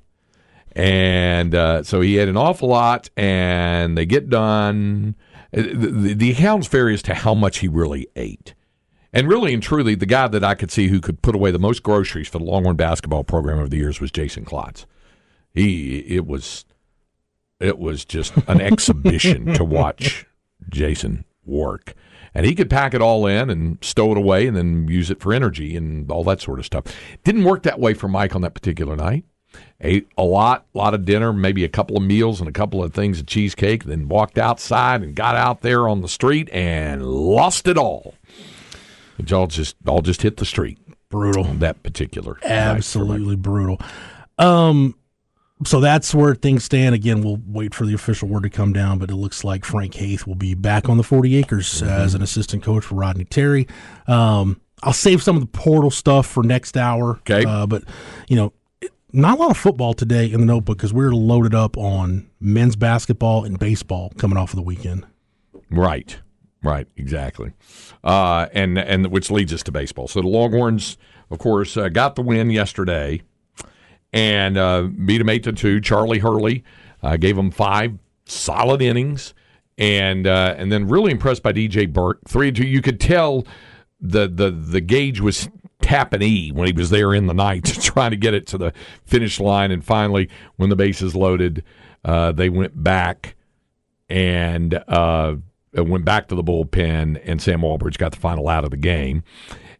And 0.76 1.52
uh, 1.56 1.82
so 1.82 2.00
he 2.00 2.18
ate 2.18 2.28
an 2.28 2.36
awful 2.36 2.68
lot, 2.68 3.10
and 3.16 3.98
they 3.98 4.06
get 4.06 4.30
done. 4.30 5.16
The, 5.50 5.62
the, 5.62 6.14
the 6.14 6.30
account's 6.30 6.68
vary 6.68 6.94
as 6.94 7.02
to 7.02 7.14
how 7.14 7.34
much 7.34 7.58
he 7.58 7.66
really 7.66 8.06
ate. 8.14 8.54
And 9.12 9.28
really 9.28 9.52
and 9.52 9.60
truly, 9.60 9.96
the 9.96 10.06
guy 10.06 10.28
that 10.28 10.44
I 10.44 10.54
could 10.54 10.70
see 10.70 10.86
who 10.86 11.00
could 11.00 11.20
put 11.20 11.34
away 11.34 11.50
the 11.50 11.58
most 11.58 11.82
groceries 11.82 12.28
for 12.28 12.38
the 12.38 12.44
Longhorn 12.44 12.76
basketball 12.76 13.24
program 13.24 13.58
over 13.58 13.68
the 13.68 13.78
years 13.78 14.00
was 14.00 14.12
Jason 14.12 14.44
Klotz. 14.44 14.86
He 15.52 15.98
it 16.06 16.28
was 16.28 16.64
it 17.58 17.80
was 17.80 18.04
just 18.04 18.36
an 18.46 18.60
exhibition 18.60 19.52
to 19.54 19.64
watch 19.64 20.26
Jason 20.68 21.24
work. 21.44 21.94
And 22.34 22.46
he 22.46 22.54
could 22.54 22.70
pack 22.70 22.94
it 22.94 23.02
all 23.02 23.26
in 23.26 23.50
and 23.50 23.78
stow 23.82 24.12
it 24.12 24.18
away 24.18 24.46
and 24.46 24.56
then 24.56 24.86
use 24.88 25.10
it 25.10 25.20
for 25.20 25.32
energy 25.32 25.76
and 25.76 26.10
all 26.10 26.24
that 26.24 26.40
sort 26.40 26.58
of 26.58 26.66
stuff. 26.66 26.84
Didn't 27.24 27.44
work 27.44 27.62
that 27.64 27.80
way 27.80 27.94
for 27.94 28.08
Mike 28.08 28.34
on 28.34 28.42
that 28.42 28.54
particular 28.54 28.96
night. 28.96 29.24
Ate 29.80 30.06
a 30.16 30.22
lot, 30.22 30.66
a 30.74 30.78
lot 30.78 30.94
of 30.94 31.04
dinner, 31.04 31.32
maybe 31.32 31.64
a 31.64 31.68
couple 31.68 31.96
of 31.96 32.02
meals 32.04 32.38
and 32.38 32.48
a 32.48 32.52
couple 32.52 32.84
of 32.84 32.94
things 32.94 33.18
of 33.18 33.26
cheesecake, 33.26 33.84
then 33.84 34.08
walked 34.08 34.38
outside 34.38 35.02
and 35.02 35.16
got 35.16 35.34
out 35.34 35.62
there 35.62 35.88
on 35.88 36.02
the 36.02 36.08
street 36.08 36.48
and 36.52 37.04
lost 37.04 37.66
it 37.66 37.76
all. 37.76 38.14
It 39.18 39.32
all 39.32 39.48
just 39.48 39.76
all 39.86 40.02
just 40.02 40.22
hit 40.22 40.36
the 40.36 40.44
street. 40.44 40.78
Brutal. 41.10 41.42
that 41.42 41.82
particular 41.82 42.34
night 42.34 42.50
absolutely 42.52 43.34
brutal. 43.34 43.80
Um, 44.38 44.94
so 45.64 45.80
that's 45.80 46.14
where 46.14 46.34
things 46.34 46.64
stand. 46.64 46.94
Again, 46.94 47.22
we'll 47.22 47.40
wait 47.46 47.74
for 47.74 47.84
the 47.84 47.94
official 47.94 48.28
word 48.28 48.44
to 48.44 48.50
come 48.50 48.72
down, 48.72 48.98
but 48.98 49.10
it 49.10 49.16
looks 49.16 49.44
like 49.44 49.64
Frank 49.64 49.94
Haith 49.94 50.26
will 50.26 50.34
be 50.34 50.54
back 50.54 50.88
on 50.88 50.96
the 50.96 51.02
40 51.02 51.36
acres 51.36 51.82
as 51.82 52.14
an 52.14 52.22
assistant 52.22 52.62
coach 52.62 52.84
for 52.84 52.94
Rodney 52.94 53.24
Terry. 53.24 53.66
Um, 54.06 54.60
I'll 54.82 54.92
save 54.92 55.22
some 55.22 55.36
of 55.36 55.42
the 55.42 55.48
portal 55.48 55.90
stuff 55.90 56.26
for 56.26 56.42
next 56.42 56.76
hour. 56.76 57.16
Okay. 57.18 57.44
Uh, 57.44 57.66
but, 57.66 57.84
you 58.28 58.36
know, 58.36 58.52
not 59.12 59.38
a 59.38 59.40
lot 59.40 59.50
of 59.50 59.56
football 59.56 59.94
today 59.94 60.30
in 60.30 60.40
the 60.40 60.46
notebook 60.46 60.78
because 60.78 60.92
we're 60.92 61.12
loaded 61.12 61.54
up 61.54 61.76
on 61.76 62.30
men's 62.40 62.76
basketball 62.76 63.44
and 63.44 63.58
baseball 63.58 64.12
coming 64.16 64.38
off 64.38 64.50
of 64.50 64.56
the 64.56 64.62
weekend. 64.62 65.06
Right, 65.70 66.18
right, 66.62 66.86
exactly, 66.96 67.52
uh, 68.02 68.46
and 68.52 68.78
and 68.78 69.06
which 69.08 69.30
leads 69.30 69.52
us 69.52 69.62
to 69.64 69.72
baseball. 69.72 70.08
So 70.08 70.20
the 70.20 70.28
Longhorns, 70.28 70.96
of 71.30 71.38
course, 71.38 71.76
uh, 71.76 71.88
got 71.88 72.16
the 72.16 72.22
win 72.22 72.50
yesterday, 72.50 73.22
and 74.12 74.56
uh, 74.56 74.82
beat 74.82 75.18
them 75.18 75.28
eight 75.28 75.44
to 75.44 75.52
two. 75.52 75.80
Charlie 75.80 76.18
Hurley 76.18 76.64
uh, 77.02 77.16
gave 77.16 77.36
him 77.36 77.50
five 77.50 77.98
solid 78.24 78.82
innings, 78.82 79.34
and 79.78 80.26
uh, 80.26 80.54
and 80.56 80.70
then 80.70 80.88
really 80.88 81.12
impressed 81.12 81.42
by 81.42 81.52
DJ 81.52 81.90
Burke. 81.92 82.20
Three 82.26 82.52
two. 82.52 82.66
You 82.66 82.82
could 82.82 83.00
tell 83.00 83.46
the 84.00 84.28
the 84.28 84.50
the 84.50 84.80
gauge 84.80 85.20
was 85.20 85.48
tapping 85.80 86.22
E 86.22 86.50
when 86.52 86.66
he 86.66 86.72
was 86.72 86.90
there 86.90 87.14
in 87.14 87.26
the 87.26 87.34
night 87.34 87.64
trying 87.82 88.10
to 88.10 88.16
get 88.16 88.34
it 88.34 88.46
to 88.48 88.58
the 88.58 88.72
finish 89.04 89.40
line, 89.40 89.70
and 89.70 89.84
finally, 89.84 90.28
when 90.56 90.70
the 90.70 90.76
bases 90.76 91.14
loaded, 91.14 91.64
uh, 92.04 92.32
they 92.32 92.48
went 92.48 92.82
back 92.82 93.36
and 94.08 94.74
uh, 94.88 95.36
went 95.72 96.04
back 96.04 96.28
to 96.28 96.34
the 96.34 96.42
bullpen, 96.42 97.20
and 97.24 97.40
Sam 97.40 97.62
Walbridge 97.62 97.98
got 97.98 98.12
the 98.12 98.18
final 98.18 98.48
out 98.48 98.64
of 98.64 98.70
the 98.70 98.76
game, 98.76 99.22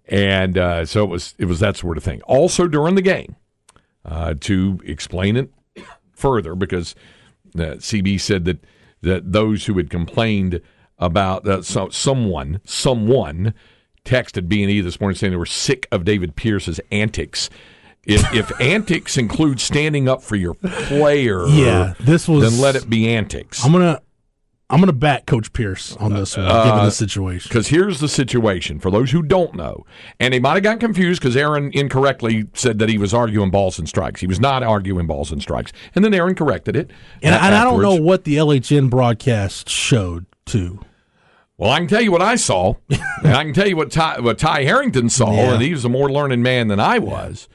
and 0.07 0.57
uh, 0.57 0.87
so 0.87 1.05
it 1.05 1.11
was 1.11 1.35
it 1.39 1.47
was 1.47 1.61
that 1.61 1.77
sort 1.77 1.97
of 1.97 2.05
thing. 2.05 2.23
Also 2.23 2.69
during 2.69 2.95
the 2.95 3.03
game, 3.03 3.37
uh, 4.05 4.35
to 4.41 4.81
explain 4.85 5.37
it 5.37 5.51
further, 6.15 6.55
because 6.55 6.95
uh, 7.57 7.77
CB 7.79 8.21
said 8.21 8.45
that 8.45 8.65
that 9.03 9.33
those 9.33 9.67
who 9.67 9.77
had 9.79 9.89
complained 9.91 10.61
about 10.99 11.47
uh, 11.49 11.63
so, 11.63 11.89
someone 11.89 12.61
someone 12.65 13.55
texted 14.05 14.49
B 14.49 14.63
and 14.63 14.71
E 14.71 14.81
this 14.81 15.01
morning 15.01 15.17
saying 15.17 15.31
they 15.33 15.37
were 15.37 15.47
sick 15.47 15.87
of 15.93 16.05
David 16.05 16.37
Pierce's 16.37 16.81
antics. 16.91 17.49
If, 18.07 18.35
if 18.35 18.61
antics 18.63 19.17
include 19.19 19.61
standing 19.61 20.09
up 20.09 20.23
for 20.23 20.37
your 20.37 20.55
player, 20.55 21.47
Yeah, 21.47 21.95
this 22.01 22.27
was- 22.29 22.51
then 22.51 22.61
let 22.61 22.77
it 22.77 22.89
be 22.89 23.09
antics. 23.09 23.65
I'm 23.65 23.73
gonna 23.73 24.01
I'm 24.71 24.79
gonna 24.81 24.93
back 24.93 25.27
Coach 25.27 25.53
Pierce 25.53 25.97
on 25.97 26.13
this 26.15 26.37
one, 26.37 26.47
given 26.47 26.69
the 26.69 26.75
uh, 26.85 26.91
situation. 26.91 27.49
Because 27.49 27.69
here's 27.69 27.99
the 28.01 28.09
situation 28.09 28.79
for 28.79 28.91
those 28.91 29.11
who 29.11 29.21
don't 29.23 29.55
know, 29.55 29.85
and 30.21 30.33
they 30.33 30.39
might 30.39 30.55
have 30.55 30.63
gotten 30.63 30.79
confused 30.79 31.21
because 31.21 31.37
Aaron 31.37 31.71
incorrectly 31.75 32.47
said 32.55 32.79
that 32.79 32.89
he 32.89 32.97
was 32.97 33.13
arguing 33.13 33.51
balls 33.51 33.79
and 33.79 33.89
strikes. 33.89 34.21
He 34.21 34.27
was 34.29 34.39
not 34.41 34.63
arguing 34.63 35.07
balls 35.09 35.33
and 35.33 35.43
strikes, 35.43 35.73
and 35.95 36.05
then 36.05 36.15
Aaron 36.15 36.35
corrected 36.37 36.77
it. 36.77 36.91
Uh, 36.91 36.95
and, 37.25 37.35
a- 37.35 37.43
and 37.45 37.55
I 37.55 37.65
don't 37.65 37.83
know 37.83 37.97
what 37.97 38.25
the 38.25 38.37
LHN 38.37 38.89
broadcast 38.91 39.69
showed 39.69 40.27
too. 40.47 40.81
Well, 41.59 41.71
I 41.71 41.79
can 41.81 41.89
tell 41.89 42.01
you 42.01 42.13
what 42.13 42.23
I 42.23 42.37
saw, 42.37 42.75
and 42.89 43.35
I 43.35 43.45
can 43.45 43.53
tell 43.53 43.69
you 43.69 43.77
what 43.77 43.91
Ty, 43.91 44.21
what 44.21 44.39
Ty 44.39 44.63
Harrington 44.63 45.11
saw, 45.11 45.33
Yeah. 45.35 45.53
and 45.55 45.63
he 45.63 45.73
was 45.73 45.85
a 45.85 45.89
more 45.91 46.11
learned 46.11 46.43
man 46.43 46.69
than 46.69 46.81
I 46.81 46.99
was. 46.99 47.49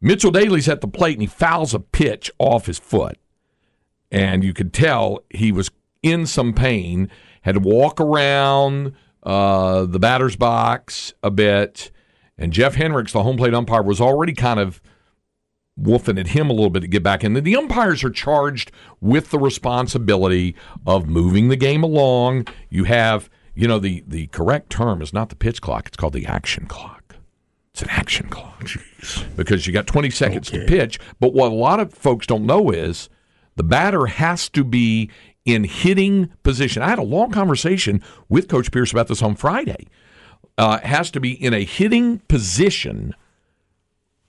Mitchell 0.00 0.30
Daly's 0.30 0.68
at 0.68 0.80
the 0.82 0.88
plate, 0.88 1.14
and 1.14 1.22
he 1.22 1.26
fouls 1.26 1.74
a 1.74 1.80
pitch 1.80 2.30
off 2.38 2.66
his 2.66 2.78
foot, 2.78 3.18
and 4.10 4.44
you 4.44 4.52
could 4.52 4.72
tell 4.72 5.24
he 5.30 5.50
was 5.52 5.70
in 6.02 6.26
some 6.26 6.52
pain. 6.52 7.10
Had 7.42 7.54
to 7.54 7.60
walk 7.60 8.00
around 8.00 8.94
uh, 9.22 9.84
the 9.86 9.98
batter's 9.98 10.36
box 10.36 11.14
a 11.22 11.30
bit, 11.30 11.90
and 12.38 12.52
Jeff 12.52 12.76
Henricks, 12.76 13.12
the 13.12 13.22
home 13.22 13.36
plate 13.36 13.54
umpire, 13.54 13.82
was 13.82 14.00
already 14.00 14.32
kind 14.32 14.60
of 14.60 14.80
woofing 15.80 16.20
at 16.20 16.28
him 16.28 16.50
a 16.50 16.52
little 16.52 16.70
bit 16.70 16.80
to 16.80 16.88
get 16.88 17.02
back 17.02 17.24
in. 17.24 17.32
The 17.32 17.56
umpires 17.56 18.04
are 18.04 18.10
charged 18.10 18.70
with 19.00 19.30
the 19.30 19.38
responsibility 19.38 20.54
of 20.86 21.08
moving 21.08 21.48
the 21.48 21.56
game 21.56 21.82
along. 21.82 22.46
You 22.68 22.84
have, 22.84 23.30
you 23.54 23.66
know, 23.66 23.78
the 23.78 24.04
the 24.06 24.26
correct 24.28 24.70
term 24.70 25.02
is 25.02 25.12
not 25.12 25.28
the 25.28 25.36
pitch 25.36 25.60
clock; 25.60 25.88
it's 25.88 25.96
called 25.96 26.12
the 26.12 26.26
action 26.26 26.66
clock. 26.66 27.16
It's 27.72 27.82
an 27.82 27.90
action 27.90 28.28
clock 28.28 28.64
Jeez. 28.64 29.34
because 29.34 29.66
you 29.66 29.72
got 29.72 29.86
20 29.86 30.10
seconds 30.10 30.50
to 30.50 30.66
pitch. 30.66 31.00
But 31.20 31.32
what 31.32 31.50
a 31.50 31.54
lot 31.54 31.80
of 31.80 31.94
folks 31.94 32.26
don't 32.26 32.44
know 32.44 32.70
is 32.70 33.08
the 33.56 33.62
batter 33.62 34.06
has 34.06 34.50
to 34.50 34.62
be 34.62 35.10
in 35.44 35.64
hitting 35.64 36.30
position. 36.42 36.82
I 36.82 36.88
had 36.88 36.98
a 36.98 37.02
long 37.04 37.30
conversation 37.30 38.02
with 38.28 38.48
Coach 38.48 38.70
Pierce 38.70 38.92
about 38.92 39.08
this 39.08 39.22
on 39.22 39.34
Friday. 39.34 39.88
Uh, 40.58 40.78
has 40.80 41.10
to 41.10 41.20
be 41.20 41.32
in 41.32 41.54
a 41.54 41.64
hitting 41.64 42.18
position 42.28 43.14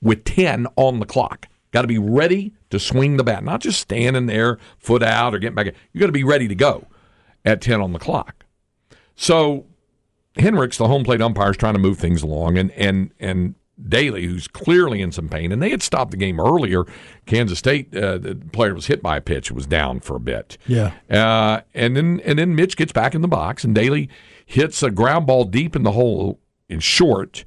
with 0.01 0.23
10 0.23 0.67
on 0.75 0.99
the 0.99 1.05
clock. 1.05 1.47
Got 1.71 1.81
to 1.81 1.87
be 1.87 1.97
ready 1.97 2.53
to 2.69 2.79
swing 2.79 3.17
the 3.17 3.23
bat, 3.23 3.43
not 3.43 3.61
just 3.61 3.79
standing 3.79 4.27
there, 4.27 4.57
foot 4.77 5.03
out, 5.03 5.33
or 5.33 5.39
getting 5.39 5.55
back. 5.55 5.73
You 5.91 5.99
got 5.99 6.05
to 6.07 6.11
be 6.11 6.23
ready 6.23 6.47
to 6.47 6.55
go 6.55 6.87
at 7.43 7.61
10 7.61 7.81
on 7.81 7.93
the 7.93 7.99
clock. 7.99 8.45
So 9.15 9.65
Henricks, 10.35 10.77
the 10.77 10.87
home 10.87 11.03
plate 11.03 11.21
umpire, 11.21 11.51
is 11.51 11.57
trying 11.57 11.73
to 11.73 11.79
move 11.79 11.97
things 11.97 12.23
along, 12.23 12.57
and 12.57 12.71
and 12.71 13.11
and 13.19 13.55
Daly, 13.81 14.25
who's 14.25 14.47
clearly 14.47 15.01
in 15.01 15.11
some 15.11 15.29
pain, 15.29 15.51
and 15.51 15.61
they 15.61 15.71
had 15.71 15.81
stopped 15.81 16.11
the 16.11 16.17
game 16.17 16.39
earlier. 16.39 16.83
Kansas 17.25 17.59
State, 17.59 17.95
uh, 17.95 18.17
the 18.17 18.35
player 18.35 18.73
was 18.73 18.85
hit 18.85 19.01
by 19.01 19.17
a 19.17 19.21
pitch, 19.21 19.51
was 19.51 19.65
down 19.65 19.99
for 19.99 20.15
a 20.15 20.19
bit. 20.19 20.57
Yeah. 20.67 20.93
Uh, 21.09 21.61
and 21.73 21.97
then 21.97 22.21
and 22.23 22.37
then 22.37 22.55
Mitch 22.55 22.77
gets 22.77 22.91
back 22.91 23.15
in 23.15 23.21
the 23.21 23.27
box, 23.27 23.63
and 23.63 23.73
Daly 23.73 24.09
hits 24.45 24.83
a 24.83 24.91
ground 24.91 25.25
ball 25.25 25.45
deep 25.45 25.75
in 25.75 25.83
the 25.83 25.93
hole 25.93 26.39
in 26.69 26.79
short, 26.79 27.45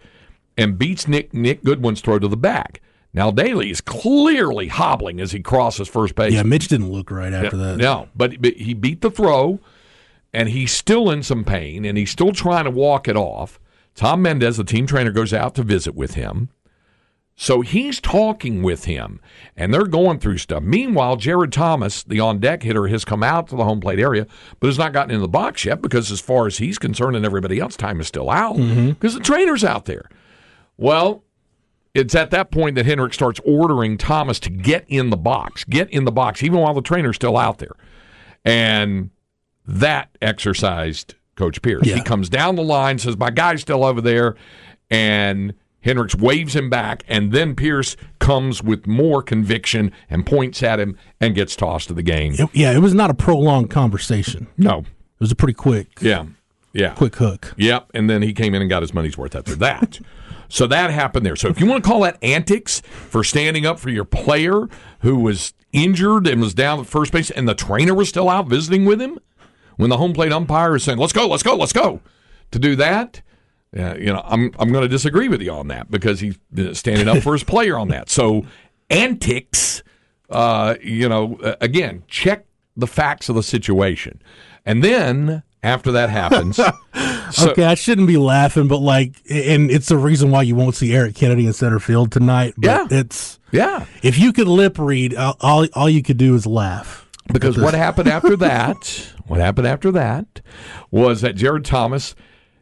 and 0.59 0.79
beats 0.79 1.07
Nick 1.07 1.33
Nick 1.33 1.63
Goodwin's 1.63 2.01
throw 2.01 2.19
to 2.19 2.29
the 2.29 2.37
back. 2.37 2.81
Now 3.15 3.31
Daly 3.31 3.71
is 3.71 3.81
clearly 3.81 4.69
hobbling 4.69 5.21
as 5.21 5.33
he 5.33 5.41
crosses 5.41 5.89
first 5.89 6.15
base. 6.17 6.33
Yeah, 6.33 6.43
Mitch 6.43 6.69
didn't 6.69 6.91
look 6.91 7.11
right 7.11 7.33
after 7.33 7.57
that. 7.57 7.79
No, 7.79 8.09
but, 8.15 8.43
but 8.43 8.55
he 8.55 8.75
beat 8.75 9.01
the 9.01 9.11
throw, 9.11 9.61
and 10.35 10.49
he's 10.49 10.73
still 10.73 11.11
in 11.11 11.23
some 11.23 11.45
pain, 11.45 11.85
and 11.85 11.97
he's 11.97 12.11
still 12.11 12.33
trying 12.33 12.65
to 12.65 12.71
walk 12.71 13.09
it 13.09 13.17
off. 13.17 13.59
Tom 13.97 14.23
Mendez, 14.23 14.59
the 14.59 14.65
team 14.65 14.87
trainer, 14.87 15.11
goes 15.11 15.33
out 15.33 15.55
to 15.57 15.63
visit 15.63 15.95
with 15.95 16.15
him. 16.15 16.51
So 17.39 17.61
he's 17.61 18.01
talking 18.01 18.63
with 18.63 18.87
him, 18.87 19.21
and 19.57 19.73
they're 19.73 19.87
going 19.87 20.21
through 20.21 20.39
stuff. 20.39 20.63
Meanwhile, 20.63 21.17
Jared 21.17 21.53
Thomas, 21.53 22.03
the 22.03 22.19
on 22.19 22.39
deck 22.39 22.63
hitter, 22.63 22.87
has 22.87 23.05
come 23.05 23.23
out 23.23 23.49
to 23.49 23.57
the 23.57 23.65
home 23.65 23.81
plate 23.81 23.99
area, 23.99 24.27
but 24.59 24.69
has 24.69 24.79
not 24.79 24.95
gotten 24.95 25.15
in 25.15 25.21
the 25.21 25.29
box 25.29 25.67
yet 25.67 25.83
because, 25.83 26.11
as 26.11 26.21
far 26.21 26.47
as 26.47 26.57
he's 26.59 26.79
concerned 26.79 27.15
and 27.15 27.27
everybody 27.27 27.59
else, 27.59 27.77
time 27.77 28.01
is 28.01 28.07
still 28.07 28.31
out 28.31 28.57
mm-hmm. 28.57 28.91
because 28.91 29.13
the 29.13 29.21
trainer's 29.21 29.65
out 29.65 29.85
there. 29.85 30.09
Well, 30.79 31.25
it's 31.93 32.15
at 32.15 32.31
that 32.31 32.51
point 32.51 32.75
that 32.77 32.87
Henrik 32.87 33.13
starts 33.13 33.41
ordering 33.45 33.99
Thomas 33.99 34.41
to 34.41 34.51
get 34.51 34.87
in 34.89 35.11
the 35.11 35.17
box, 35.17 35.65
get 35.65 35.91
in 35.91 36.05
the 36.05 36.13
box, 36.13 36.43
even 36.43 36.61
while 36.61 36.75
the 36.75 36.83
trainer's 36.83 37.17
still 37.17 37.37
out 37.37 37.59
there. 37.59 37.73
And 38.47 39.11
that 39.67 40.09
exercised 40.23 41.17
Coach 41.37 41.63
Pierce. 41.63 41.87
Yeah. 41.87 41.97
He 41.97 42.03
comes 42.03 42.29
down 42.29 42.57
the 42.57 42.63
line, 42.63 42.99
says, 42.99 43.17
My 43.17 43.31
guy's 43.31 43.61
still 43.61 43.85
over 43.85 44.01
there. 44.01 44.35
And 44.91 45.55
Hendricks 45.81 46.15
waves 46.15 46.55
him 46.57 46.71
back. 46.71 47.05
And 47.09 47.33
then 47.33 47.55
Pierce 47.55 47.97
comes 48.19 48.63
with 48.63 48.87
more 48.87 49.23
conviction 49.23 49.93
and 50.11 50.25
points 50.27 50.63
at 50.63 50.81
him 50.81 50.97
and 51.21 51.35
gets 51.35 51.55
tossed 51.57 51.89
to 51.89 51.95
the 51.95 52.03
game. 52.03 52.35
It- 52.39 52.51
yeah, 52.55 52.73
it 52.73 52.79
was 52.81 52.95
not 52.95 53.11
a 53.11 53.15
prolonged 53.15 53.71
conversation. 53.71 54.47
No. 54.57 54.79
It 54.81 55.21
was 55.21 55.33
a 55.33 55.37
pretty 55.37 55.55
quick, 55.55 55.99
Yeah. 56.01 56.27
Yeah. 56.73 56.91
quick 56.91 57.17
hook. 57.17 57.55
Yep, 57.57 57.91
and 57.95 58.11
then 58.11 58.21
he 58.23 58.33
came 58.35 58.55
in 58.55 58.61
and 58.61 58.69
got 58.69 58.83
his 58.83 58.93
money's 58.93 59.17
worth 59.17 59.35
after 59.35 59.55
that. 59.57 59.99
so 60.49 60.67
that 60.67 60.91
happened 60.91 61.25
there. 61.25 61.37
So 61.37 61.49
if 61.49 61.59
you 61.61 61.67
want 61.67 61.83
to 61.83 61.89
call 61.89 62.01
that 62.01 62.19
antics 62.23 62.81
for 62.81 63.25
standing 63.25 63.65
up 63.65 63.79
for 63.79 63.89
your 63.91 64.05
player 64.05 64.69
who 65.01 65.17
was 65.17 65.55
injured 65.73 66.27
and 66.27 66.41
was 66.41 66.53
down 66.55 66.79
at 66.81 66.87
first 66.87 67.13
base, 67.13 67.31
and 67.31 67.49
the 67.49 67.55
trainer 67.55 67.95
was 67.95 68.09
still 68.11 68.29
out 68.29 68.47
visiting 68.49 68.85
with 68.85 69.01
him, 69.01 69.19
when 69.77 69.91
the 69.91 69.97
home 69.97 70.13
plate 70.13 70.33
umpire 70.33 70.77
is 70.77 70.85
saying, 70.85 70.99
"Let's 70.99 71.13
go, 71.13 71.27
let's 71.27 71.43
go, 71.43 71.57
let's 71.57 71.73
go," 71.73 72.01
to 72.51 72.59
do 72.59 72.77
that, 72.77 73.23
uh, 73.79 73.95
you 73.99 74.13
know, 74.13 74.23
I'm 74.25 74.51
I'm 74.59 74.71
going 74.73 74.83
to 74.83 74.89
disagree 74.89 75.29
with 75.29 75.43
you 75.43 75.53
on 75.53 75.69
that 75.69 75.91
because 75.91 76.21
he's 76.21 76.37
standing 76.73 77.09
up 77.09 77.23
for 77.23 77.33
his 77.33 77.45
player 77.45 77.77
on 77.79 77.89
that. 77.89 78.09
So 78.09 78.45
antics, 78.91 79.83
uh, 80.31 80.77
you 80.83 81.09
know, 81.09 81.39
uh, 81.43 81.57
again, 81.61 82.03
check 82.09 82.47
the 82.77 82.87
facts 82.87 83.29
of 83.29 83.35
the 83.35 83.43
situation, 83.43 84.23
and 84.65 84.83
then 84.83 85.43
after 85.63 85.93
that 85.93 86.11
happens. 86.11 86.61
So, 87.33 87.51
okay, 87.51 87.65
I 87.65 87.75
shouldn't 87.75 88.07
be 88.07 88.19
laughing, 88.19 88.69
but 88.69 88.79
like, 88.79 89.17
and 89.29 89.69
it's 89.69 89.89
the 89.89 89.97
reason 89.99 90.31
why 90.31 90.43
you 90.43 90.55
won't 90.55 90.77
see 90.77 90.95
Eric 90.95 91.17
Kennedy 91.17 91.45
in 91.45 91.53
center 91.53 91.81
field 91.81 92.13
tonight. 92.13 92.55
But 92.57 92.67
Yeah. 92.93 92.99
it's 93.01 93.41
Yeah, 93.51 93.85
if 94.01 94.17
you 94.17 94.33
could 94.33 94.47
lip 94.47 94.79
read, 94.79 95.13
all, 95.17 95.67
all 95.75 95.91
you 95.91 96.05
could 96.05 96.19
do 96.19 96.37
is 96.37 96.47
laugh. 96.47 97.06
Because 97.33 97.59
what 97.59 97.75
happened 97.75 98.09
after 98.09 98.37
that? 98.37 99.13
What 99.27 99.41
happened 99.41 99.67
after 99.67 99.91
that 99.93 100.41
was 100.91 101.21
that 101.21 101.35
Jared 101.37 101.65
Thomas 101.65 102.15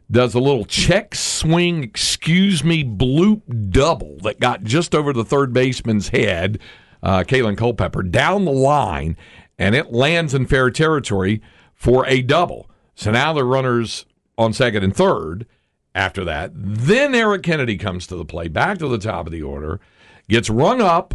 does 0.09 0.33
a 0.33 0.39
little 0.39 0.65
check 0.65 1.15
swing, 1.15 1.83
excuse 1.83 2.63
me, 2.63 2.83
bloop 2.83 3.71
double 3.71 4.17
that 4.19 4.39
got 4.39 4.63
just 4.63 4.93
over 4.93 5.13
the 5.13 5.25
third 5.25 5.53
baseman's 5.53 6.09
head, 6.09 6.59
uh, 7.01 7.23
Kalen 7.23 7.57
Culpepper, 7.57 8.03
down 8.03 8.45
the 8.45 8.51
line, 8.51 9.17
and 9.57 9.75
it 9.75 9.91
lands 9.91 10.33
in 10.33 10.45
fair 10.45 10.69
territory 10.69 11.41
for 11.73 12.05
a 12.07 12.21
double. 12.21 12.69
So 12.95 13.11
now 13.11 13.33
the 13.33 13.43
runners 13.43 14.05
on 14.37 14.53
second 14.53 14.83
and 14.83 14.95
third. 14.95 15.45
After 15.93 16.25
that, 16.25 16.51
then 16.53 17.15
Eric 17.15 17.43
Kennedy 17.43 17.77
comes 17.77 18.05
to 18.07 18.17
the 18.17 18.25
play, 18.25 18.49
back 18.49 18.79
to 18.79 18.89
the 18.89 18.97
top 18.97 19.27
of 19.27 19.31
the 19.31 19.41
order, 19.41 19.79
gets 20.27 20.49
rung 20.49 20.81
up 20.81 21.13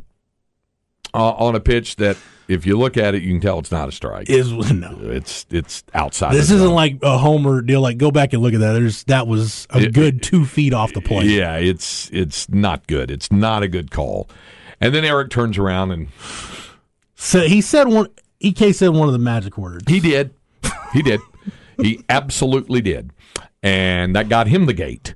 uh, 1.13 1.33
on 1.33 1.55
a 1.55 1.61
pitch 1.61 1.97
that, 1.97 2.17
if 2.51 2.67
you 2.67 2.77
look 2.79 2.97
at 2.97 3.15
it, 3.15 3.23
you 3.23 3.31
can 3.33 3.41
tell 3.41 3.59
it's 3.59 3.71
not 3.71 3.89
a 3.89 3.93
strike. 3.93 4.29
Is 4.29 4.51
no. 4.73 4.99
It's 5.03 5.47
it's 5.51 5.85
outside. 5.95 6.35
This 6.35 6.51
isn't 6.51 6.73
like 6.73 6.99
a 7.03 7.17
homer 7.19 7.63
deal. 7.63 7.81
Like, 7.81 7.97
go 7.99 8.11
back 8.11 8.33
and 8.33 8.43
look 8.43 8.55
at 8.55 8.61
that. 8.61 8.73
There's 8.73 9.05
that 9.05 9.27
was 9.27 9.67
a 9.71 9.81
It- 9.83 9.93
good 9.95 10.23
two 10.23 10.45
feet 10.45 10.73
off 10.75 10.93
the 10.93 11.01
plate. 11.01 11.27
Yeah, 11.27 11.57
it's 11.57 12.11
it's 12.13 12.49
not 12.49 12.87
good. 12.87 13.11
It's 13.11 13.31
not 13.33 13.63
a 13.63 13.69
good 13.69 13.91
call. 13.91 14.29
And 14.81 14.95
then 14.95 15.05
Eric 15.05 15.31
turns 15.31 15.59
around 15.59 15.91
and 15.93 16.09
So 17.17 17.41
he 17.43 17.61
said 17.61 17.89
one. 17.89 18.09
Ek 18.43 18.75
said 18.75 18.89
one 18.91 19.07
of 19.07 19.13
the 19.13 19.19
magic 19.19 19.59
words. 19.59 19.85
he 19.87 20.01
did, 20.01 20.33
he 20.95 21.03
did, 21.03 21.21
he 21.77 22.03
absolutely 22.09 22.81
did, 22.81 23.11
and 23.63 24.17
that 24.17 24.31
got 24.31 24.47
him 24.47 24.65
the 24.65 24.73
gate. 24.73 25.15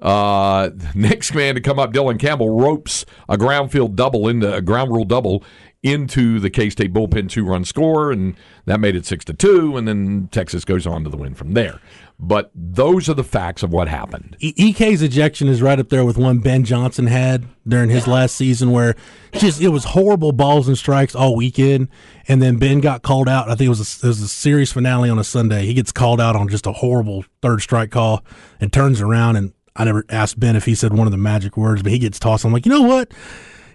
Uh, 0.00 0.70
next 0.94 1.34
man 1.34 1.54
to 1.54 1.60
come 1.60 1.78
up, 1.78 1.92
Dylan 1.92 2.18
Campbell 2.18 2.58
ropes 2.58 3.04
a 3.28 3.36
ground 3.36 3.70
field 3.70 3.96
double 3.96 4.28
into 4.28 4.52
a 4.52 4.62
ground 4.62 4.92
rule 4.92 5.04
double 5.04 5.44
into 5.84 6.40
the 6.40 6.50
K 6.50 6.70
State 6.70 6.92
bullpen 6.92 7.28
two 7.28 7.44
run 7.44 7.64
score, 7.64 8.10
and 8.10 8.34
that 8.64 8.80
made 8.80 8.96
it 8.96 9.06
six 9.06 9.24
to 9.26 9.34
two. 9.34 9.76
And 9.76 9.86
then 9.86 10.28
Texas 10.32 10.64
goes 10.64 10.86
on 10.86 11.04
to 11.04 11.10
the 11.10 11.16
win 11.16 11.34
from 11.34 11.52
there. 11.52 11.78
But 12.18 12.50
those 12.54 13.08
are 13.08 13.14
the 13.14 13.24
facts 13.24 13.62
of 13.62 13.72
what 13.72 13.88
happened. 13.88 14.36
E- 14.40 14.54
EK's 14.56 15.02
ejection 15.02 15.48
is 15.48 15.60
right 15.60 15.78
up 15.78 15.88
there 15.90 16.04
with 16.04 16.16
one 16.16 16.38
Ben 16.38 16.64
Johnson 16.64 17.08
had 17.08 17.44
during 17.66 17.90
his 17.90 18.06
last 18.06 18.36
season, 18.36 18.70
where 18.70 18.94
just 19.32 19.60
it 19.60 19.68
was 19.68 19.84
horrible 19.84 20.32
balls 20.32 20.66
and 20.66 20.78
strikes 20.78 21.14
all 21.14 21.36
weekend, 21.36 21.88
and 22.26 22.40
then 22.40 22.56
Ben 22.56 22.80
got 22.80 23.02
called 23.02 23.28
out. 23.28 23.48
I 23.48 23.54
think 23.54 23.66
it 23.66 23.70
was 23.70 24.02
a, 24.02 24.06
it 24.06 24.08
was 24.08 24.22
a 24.22 24.28
series 24.28 24.72
finale 24.72 25.10
on 25.10 25.18
a 25.18 25.24
Sunday. 25.24 25.66
He 25.66 25.74
gets 25.74 25.92
called 25.92 26.20
out 26.20 26.34
on 26.36 26.48
just 26.48 26.66
a 26.66 26.72
horrible 26.72 27.24
third 27.42 27.60
strike 27.60 27.90
call, 27.90 28.24
and 28.60 28.72
turns 28.72 29.00
around 29.00 29.36
and 29.36 29.52
I 29.76 29.84
never 29.84 30.04
asked 30.08 30.38
Ben 30.38 30.54
if 30.54 30.66
he 30.66 30.74
said 30.74 30.92
one 30.92 31.06
of 31.06 31.10
the 31.10 31.18
magic 31.18 31.56
words, 31.56 31.82
but 31.82 31.90
he 31.90 31.98
gets 31.98 32.18
tossed. 32.20 32.44
I'm 32.44 32.52
like, 32.52 32.64
you 32.64 32.70
know 32.70 32.82
what? 32.82 33.12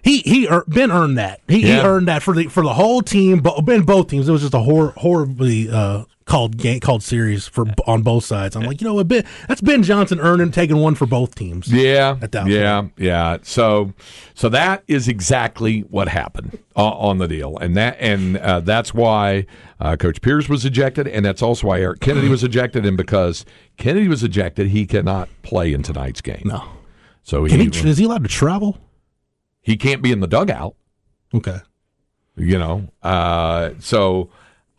He 0.02 0.18
he 0.20 0.44
ear- 0.44 0.64
Ben 0.66 0.90
earned 0.90 1.18
that. 1.18 1.40
He, 1.48 1.62
he 1.62 1.78
earned 1.78 2.08
that 2.08 2.22
for 2.22 2.34
the 2.34 2.46
for 2.48 2.62
the 2.62 2.74
whole 2.74 3.02
team. 3.02 3.40
But 3.40 3.60
Ben 3.62 3.82
both 3.82 4.08
teams. 4.08 4.28
It 4.28 4.32
was 4.32 4.42
just 4.42 4.54
a 4.54 4.60
hor- 4.60 4.92
horribly 4.96 5.68
uh, 5.70 6.04
called 6.30 6.56
game 6.56 6.78
called 6.78 7.02
series 7.02 7.48
for 7.48 7.66
on 7.86 8.02
both 8.02 8.24
sides. 8.24 8.54
I'm 8.54 8.62
like, 8.62 8.80
you 8.80 8.86
know 8.86 8.94
what? 8.94 9.08
Ben, 9.08 9.24
that's 9.48 9.60
Ben 9.60 9.82
Johnson 9.82 10.20
earning 10.20 10.52
taking 10.52 10.76
one 10.76 10.94
for 10.94 11.04
both 11.06 11.34
teams. 11.34 11.70
Yeah, 11.72 12.16
At 12.22 12.32
that 12.32 12.46
yeah, 12.46 12.86
yeah. 12.96 13.38
So, 13.42 13.92
so 14.34 14.48
that 14.48 14.84
is 14.86 15.08
exactly 15.08 15.80
what 15.80 16.08
happened 16.08 16.58
uh, 16.76 16.88
on 16.90 17.18
the 17.18 17.26
deal, 17.26 17.58
and 17.58 17.76
that 17.76 17.96
and 17.98 18.36
uh, 18.38 18.60
that's 18.60 18.94
why 18.94 19.46
uh, 19.80 19.96
Coach 19.96 20.20
Pierce 20.22 20.48
was 20.48 20.64
ejected, 20.64 21.08
and 21.08 21.24
that's 21.24 21.42
also 21.42 21.66
why 21.66 21.80
Eric 21.80 22.00
Kennedy 22.00 22.28
was 22.28 22.44
ejected, 22.44 22.86
and 22.86 22.96
because 22.96 23.44
Kennedy 23.76 24.08
was 24.08 24.22
ejected, 24.22 24.68
he 24.68 24.86
cannot 24.86 25.28
play 25.42 25.72
in 25.72 25.82
tonight's 25.82 26.20
game. 26.20 26.42
No, 26.44 26.64
So 27.24 27.44
he 27.44 27.56
he? 27.56 27.88
Is 27.88 27.98
he 27.98 28.04
allowed 28.04 28.22
to 28.22 28.30
travel? 28.30 28.78
He 29.62 29.76
can't 29.76 30.02
be 30.02 30.12
in 30.12 30.20
the 30.20 30.26
dugout. 30.26 30.74
Okay. 31.34 31.58
You 32.36 32.58
know, 32.58 32.88
uh, 33.02 33.70
so 33.80 34.30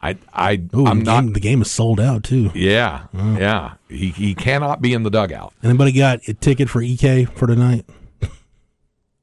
I 0.01 0.17
I 0.33 0.61
Ooh, 0.75 0.85
I'm 0.87 0.99
the 0.99 1.05
not. 1.05 1.21
game, 1.21 1.33
the 1.33 1.39
game 1.39 1.61
is 1.61 1.69
sold 1.69 1.99
out 1.99 2.23
too. 2.23 2.49
Yeah, 2.55 3.05
yeah. 3.13 3.73
He 3.87 4.09
he 4.09 4.33
cannot 4.33 4.81
be 4.81 4.93
in 4.93 5.03
the 5.03 5.11
dugout. 5.11 5.53
Anybody 5.63 5.91
got 5.91 6.27
a 6.27 6.33
ticket 6.33 6.69
for 6.69 6.81
EK 6.81 7.25
for 7.25 7.47
tonight? 7.47 7.85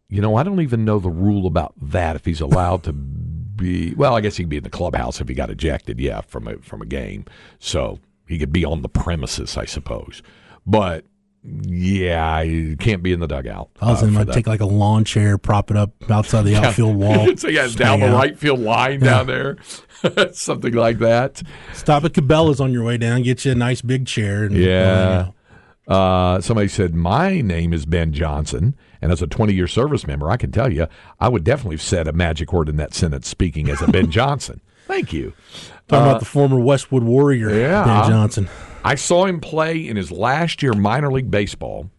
You 0.09 0.22
know, 0.22 0.36
I 0.36 0.42
don't 0.42 0.61
even 0.61 0.84
know 0.84 0.98
the 0.98 1.11
rule 1.11 1.46
about 1.46 1.74
that. 1.82 2.16
If 2.16 2.24
he's 2.24 2.40
allowed 2.40 2.82
to 2.84 2.92
be, 2.94 3.92
well, 3.94 4.16
I 4.16 4.20
guess 4.22 4.36
he 4.36 4.44
could 4.44 4.50
be 4.50 4.56
in 4.56 4.62
the 4.62 4.70
clubhouse 4.70 5.20
if 5.20 5.28
he 5.28 5.34
got 5.34 5.50
ejected. 5.50 6.00
Yeah, 6.00 6.22
from 6.22 6.48
a 6.48 6.56
from 6.59 6.80
a 6.80 6.86
game, 6.86 7.24
so 7.59 7.98
he 8.26 8.38
could 8.38 8.52
be 8.52 8.64
on 8.64 8.82
the 8.82 8.88
premises, 8.88 9.56
I 9.56 9.64
suppose. 9.66 10.22
But 10.66 11.04
yeah, 11.62 12.42
he 12.42 12.76
can't 12.76 13.03
be 13.03 13.12
in 13.12 13.20
the 13.20 13.26
dugout. 13.26 13.70
I 13.80 13.90
was 13.90 14.03
uh, 14.03 14.07
in 14.07 14.14
for 14.14 14.24
take 14.26 14.46
like 14.46 14.61
a 14.61 14.66
lawn 14.66 15.05
chair, 15.05 15.38
prop 15.38 15.70
it 15.70 15.76
up 15.76 16.11
outside 16.11 16.42
the 16.42 16.57
outfield 16.62 16.96
wall. 16.96 17.28
so 17.36 17.49
yeah, 17.49 17.66
down 17.68 18.01
the 18.01 18.07
out. 18.09 18.14
right 18.14 18.38
field 18.38 18.61
line 18.61 19.01
down 19.01 19.26
there, 19.26 19.57
something 20.32 20.72
like 20.74 20.99
that. 20.99 21.42
Stop 21.74 22.05
at 22.05 22.12
Cabela's 22.12 22.61
on 22.61 22.72
your 22.72 22.84
way 22.84 22.96
down. 22.96 23.22
Get 23.22 23.44
you 23.44 23.53
a 23.53 23.55
nice 23.55 23.82
big 23.82 24.07
chair. 24.07 24.44
And 24.44 24.57
Yeah. 24.57 25.30
Uh, 25.86 26.38
somebody 26.42 26.68
said, 26.68 26.94
My 26.94 27.40
name 27.40 27.72
is 27.72 27.86
Ben 27.86 28.12
Johnson, 28.12 28.76
and 29.01 29.11
as 29.11 29.22
a 29.22 29.26
20 29.26 29.55
year 29.55 29.66
service 29.66 30.07
member, 30.07 30.30
I 30.30 30.36
can 30.36 30.53
tell 30.53 30.70
you, 30.70 30.86
I 31.18 31.28
would 31.30 31.44
definitely 31.44 31.76
have 31.76 31.82
said 31.82 32.07
a 32.07 32.12
magic 32.12 32.53
word 32.53 32.68
in 32.68 32.76
that 32.76 32.92
sentence 32.92 33.26
speaking 33.26 33.70
as 33.70 33.80
a 33.80 33.86
Ben 33.86 34.11
Johnson. 34.11 34.61
Thank 34.86 35.12
you. 35.14 35.32
Talking 35.88 36.07
about 36.11 36.18
the 36.20 36.26
former 36.26 36.59
Westwood 36.61 37.05
Warrior, 37.05 37.49
Uh, 37.49 37.55
yeah. 37.55 37.84
Ben 37.84 38.11
Johnson. 38.11 38.49
I 38.84 38.94
saw 38.94 39.26
him 39.26 39.40
play 39.40 39.86
in 39.86 39.96
his 39.96 40.10
last 40.10 40.62
year 40.62 40.72
minor 40.72 41.10
league 41.12 41.30
baseball. 41.30 41.90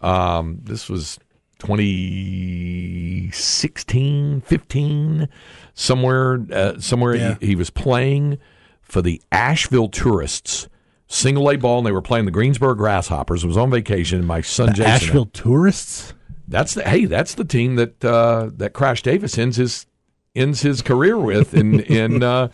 Um, 0.00 0.60
this 0.62 0.88
was 0.88 1.18
2016, 1.58 4.40
15, 4.42 5.28
somewhere. 5.74 6.46
Uh, 6.52 6.78
somewhere 6.80 7.16
Yeah. 7.16 7.36
he, 7.40 7.46
he 7.48 7.54
was 7.56 7.70
playing 7.70 8.38
for 8.80 9.02
the 9.02 9.20
Asheville 9.32 9.88
Tourists 9.88 10.68
single 11.08 11.50
A 11.50 11.56
ball, 11.56 11.78
and 11.78 11.86
they 11.86 11.92
were 11.92 12.02
playing 12.02 12.24
the 12.26 12.30
Greensboro 12.30 12.74
Grasshoppers. 12.74 13.44
I 13.44 13.46
was 13.46 13.56
on 13.56 13.70
vacation, 13.70 14.18
and 14.18 14.26
my 14.28 14.40
son 14.40 14.66
The 14.68 14.72
Jason. 14.74 14.90
Asheville 14.92 15.26
Tourists. 15.26 16.14
That's 16.46 16.74
the 16.74 16.82
hey, 16.88 17.04
that's 17.04 17.34
the 17.34 17.44
team 17.44 17.76
that 17.76 18.02
uh, 18.04 18.50
that 18.56 18.72
Crash 18.72 19.02
Davis 19.02 19.36
ends 19.36 19.56
his 19.56 19.86
ends 20.34 20.62
his 20.62 20.80
career 20.80 21.18
with 21.18 21.52
in 21.54 21.80
in 21.80 22.22
uh, 22.34 22.48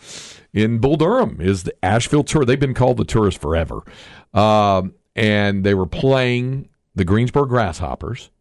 in 0.55 0.79
Bull 0.79 0.95
Durham 0.95 1.37
is 1.39 1.63
the 1.63 1.85
Asheville 1.85 2.23
Tour. 2.23 2.45
They've 2.45 2.59
been 2.59 2.73
called 2.73 2.97
the 2.97 3.05
Tourists 3.05 3.39
forever, 3.39 3.81
um, 4.33 4.95
and 5.15 5.63
they 5.63 5.75
were 5.75 5.85
playing 5.85 6.69
the 6.95 7.03
Greensboro 7.03 7.45
Grasshoppers, 7.45 8.31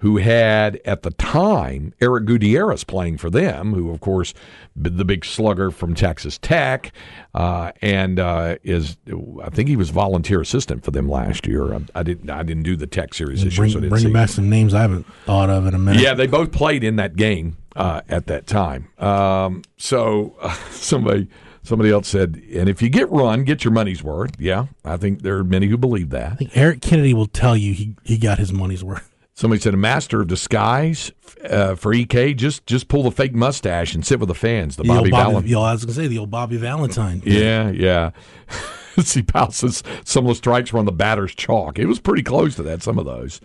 who 0.00 0.16
had 0.16 0.80
at 0.84 1.02
the 1.02 1.10
time 1.12 1.92
Eric 2.00 2.24
Gutierrez 2.24 2.84
playing 2.84 3.18
for 3.18 3.30
them, 3.30 3.74
who 3.74 3.90
of 3.90 4.00
course 4.00 4.34
the 4.74 5.04
big 5.04 5.24
slugger 5.24 5.70
from 5.70 5.94
Texas 5.94 6.38
Tech, 6.38 6.92
uh, 7.34 7.72
and 7.82 8.18
uh, 8.18 8.56
is 8.62 8.96
I 9.42 9.50
think 9.50 9.68
he 9.68 9.76
was 9.76 9.90
volunteer 9.90 10.40
assistant 10.40 10.84
for 10.84 10.90
them 10.90 11.08
last 11.08 11.46
year. 11.46 11.74
I, 11.74 11.80
I 11.94 12.02
didn't 12.02 12.30
I 12.30 12.42
didn't 12.42 12.62
do 12.62 12.76
the 12.76 12.86
Tech 12.86 13.14
series 13.14 13.44
this 13.44 13.56
year, 13.58 13.68
so 13.68 13.74
didn't 13.74 13.90
bringing 13.90 14.12
back 14.12 14.30
some 14.30 14.48
names 14.48 14.74
I 14.74 14.82
haven't 14.82 15.06
thought 15.26 15.50
of 15.50 15.66
in 15.66 15.74
a 15.74 15.78
minute. 15.78 16.02
Yeah, 16.02 16.14
they 16.14 16.26
both 16.26 16.50
played 16.50 16.82
in 16.82 16.96
that 16.96 17.16
game 17.16 17.58
uh, 17.76 18.00
at 18.08 18.26
that 18.26 18.46
time. 18.46 18.88
Um, 18.98 19.62
so 19.76 20.34
uh, 20.40 20.54
somebody 20.70 21.28
somebody 21.62 21.90
else 21.90 22.08
said, 22.08 22.42
and 22.54 22.70
if 22.70 22.80
you 22.80 22.88
get 22.88 23.10
run, 23.10 23.44
get 23.44 23.64
your 23.64 23.72
money's 23.72 24.02
worth. 24.02 24.40
Yeah, 24.40 24.66
I 24.82 24.96
think 24.96 25.22
there 25.22 25.36
are 25.36 25.44
many 25.44 25.66
who 25.66 25.76
believe 25.76 26.08
that. 26.10 26.32
I 26.32 26.34
think 26.36 26.56
Eric 26.56 26.80
Kennedy 26.80 27.12
will 27.12 27.26
tell 27.26 27.56
you 27.56 27.74
he, 27.74 27.96
he 28.02 28.16
got 28.16 28.38
his 28.38 28.52
money's 28.52 28.82
worth. 28.82 29.09
Somebody 29.40 29.62
said 29.62 29.72
a 29.72 29.78
master 29.78 30.20
of 30.20 30.26
disguise 30.28 31.12
uh, 31.48 31.74
for 31.74 31.94
Ek. 31.94 32.36
Just 32.36 32.66
just 32.66 32.88
pull 32.88 33.04
the 33.04 33.10
fake 33.10 33.34
mustache 33.34 33.94
and 33.94 34.04
sit 34.04 34.20
with 34.20 34.28
the 34.28 34.34
fans. 34.34 34.76
The 34.76 34.82
The 34.82 34.88
Bobby 34.88 35.10
Bobby, 35.10 35.30
Valentine. 35.30 35.54
I 35.56 35.72
was 35.72 35.82
gonna 35.82 35.94
say 35.94 36.08
the 36.08 36.18
old 36.18 36.30
Bobby 36.30 36.58
Valentine. 36.58 37.22
Yeah, 37.24 37.70
yeah. 37.70 38.10
See, 38.98 39.22
Powell 39.22 39.50
says 39.50 39.82
some 40.04 40.26
of 40.26 40.28
the 40.28 40.34
strikes 40.34 40.74
were 40.74 40.78
on 40.78 40.84
the 40.84 40.92
batter's 40.92 41.34
chalk. 41.34 41.78
It 41.78 41.86
was 41.86 41.98
pretty 41.98 42.22
close 42.22 42.54
to 42.56 42.62
that, 42.64 42.82
some 42.82 42.98
of 42.98 43.06
those. 43.06 43.40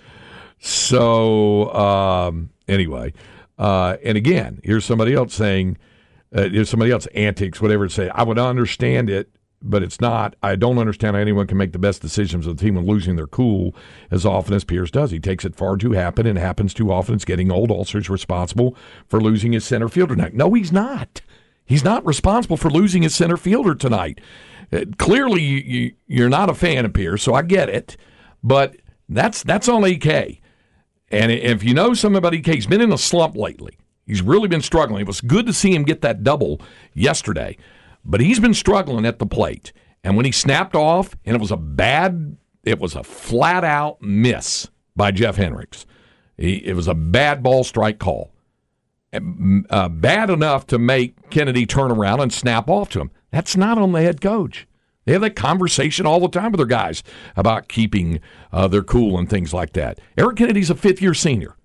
So, 0.59 1.73
um, 1.73 2.49
anyway, 2.67 3.13
uh, 3.57 3.95
and 4.03 4.17
again, 4.17 4.59
here's 4.65 4.83
somebody 4.83 5.13
else 5.13 5.33
saying, 5.33 5.77
uh, 6.35 6.49
here's 6.49 6.69
somebody 6.69 6.91
else 6.91 7.05
antics, 7.15 7.61
whatever 7.61 7.87
say. 7.87 8.09
I 8.09 8.23
would 8.23 8.37
understand 8.37 9.09
it, 9.09 9.29
but 9.61 9.83
it's 9.83 9.99
not. 9.99 10.35
I 10.43 10.55
don't 10.55 10.77
understand 10.77 11.15
how 11.15 11.21
anyone 11.21 11.47
can 11.47 11.57
make 11.57 11.71
the 11.71 11.79
best 11.79 12.01
decisions 12.01 12.45
of 12.45 12.57
the 12.57 12.63
team 12.63 12.75
when 12.75 12.85
losing 12.85 13.15
their 13.15 13.27
cool 13.27 13.75
as 14.11 14.25
often 14.25 14.53
as 14.53 14.63
Pierce 14.63 14.91
does. 14.91 15.11
He 15.11 15.19
takes 15.19 15.45
it 15.45 15.55
far 15.55 15.77
too 15.77 15.91
happen 15.91 16.27
and 16.27 16.37
happens 16.37 16.73
too 16.73 16.91
often. 16.91 17.15
It's 17.15 17.25
getting 17.25 17.51
old. 17.51 17.71
Ulcer's 17.71 18.09
responsible 18.09 18.75
for 19.07 19.19
losing 19.21 19.53
his 19.53 19.65
center 19.65 19.89
fielder 19.89 20.15
tonight. 20.15 20.33
No, 20.33 20.53
he's 20.53 20.71
not. 20.71 21.21
He's 21.65 21.83
not 21.83 22.05
responsible 22.05 22.57
for 22.57 22.69
losing 22.69 23.01
his 23.01 23.15
center 23.15 23.37
fielder 23.37 23.73
tonight. 23.73 24.21
Uh, 24.71 24.85
clearly, 24.97 25.41
you, 25.41 25.57
you, 25.57 25.93
you're 26.07 26.29
not 26.29 26.49
a 26.49 26.53
fan 26.53 26.85
of 26.85 26.93
Pierce, 26.93 27.23
so 27.23 27.33
I 27.33 27.41
get 27.41 27.69
it. 27.69 27.97
But 28.43 28.75
that's 29.09 29.43
that's 29.43 29.67
on 29.67 29.85
EK. 29.85 30.41
And 31.09 31.31
if 31.31 31.63
you 31.63 31.73
know 31.73 31.93
something 31.93 32.17
about 32.17 32.33
EK, 32.33 32.53
he's 32.55 32.67
been 32.67 32.81
in 32.81 32.91
a 32.91 32.97
slump 32.97 33.35
lately. 33.35 33.77
He's 34.05 34.21
really 34.21 34.47
been 34.47 34.61
struggling. 34.61 35.01
It 35.01 35.07
was 35.07 35.21
good 35.21 35.47
to 35.47 35.53
see 35.53 35.73
him 35.73 35.83
get 35.83 36.01
that 36.01 36.23
double 36.23 36.61
yesterday, 36.93 37.57
but 38.05 38.21
he's 38.21 38.39
been 38.39 38.53
struggling 38.53 39.05
at 39.05 39.19
the 39.19 39.25
plate. 39.25 39.73
And 40.03 40.15
when 40.15 40.25
he 40.25 40.31
snapped 40.31 40.75
off, 40.75 41.15
and 41.25 41.35
it 41.35 41.41
was 41.41 41.51
a 41.51 41.57
bad, 41.57 42.37
it 42.63 42.79
was 42.79 42.95
a 42.95 43.03
flat 43.03 43.63
out 43.63 44.01
miss 44.01 44.69
by 44.95 45.11
Jeff 45.11 45.35
Hendricks. 45.35 45.85
He, 46.37 46.57
it 46.65 46.75
was 46.75 46.87
a 46.87 46.93
bad 46.93 47.41
ball 47.41 47.63
strike 47.63 47.99
call. 47.99 48.31
Uh, 49.69 49.89
bad 49.89 50.29
enough 50.29 50.67
to 50.67 50.77
make 50.77 51.29
Kennedy 51.29 51.65
turn 51.65 51.89
around 51.91 52.19
and 52.19 52.33
snap 52.33 52.69
off 52.69 52.89
to 52.89 52.99
him. 52.99 53.11
That's 53.31 53.55
not 53.55 53.77
on 53.77 53.93
the 53.93 54.01
head 54.01 54.21
coach. 54.21 54.67
They 55.05 55.13
have 55.13 55.21
that 55.21 55.35
conversation 55.35 56.05
all 56.05 56.19
the 56.19 56.27
time 56.27 56.51
with 56.51 56.57
their 56.57 56.65
guys 56.65 57.03
about 57.35 57.69
keeping 57.69 58.19
uh, 58.51 58.67
their 58.67 58.83
cool 58.83 59.17
and 59.17 59.29
things 59.29 59.53
like 59.53 59.73
that. 59.73 59.99
Eric 60.17 60.37
Kennedy's 60.37 60.69
a 60.69 60.75
fifth 60.75 61.01
year 61.01 61.13
senior. 61.13 61.55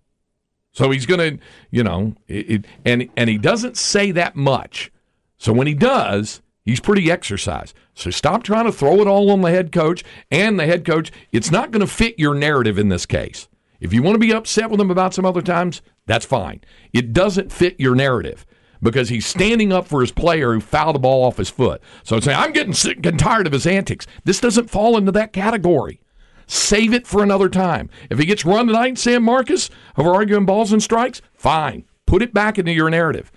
So 0.73 0.91
he's 0.91 1.07
going 1.07 1.39
to, 1.39 1.45
you 1.71 1.83
know, 1.83 2.15
it, 2.29 2.51
it, 2.51 2.65
and 2.85 3.09
and 3.17 3.29
he 3.29 3.39
doesn't 3.39 3.77
say 3.77 4.13
that 4.13 4.37
much. 4.37 4.93
So 5.41 5.55
when 5.55 5.67
he 5.67 5.73
does, 5.73 6.43
he's 6.67 6.81
pretty 6.81 7.11
exercised. 7.11 7.75
So 7.95 8.11
stop 8.11 8.43
trying 8.43 8.67
to 8.67 8.73
throw 8.73 9.01
it 9.01 9.07
all 9.07 9.31
on 9.31 9.41
the 9.41 9.51
head 9.51 9.73
coach 9.73 10.05
and 10.31 10.61
the 10.61 10.67
head 10.67 10.85
coach. 10.85 11.11
It's 11.33 11.51
not 11.51 11.71
going 11.71 11.81
to 11.81 11.87
fit 11.87 12.19
your 12.19 12.35
narrative 12.35 12.79
in 12.79 12.91
this 12.91 13.07
case. 13.07 13.49
If 13.81 13.95
you 13.95 14.03
want 14.03 14.17
to 14.17 14.21
be 14.21 14.35
upset 14.35 14.69
with 14.69 14.79
him 14.79 14.91
about 14.91 15.15
some 15.15 15.25
other 15.25 15.41
times, 15.41 15.81
that's 16.05 16.27
fine. 16.27 16.61
It 16.93 17.15
doesn't 17.15 17.53
fit 17.53 17.81
your 17.81 17.95
narrative 17.95 18.45
because 18.83 19.09
he's 19.09 19.25
standing 19.25 19.73
up 19.73 19.87
for 19.87 20.03
his 20.03 20.13
player 20.13 20.53
who 20.53 20.61
fouled 20.61 20.97
the 20.97 21.01
ball 21.01 21.25
off 21.25 21.39
his 21.39 21.49
foot. 21.49 21.81
So 22.03 22.17
it's 22.17 22.27
saying, 22.27 22.39
I'm 22.39 22.53
getting 22.53 22.75
sick 22.75 23.05
and 23.07 23.19
tired 23.19 23.47
of 23.47 23.55
his 23.55 23.67
antics. 23.67 24.07
This 24.25 24.41
doesn't 24.41 24.69
fall 24.69 24.99
into 24.99 25.13
that 25.13 25.33
category. 25.33 26.03
Save 26.47 26.93
it 26.93 27.07
for 27.07 27.23
another 27.23 27.49
time. 27.49 27.89
If 28.11 28.19
he 28.19 28.27
gets 28.27 28.45
run 28.45 28.67
tonight 28.67 28.99
Sam 28.99 29.23
Marcus, 29.23 29.71
over 29.97 30.11
arguing 30.11 30.45
balls 30.45 30.71
and 30.71 30.83
strikes, 30.83 31.23
fine. 31.33 31.87
Put 32.05 32.21
it 32.21 32.35
back 32.35 32.59
into 32.59 32.73
your 32.73 32.91
narrative. 32.91 33.33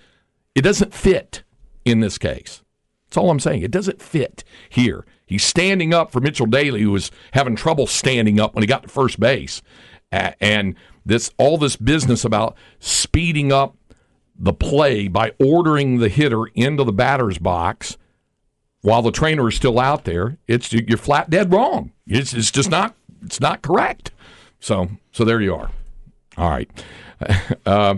It 0.54 0.62
doesn't 0.62 0.92
fit 0.92 1.44
in 1.84 2.00
this 2.00 2.18
case. 2.18 2.62
That's 3.06 3.16
all 3.16 3.30
I'm 3.30 3.40
saying. 3.40 3.62
It 3.62 3.70
doesn't 3.70 4.02
fit 4.02 4.44
here. 4.68 5.04
He's 5.26 5.44
standing 5.44 5.94
up 5.94 6.10
for 6.10 6.20
Mitchell 6.20 6.46
Daly, 6.46 6.82
who 6.82 6.90
was 6.90 7.10
having 7.32 7.56
trouble 7.56 7.86
standing 7.86 8.40
up 8.40 8.54
when 8.54 8.62
he 8.62 8.66
got 8.66 8.82
to 8.82 8.88
first 8.88 9.18
base. 9.18 9.62
And 10.10 10.76
this 11.04 11.30
all 11.38 11.58
this 11.58 11.76
business 11.76 12.24
about 12.24 12.56
speeding 12.78 13.52
up 13.52 13.76
the 14.36 14.52
play 14.52 15.08
by 15.08 15.32
ordering 15.38 15.98
the 15.98 16.08
hitter 16.08 16.46
into 16.54 16.84
the 16.84 16.92
batter's 16.92 17.38
box 17.38 17.96
while 18.84 19.00
the 19.00 19.10
trainer 19.10 19.48
is 19.48 19.54
still 19.54 19.80
out 19.80 20.04
there, 20.04 20.36
it's 20.46 20.70
you're 20.70 20.98
flat 20.98 21.30
dead 21.30 21.50
wrong. 21.50 21.92
It's, 22.06 22.34
it's 22.34 22.50
just 22.50 22.70
not 22.70 22.94
it's 23.24 23.40
not 23.40 23.62
correct. 23.62 24.10
So 24.60 24.90
so 25.10 25.24
there 25.24 25.40
you 25.40 25.54
are. 25.54 25.70
All 26.36 26.50
right. 26.50 26.70
Uh, 27.64 27.94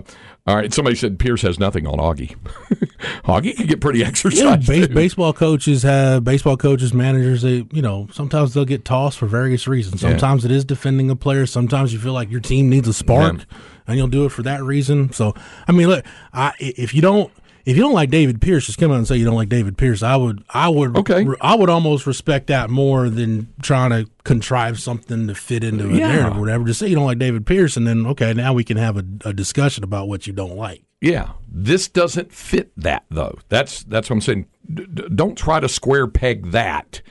all 0.47 0.55
right. 0.55 0.73
Somebody 0.73 0.95
said 0.95 1.19
Pierce 1.19 1.41
has 1.43 1.59
nothing 1.59 1.85
on 1.85 1.97
Augie. 1.99 2.35
Augie 3.25 3.55
can 3.55 3.67
get 3.67 3.81
pretty 3.81 3.99
Yeah, 3.99 4.07
exercised. 4.07 4.67
base, 4.67 4.87
baseball 4.87 5.33
coaches 5.33 5.83
have 5.83 6.23
baseball 6.23 6.57
coaches, 6.57 6.93
managers. 6.93 7.41
They, 7.41 7.65
you 7.71 7.81
know, 7.81 8.07
sometimes 8.11 8.53
they'll 8.53 8.65
get 8.65 8.85
tossed 8.85 9.17
for 9.19 9.27
various 9.27 9.67
reasons. 9.67 10.01
Yeah. 10.01 10.09
Sometimes 10.09 10.45
it 10.45 10.51
is 10.51 10.65
defending 10.65 11.09
a 11.09 11.15
player. 11.15 11.45
Sometimes 11.45 11.93
you 11.93 11.99
feel 11.99 12.13
like 12.13 12.31
your 12.31 12.39
team 12.41 12.69
needs 12.69 12.87
a 12.87 12.93
spark, 12.93 13.37
Yeah. 13.37 13.57
and 13.87 13.97
you'll 13.97 14.07
do 14.07 14.25
it 14.25 14.29
for 14.29 14.41
that 14.43 14.63
reason. 14.63 15.11
So, 15.13 15.33
I 15.67 15.71
mean, 15.73 15.87
look, 15.87 16.05
I, 16.33 16.53
if 16.59 16.93
you 16.93 17.01
don't. 17.01 17.31
If 17.67 17.75
you 17.75 17.83
don't 17.83 17.93
like 17.93 18.09
David 18.09 18.39
Pierce, 18.39 18.65
just 18.65 18.77
come 18.79 18.91
out 18.91 18.97
and 18.97 19.05
say 19.05 19.17
you 19.17 19.25
don't 19.25 19.35
like 19.35 19.49
David 19.49 19.77
Pierce. 19.77 20.01
I 20.01 20.15
would, 20.15 20.41
I 20.49 20.69
would, 20.69 20.95
Okay. 20.95 21.27
I 21.41 21.53
would 21.53 21.69
almost 21.69 22.07
respect 22.07 22.47
that 22.47 22.69
more 22.69 23.09
than 23.09 23.53
trying 23.61 23.89
to 23.89 24.09
contrive 24.23 24.79
something 24.79 25.27
to 25.27 25.35
fit 25.35 25.65
into 25.65 25.89
a 25.89 25.93
Yeah. 25.93 26.07
narrative 26.07 26.37
or 26.37 26.39
whatever. 26.39 26.63
Just 26.63 26.79
say 26.79 26.87
you 26.87 26.95
don't 26.95 27.03
like 27.05 27.19
David 27.19 27.45
Pierce, 27.45 27.75
and 27.75 27.85
then 27.85 28.07
okay, 28.07 28.33
now 28.33 28.53
we 28.53 28.63
can 28.63 28.77
have 28.77 28.95
a, 28.95 29.03
a 29.25 29.33
discussion 29.33 29.83
about 29.83 30.07
what 30.07 30.25
you 30.27 30.31
don't 30.31 30.55
like. 30.55 30.83
Yeah, 31.01 31.31
this 31.51 31.89
doesn't 31.89 32.31
fit 32.31 32.71
that 32.77 33.03
though. 33.11 33.37
That's 33.49 33.83
that's 33.83 34.09
what 34.09 34.15
I'm 34.15 34.21
saying. 34.21 34.45
D- 34.73 34.85
don't 35.13 35.37
try 35.37 35.59
to 35.59 35.67
square 35.67 36.07
peg 36.07 36.51
that 36.51 37.01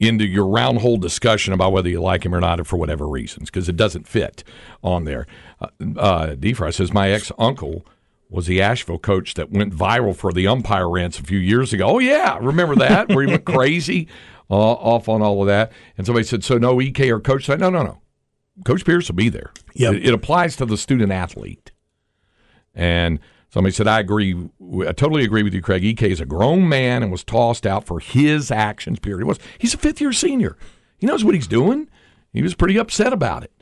into 0.00 0.26
your 0.26 0.46
round 0.46 0.78
hole 0.78 0.96
discussion 0.96 1.52
about 1.52 1.72
whether 1.72 1.90
you 1.90 2.00
like 2.00 2.24
him 2.24 2.34
or 2.34 2.40
not, 2.40 2.58
or 2.58 2.64
for 2.64 2.78
whatever 2.78 3.06
reasons, 3.06 3.50
because 3.50 3.68
it 3.68 3.76
doesn't 3.76 4.08
fit 4.08 4.44
on 4.82 5.04
there. 5.04 5.26
Uh, 5.60 5.68
uh, 5.98 6.70
says 6.70 6.92
my 6.94 7.10
ex 7.10 7.30
uncle 7.38 7.84
was 8.28 8.46
the 8.46 8.60
Asheville 8.60 8.98
coach 8.98 9.34
that 9.34 9.50
went 9.50 9.74
viral 9.74 10.14
for 10.14 10.32
the 10.32 10.46
umpire 10.46 10.88
rants 10.88 11.18
a 11.18 11.22
few 11.22 11.38
years 11.38 11.72
ago. 11.72 11.86
Oh 11.86 11.98
yeah, 11.98 12.38
remember 12.40 12.74
that 12.76 13.08
where 13.08 13.24
he 13.24 13.30
went 13.30 13.44
crazy 13.46 14.08
uh, 14.50 14.54
off 14.54 15.08
on 15.08 15.22
all 15.22 15.40
of 15.40 15.46
that. 15.46 15.72
And 15.96 16.06
somebody 16.06 16.26
said, 16.26 16.44
"So 16.44 16.58
no 16.58 16.80
EK 16.80 17.10
or 17.10 17.20
coach?" 17.20 17.46
Said, 17.46 17.60
"No, 17.60 17.70
no, 17.70 17.82
no. 17.82 18.00
Coach 18.64 18.84
Pierce 18.84 19.08
will 19.08 19.16
be 19.16 19.28
there. 19.28 19.52
Yep. 19.74 19.94
It, 19.94 20.06
it 20.06 20.14
applies 20.14 20.56
to 20.56 20.66
the 20.66 20.76
student 20.76 21.12
athlete." 21.12 21.72
And 22.74 23.20
somebody 23.48 23.72
said, 23.72 23.88
I 23.88 24.00
agree. 24.00 24.36
I 24.86 24.92
totally 24.92 25.24
agree 25.24 25.42
with 25.42 25.54
you, 25.54 25.62
Craig. 25.62 25.82
EK 25.82 26.10
is 26.10 26.20
a 26.20 26.26
grown 26.26 26.68
man 26.68 27.02
and 27.02 27.10
was 27.10 27.24
tossed 27.24 27.66
out 27.66 27.84
for 27.86 28.00
his 28.00 28.50
actions, 28.50 28.98
period. 28.98 29.20
He 29.20 29.24
was. 29.24 29.38
He's 29.58 29.72
a 29.74 29.78
fifth 29.78 30.00
year 30.00 30.12
senior. 30.12 30.58
He 30.98 31.06
knows 31.06 31.24
what 31.24 31.34
he's 31.34 31.46
doing. 31.46 31.88
He 32.32 32.42
was 32.42 32.54
pretty 32.54 32.78
upset 32.78 33.14
about 33.14 33.44
it. 33.44 33.52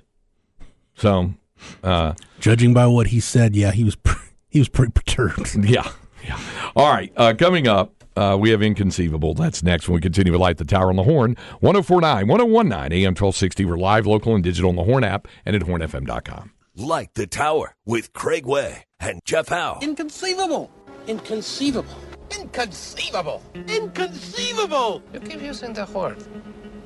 So, 0.97 1.35
uh, 1.83 2.15
Judging 2.41 2.75
by 2.75 2.87
what 2.89 3.09
he 3.09 3.21
said, 3.21 3.55
yeah, 3.55 3.71
he 3.71 3.85
was 3.85 3.95
pre- 3.95 4.15
he 4.55 4.61
was 4.61 4.69
pretty 4.69 4.93
perturbed. 4.93 5.57
yeah. 5.65 5.91
Yeah. 6.25 6.41
All 6.77 6.91
right. 6.91 7.13
Uh, 7.17 7.35
coming 7.37 7.67
up, 7.67 8.05
uh, 8.17 8.39
we 8.41 8.51
have 8.51 8.63
Inconceivable. 8.63 9.35
That's 9.35 9.65
next 9.65 9.89
when 9.89 9.97
we 9.97 10.01
continue 10.01 10.31
with 10.31 10.41
Light 10.41 10.59
the 10.59 10.65
Tower 10.65 10.91
on 10.91 10.97
the 10.97 11.03
Horn. 11.03 11.37
1049, 11.59 12.29
1019, 12.29 12.93
AM 12.93 13.11
1260. 13.11 13.65
We're 13.65 13.77
live, 13.77 14.07
local, 14.07 14.35
and 14.35 14.45
digital 14.45 14.71
on 14.71 14.77
the 14.77 14.85
Horn 14.85 15.03
app 15.03 15.27
and 15.45 15.57
at 15.57 15.63
hornfm.com. 15.63 16.53
Light 16.77 17.11
the 17.15 17.27
Tower 17.27 17.75
with 17.85 18.13
Craig 18.13 18.47
Way 18.47 18.85
and 19.01 19.21
Jeff 19.25 19.49
Howe. 19.49 19.81
Inconceivable. 19.83 20.71
Inconceivable. 21.09 21.99
Inconceivable! 22.31 23.43
Inconceivable! 23.55 25.03
You 25.13 25.21
keep 25.21 25.43
using 25.43 25.73
the 25.75 25.85
word. 25.85 26.25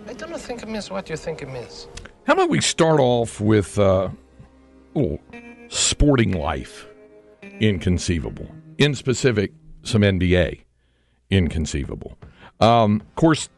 I 0.08 0.14
don't 0.14 0.36
think 0.36 0.62
it 0.62 0.68
means 0.68 0.90
what 0.90 1.08
you 1.08 1.16
think 1.16 1.42
it 1.42 1.48
means. 1.48 1.86
How 2.26 2.32
about 2.32 2.50
we 2.50 2.60
start 2.60 2.98
off 2.98 3.40
with 3.40 3.78
uh, 3.78 4.08
a 4.96 4.98
little 4.98 5.20
sporting 5.68 6.32
life 6.32 6.87
inconceivable? 7.60 8.48
In 8.78 8.94
specific, 8.94 9.52
some 9.82 10.02
NBA 10.02 10.62
inconceivable. 11.30 12.18
Um, 12.60 13.00
of 13.00 13.14
course, 13.14 13.48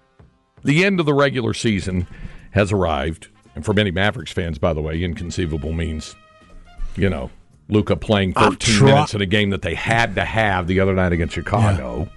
the 0.64 0.84
end 0.84 1.00
of 1.00 1.06
the 1.06 1.14
regular 1.14 1.54
season 1.54 2.06
has 2.50 2.72
arrived, 2.72 3.28
and 3.54 3.64
for 3.64 3.72
many 3.72 3.90
Mavericks 3.90 4.32
fans, 4.32 4.58
by 4.58 4.72
the 4.72 4.82
way, 4.82 5.02
inconceivable 5.02 5.72
means, 5.72 6.16
you 6.96 7.08
know, 7.08 7.30
Luka 7.68 7.96
playing 7.96 8.32
I've 8.36 8.54
13 8.54 8.74
tri- 8.74 8.86
minutes 8.92 9.14
in 9.14 9.20
a 9.20 9.26
game 9.26 9.50
that 9.50 9.62
they 9.62 9.74
had 9.74 10.16
to 10.16 10.24
have 10.24 10.66
the 10.66 10.80
other 10.80 10.94
night 10.94 11.12
against 11.12 11.34
Chicago. 11.34 12.08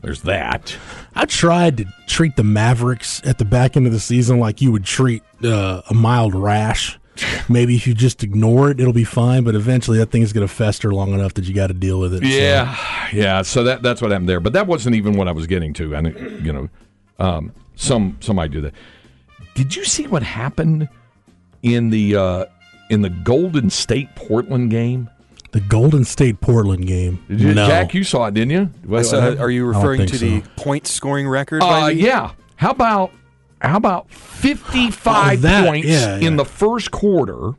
There's 0.00 0.22
that. 0.22 0.76
I 1.14 1.26
tried 1.26 1.76
to 1.76 1.84
treat 2.08 2.34
the 2.36 2.42
Mavericks 2.42 3.20
at 3.24 3.38
the 3.38 3.44
back 3.44 3.76
end 3.76 3.86
of 3.86 3.92
the 3.92 4.00
season 4.00 4.40
like 4.40 4.60
you 4.60 4.72
would 4.72 4.84
treat 4.84 5.22
uh, 5.44 5.82
a 5.88 5.94
mild 5.94 6.34
rash. 6.34 6.98
Maybe 7.48 7.76
if 7.76 7.86
you 7.86 7.94
just 7.94 8.22
ignore 8.22 8.70
it, 8.70 8.80
it'll 8.80 8.92
be 8.92 9.04
fine. 9.04 9.44
But 9.44 9.54
eventually, 9.54 9.98
that 9.98 10.10
thing's 10.10 10.32
going 10.32 10.46
to 10.46 10.52
fester 10.52 10.92
long 10.92 11.12
enough 11.12 11.34
that 11.34 11.44
you 11.44 11.54
got 11.54 11.68
to 11.68 11.74
deal 11.74 12.00
with 12.00 12.14
it. 12.14 12.22
so. 12.22 12.26
Yeah, 12.26 13.08
yeah. 13.12 13.42
So 13.42 13.64
that 13.64 13.82
that's 13.82 14.00
what 14.00 14.10
happened 14.10 14.28
there. 14.28 14.40
But 14.40 14.52
that 14.54 14.66
wasn't 14.66 14.96
even 14.96 15.16
what 15.16 15.28
I 15.28 15.32
was 15.32 15.46
getting 15.46 15.72
to. 15.74 15.94
And 15.94 16.44
you 16.44 16.52
know, 16.52 16.68
um, 17.18 17.52
some 17.74 18.16
some 18.20 18.36
might 18.36 18.50
do 18.50 18.60
that. 18.62 18.74
Did 19.54 19.76
you 19.76 19.84
see 19.84 20.06
what 20.06 20.22
happened 20.22 20.88
in 21.62 21.90
the 21.90 22.16
uh, 22.16 22.44
in 22.88 23.02
the 23.02 23.10
Golden 23.10 23.70
State 23.70 24.14
Portland 24.16 24.70
game? 24.70 25.08
the 25.52 25.60
Golden 25.60 26.04
State 26.04 26.40
Portland 26.40 26.86
game. 26.86 27.22
Did 27.28 27.40
you, 27.40 27.54
no. 27.54 27.66
Jack, 27.66 27.92
you 27.94 28.04
saw 28.04 28.26
it, 28.26 28.34
didn't 28.34 28.50
you? 28.50 28.96
I 28.96 29.02
saw- 29.02 29.36
are 29.36 29.50
you 29.50 29.66
referring 29.66 30.00
think 30.00 30.12
to 30.12 30.18
the 30.18 30.40
point 30.56 30.86
scoring 30.86 31.28
record? 31.28 31.62
Uh, 31.62 31.66
by 31.66 31.90
yeah. 31.90 32.32
How 32.56 32.70
about 32.70 33.12
how 33.62 33.76
about 33.76 34.10
fifty 34.10 34.90
five 34.90 35.38
Oh, 35.38 35.42
that, 35.42 35.66
points 35.66 35.88
yeah, 35.88 36.18
in 36.18 36.36
the 36.36 36.44
first 36.44 36.90
quarter? 36.90 37.52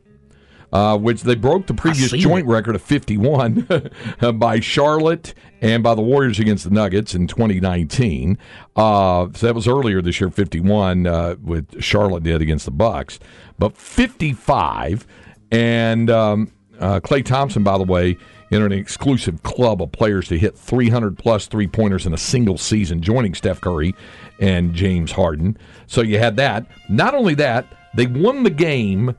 Uh, 0.72 0.98
which 0.98 1.22
they 1.22 1.36
broke 1.36 1.68
the 1.68 1.74
previous 1.74 2.10
joint 2.10 2.48
it. 2.48 2.50
record 2.50 2.74
of 2.74 2.82
51 2.82 3.68
by 4.34 4.58
Charlotte 4.58 5.32
and 5.62 5.84
by 5.84 5.94
the 5.94 6.02
Warriors 6.02 6.40
against 6.40 6.64
the 6.64 6.70
Nuggets 6.70 7.14
in 7.14 7.28
2019. 7.28 8.36
Uh, 8.74 9.28
so 9.34 9.46
that 9.46 9.54
was 9.54 9.68
earlier 9.68 10.02
this 10.02 10.20
year, 10.20 10.30
51, 10.30 11.06
uh, 11.06 11.36
with 11.40 11.80
Charlotte 11.80 12.24
did 12.24 12.42
against 12.42 12.64
the 12.64 12.72
Bucks. 12.72 13.20
But 13.56 13.76
55, 13.76 15.06
and 15.52 16.10
um, 16.10 16.50
uh, 16.80 16.98
Klay 16.98 17.24
Thompson, 17.24 17.62
by 17.62 17.78
the 17.78 17.84
way, 17.84 18.16
entered 18.50 18.72
an 18.72 18.78
exclusive 18.80 19.44
club 19.44 19.80
of 19.80 19.92
players 19.92 20.26
to 20.28 20.38
hit 20.38 20.56
300 20.58 21.16
plus 21.16 21.46
three 21.46 21.68
pointers 21.68 22.04
in 22.04 22.12
a 22.12 22.18
single 22.18 22.58
season, 22.58 23.00
joining 23.00 23.34
Steph 23.34 23.60
Curry 23.60 23.94
and 24.40 24.74
James 24.74 25.12
Harden. 25.12 25.56
So 25.86 26.02
you 26.02 26.18
had 26.18 26.36
that. 26.36 26.66
Not 26.88 27.14
only 27.14 27.34
that, 27.34 27.66
they 27.94 28.06
won 28.06 28.42
the 28.42 28.50
game 28.50 29.14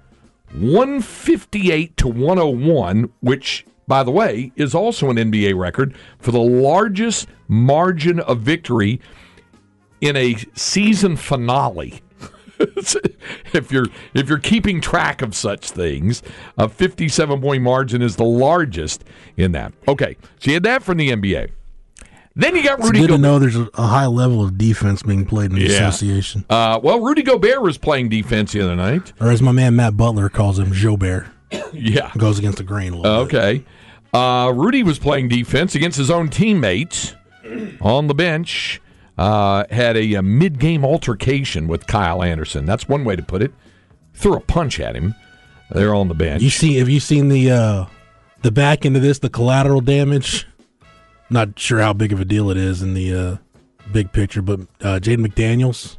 158 0.53 1.97
to 1.97 2.07
101, 2.07 3.11
which, 3.21 3.65
by 3.87 4.03
the 4.03 4.11
way, 4.11 4.51
is 4.55 4.73
also 4.75 5.09
an 5.09 5.17
NBA 5.17 5.57
record 5.57 5.95
for 6.19 6.31
the 6.31 6.39
largest 6.39 7.27
margin 7.47 8.19
of 8.19 8.41
victory 8.41 9.01
in 10.01 10.15
a 10.15 10.35
season 10.53 11.15
finale. 11.15 12.01
if 12.59 13.69
you're 13.69 13.87
if 14.13 14.29
you're 14.29 14.39
keeping 14.39 14.79
track 14.79 15.21
of 15.21 15.35
such 15.35 15.71
things, 15.71 16.23
a 16.57 16.69
57 16.69 17.41
point 17.41 17.61
margin 17.61 18.01
is 18.01 18.15
the 18.15 18.23
largest 18.23 19.03
in 19.35 19.51
that. 19.51 19.73
Okay, 19.87 20.15
so 20.39 20.51
you 20.51 20.53
had 20.53 20.63
that 20.63 20.83
from 20.83 20.97
the 20.97 21.09
NBA. 21.09 21.49
Then 22.35 22.55
you 22.55 22.63
got 22.63 22.79
Rudy. 22.83 22.99
It's 22.99 23.07
good 23.07 23.13
to 23.13 23.13
Gobert. 23.13 23.21
know 23.21 23.39
there's 23.39 23.55
a, 23.55 23.69
a 23.75 23.87
high 23.87 24.07
level 24.07 24.43
of 24.43 24.57
defense 24.57 25.01
being 25.03 25.25
played 25.25 25.51
in 25.51 25.55
the 25.57 25.63
Yeah. 25.65 25.87
association, 25.87 26.43
Uh, 26.49 26.79
well, 26.83 26.99
Rudy 26.99 27.23
Gobert 27.23 27.61
was 27.61 27.77
playing 27.77 28.09
defense 28.09 28.51
the 28.51 28.61
other 28.61 28.75
night. 28.75 29.13
or 29.21 29.31
as 29.31 29.41
my 29.41 29.51
man 29.53 29.75
Matt 29.75 29.95
Butler 29.95 30.27
calls 30.29 30.59
him, 30.59 30.71
Jobert. 30.71 31.27
Yeah. 31.73 32.11
Goes 32.17 32.37
against 32.39 32.57
the 32.57 32.63
grain 32.63 32.93
a 32.93 32.97
little 32.97 33.25
bit. 33.25 33.35
Okay. 33.35 33.65
Uh, 34.13 34.51
Rudy 34.53 34.83
was 34.83 34.99
playing 34.99 35.29
defense 35.29 35.75
against 35.75 35.97
his 35.97 36.09
own 36.11 36.29
teammates 36.29 37.15
on 37.81 38.07
the 38.07 38.13
bench. 38.13 38.81
Uh, 39.17 39.63
had 39.71 39.95
a, 39.95 40.15
uh 40.17 40.21
mid-game 40.21 40.83
altercation 40.83 41.67
with 41.69 41.87
Kyle 41.87 42.21
Anderson. 42.21 42.65
That's 42.65 42.89
one 42.89 43.05
way 43.05 43.15
to 43.15 43.23
put 43.23 43.41
it. 43.41 43.53
Threw 44.13 44.33
a 44.35 44.39
punch 44.41 44.79
at 44.81 44.93
him 44.95 45.15
there 45.71 45.93
on 45.95 46.09
the 46.09 46.13
bench. 46.13 46.41
You 46.43 46.49
see? 46.49 46.75
Have 46.79 46.89
you 46.89 46.99
seen 46.99 47.29
the 47.29 47.49
uh, 47.51 47.85
the 48.41 48.51
back 48.51 48.85
end 48.85 48.97
of 48.97 49.01
this? 49.01 49.19
The 49.19 49.29
collateral 49.29 49.79
damage. 49.79 50.45
Not 51.29 51.57
sure 51.59 51.79
how 51.79 51.93
big 51.93 52.13
of 52.13 52.19
a 52.19 52.25
deal 52.25 52.49
it 52.51 52.57
is 52.57 52.81
in 52.81 52.93
the 52.93 53.13
uh, 53.13 53.37
big 53.91 54.11
picture, 54.11 54.41
but 54.41 54.61
uh, 54.81 54.99
Jaden 54.99 55.25
McDaniels 55.25 55.97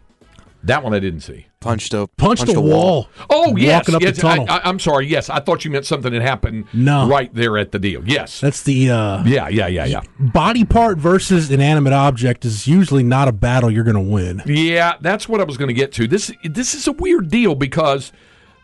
that 0.66 0.82
one 0.82 0.94
I 0.94 0.98
didn't 0.98 1.20
see. 1.20 1.46
punched 1.60 1.94
a 1.94 2.08
punched, 2.16 2.48
a 2.48 2.60
wall. 2.60 3.08
Oh 3.30 3.56
yes, 3.56 3.80
walking 3.80 3.94
up 3.94 4.02
yes. 4.02 4.16
the 4.16 4.22
tunnel. 4.22 4.46
I, 4.48 4.68
am 4.68 4.78
sorry. 4.78 5.06
Yes, 5.06 5.30
I 5.30 5.38
thought 5.38 5.64
you 5.64 5.70
meant 5.70 5.86
something 5.86 6.12
that 6.12 6.22
happened. 6.22 6.66
No. 6.72 7.08
right 7.08 7.32
there 7.32 7.56
at 7.56 7.70
the 7.70 7.78
deal. 7.78 8.02
Yes. 8.04 8.40
That's 8.40 8.62
the 8.64 8.90
uh, 8.90 9.22
yeah, 9.24 9.48
yeah, 9.48 9.68
yeah, 9.68 9.84
yeah. 9.84 10.00
body 10.18 10.64
part 10.64 10.98
versus 10.98 11.50
inanimate 11.50 11.92
object 11.92 12.44
is 12.44 12.66
usually 12.66 13.04
not 13.04 13.28
a 13.28 13.32
battle 13.32 13.70
you're 13.70 13.84
going 13.84 13.94
to 13.94 14.00
win. 14.00 14.42
Yeah, 14.44 14.94
that's 15.00 15.28
what 15.28 15.40
I 15.40 15.44
was 15.44 15.56
going 15.56 15.68
to 15.68 15.74
get 15.74 15.92
to. 15.92 16.08
This 16.08 16.32
this 16.44 16.74
is 16.74 16.88
a 16.88 16.92
weird 16.92 17.30
deal 17.30 17.54
because 17.54 18.12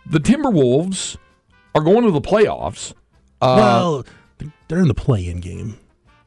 the 0.05 0.19
Timberwolves 0.19 1.17
are 1.75 1.83
going 1.83 2.03
to 2.05 2.11
the 2.11 2.21
playoffs. 2.21 2.93
Uh, 3.41 3.57
well, 3.59 4.07
they're 4.69 4.81
in 4.81 4.89
the 4.89 4.95
play-in 4.95 5.39
game, 5.41 5.79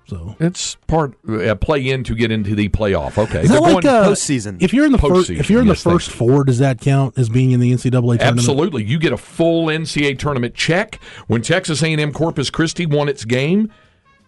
so 0.07 0.35
it's 0.39 0.75
part 0.87 1.13
uh, 1.27 1.55
play 1.55 1.87
in 1.89 2.03
to 2.03 2.15
get 2.15 2.31
into 2.31 2.53
the 2.55 2.69
playoff. 2.69 3.17
Okay, 3.17 3.41
Is 3.41 3.49
that 3.49 3.61
They're 3.61 3.73
like 3.73 3.83
going- 3.83 3.95
uh, 3.95 4.07
postseason. 4.09 4.61
If 4.61 4.73
you're 4.73 4.85
in 4.85 4.91
the 4.91 4.97
first, 4.97 5.29
Postseason, 5.31 5.39
if 5.39 5.49
you're 5.49 5.61
in 5.61 5.67
yes, 5.67 5.83
the 5.83 5.89
first 5.89 6.09
four, 6.11 6.43
does 6.43 6.59
that 6.59 6.79
count 6.81 7.17
as 7.17 7.29
being 7.29 7.51
in 7.51 7.59
the 7.59 7.71
NCAA 7.71 7.91
tournament? 7.91 8.21
Absolutely, 8.21 8.83
you 8.83 8.99
get 8.99 9.13
a 9.13 9.17
full 9.17 9.67
NCAA 9.67 10.17
tournament 10.19 10.53
check. 10.55 10.99
When 11.27 11.41
Texas 11.41 11.81
A&M 11.83 12.11
Corpus 12.13 12.49
Christi 12.49 12.85
won 12.85 13.09
its 13.09 13.25
game, 13.25 13.71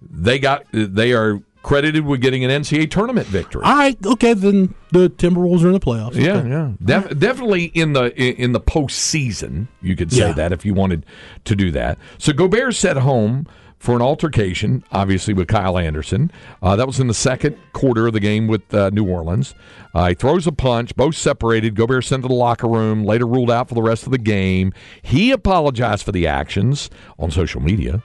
they 0.02 0.40
got 0.40 0.66
they 0.72 1.14
are 1.14 1.42
credited 1.64 2.06
with 2.06 2.22
getting 2.22 2.46
an 2.46 2.50
NCAA 2.62 2.90
tournament 2.90 3.28
victory. 3.28 3.62
All 3.66 3.76
right, 3.76 3.98
okay, 4.06 4.34
then 4.34 4.74
the 4.94 5.10
Timberwolves 5.10 5.64
are 5.64 5.68
in 5.68 5.74
the 5.74 5.80
playoffs. 5.82 6.16
Yeah, 6.16 6.38
Okay. 6.38 6.50
yeah, 6.50 6.72
Def- 6.84 7.20
definitely 7.20 7.66
in 7.66 7.94
the 7.94 8.16
in 8.16 8.36
in 8.36 8.52
the 8.54 8.62
postseason, 8.62 9.68
you 9.82 9.96
could 9.96 10.12
say 10.12 10.20
Yeah. 10.28 10.34
that 10.34 10.52
if 10.54 10.66
you 10.66 10.74
wanted 10.74 11.06
to 11.46 11.56
do 11.56 11.72
that. 11.72 11.98
So 12.18 12.32
Gobert 12.34 12.74
set 12.76 12.98
home 12.98 13.48
for 13.80 13.96
an 13.96 14.02
altercation, 14.02 14.84
obviously 14.92 15.34
with 15.34 15.48
Kyle 15.48 15.78
Anderson. 15.78 16.32
Uh, 16.62 16.76
that 16.76 16.88
was 16.88 17.00
in 17.00 17.08
the 17.08 17.14
second 17.14 17.58
quarter 17.74 18.08
of 18.08 18.14
the 18.14 18.20
game 18.20 18.48
with 18.48 18.74
uh, 18.74 18.90
New 18.90 19.08
Orleans. 19.08 19.54
Uh, 19.94 20.10
he 20.10 20.14
throws 20.16 20.48
a 20.48 20.52
punch, 20.52 20.96
both 20.96 21.16
separated. 21.16 21.76
Gobert 21.76 22.06
sent 22.06 22.24
to 22.24 22.28
the 22.28 22.34
locker 22.34 22.68
room, 22.68 23.04
later 23.06 23.28
ruled 23.28 23.52
out 23.52 23.70
for 23.70 23.76
the 23.76 23.82
rest 23.82 24.06
of 24.06 24.12
the 24.12 24.18
game. 24.18 24.74
He 25.02 25.32
apologized 25.32 26.04
for 26.04 26.12
the 26.12 26.28
actions 26.28 26.90
on 27.20 27.32
social 27.32 27.62
media. 27.62 28.02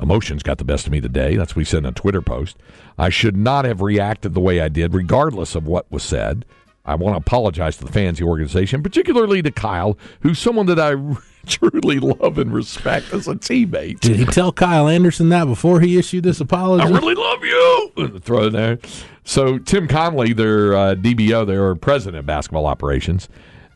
Emotions 0.00 0.44
got 0.44 0.58
the 0.58 0.64
best 0.64 0.86
of 0.86 0.92
me 0.92 1.00
today. 1.00 1.36
That's 1.36 1.56
what 1.56 1.60
he 1.60 1.64
said 1.64 1.78
in 1.78 1.86
a 1.86 1.92
Twitter 1.92 2.22
post. 2.22 2.56
I 2.96 3.08
should 3.08 3.36
not 3.36 3.64
have 3.64 3.80
reacted 3.80 4.34
the 4.34 4.40
way 4.40 4.60
I 4.60 4.68
did, 4.68 4.94
regardless 4.94 5.56
of 5.56 5.66
what 5.66 5.90
was 5.90 6.04
said. 6.04 6.44
I 6.88 6.94
want 6.94 7.14
to 7.14 7.18
apologize 7.18 7.76
to 7.76 7.84
the 7.84 7.92
fans, 7.92 8.18
the 8.18 8.24
organization, 8.24 8.82
particularly 8.82 9.42
to 9.42 9.50
Kyle, 9.50 9.98
who's 10.20 10.38
someone 10.38 10.66
that 10.66 10.80
I 10.80 10.94
truly 11.46 12.00
love 12.00 12.38
and 12.38 12.52
respect 12.52 13.12
as 13.12 13.28
a 13.28 13.34
teammate. 13.34 14.00
Did 14.00 14.16
he 14.16 14.24
tell 14.24 14.52
Kyle 14.52 14.88
Anderson 14.88 15.28
that 15.28 15.44
before 15.44 15.80
he 15.80 15.98
issued 15.98 16.24
this 16.24 16.40
apology? 16.40 16.84
I 16.84 16.88
really 16.88 17.14
love 17.14 17.44
you. 17.44 18.18
Throw 18.22 18.46
it 18.46 18.50
there. 18.50 18.78
So 19.24 19.58
Tim 19.58 19.86
Conley, 19.86 20.32
their 20.32 20.74
uh, 20.74 20.94
DBO, 20.94 21.46
their 21.46 21.74
president 21.74 22.20
of 22.20 22.26
basketball 22.26 22.66
operations, 22.66 23.28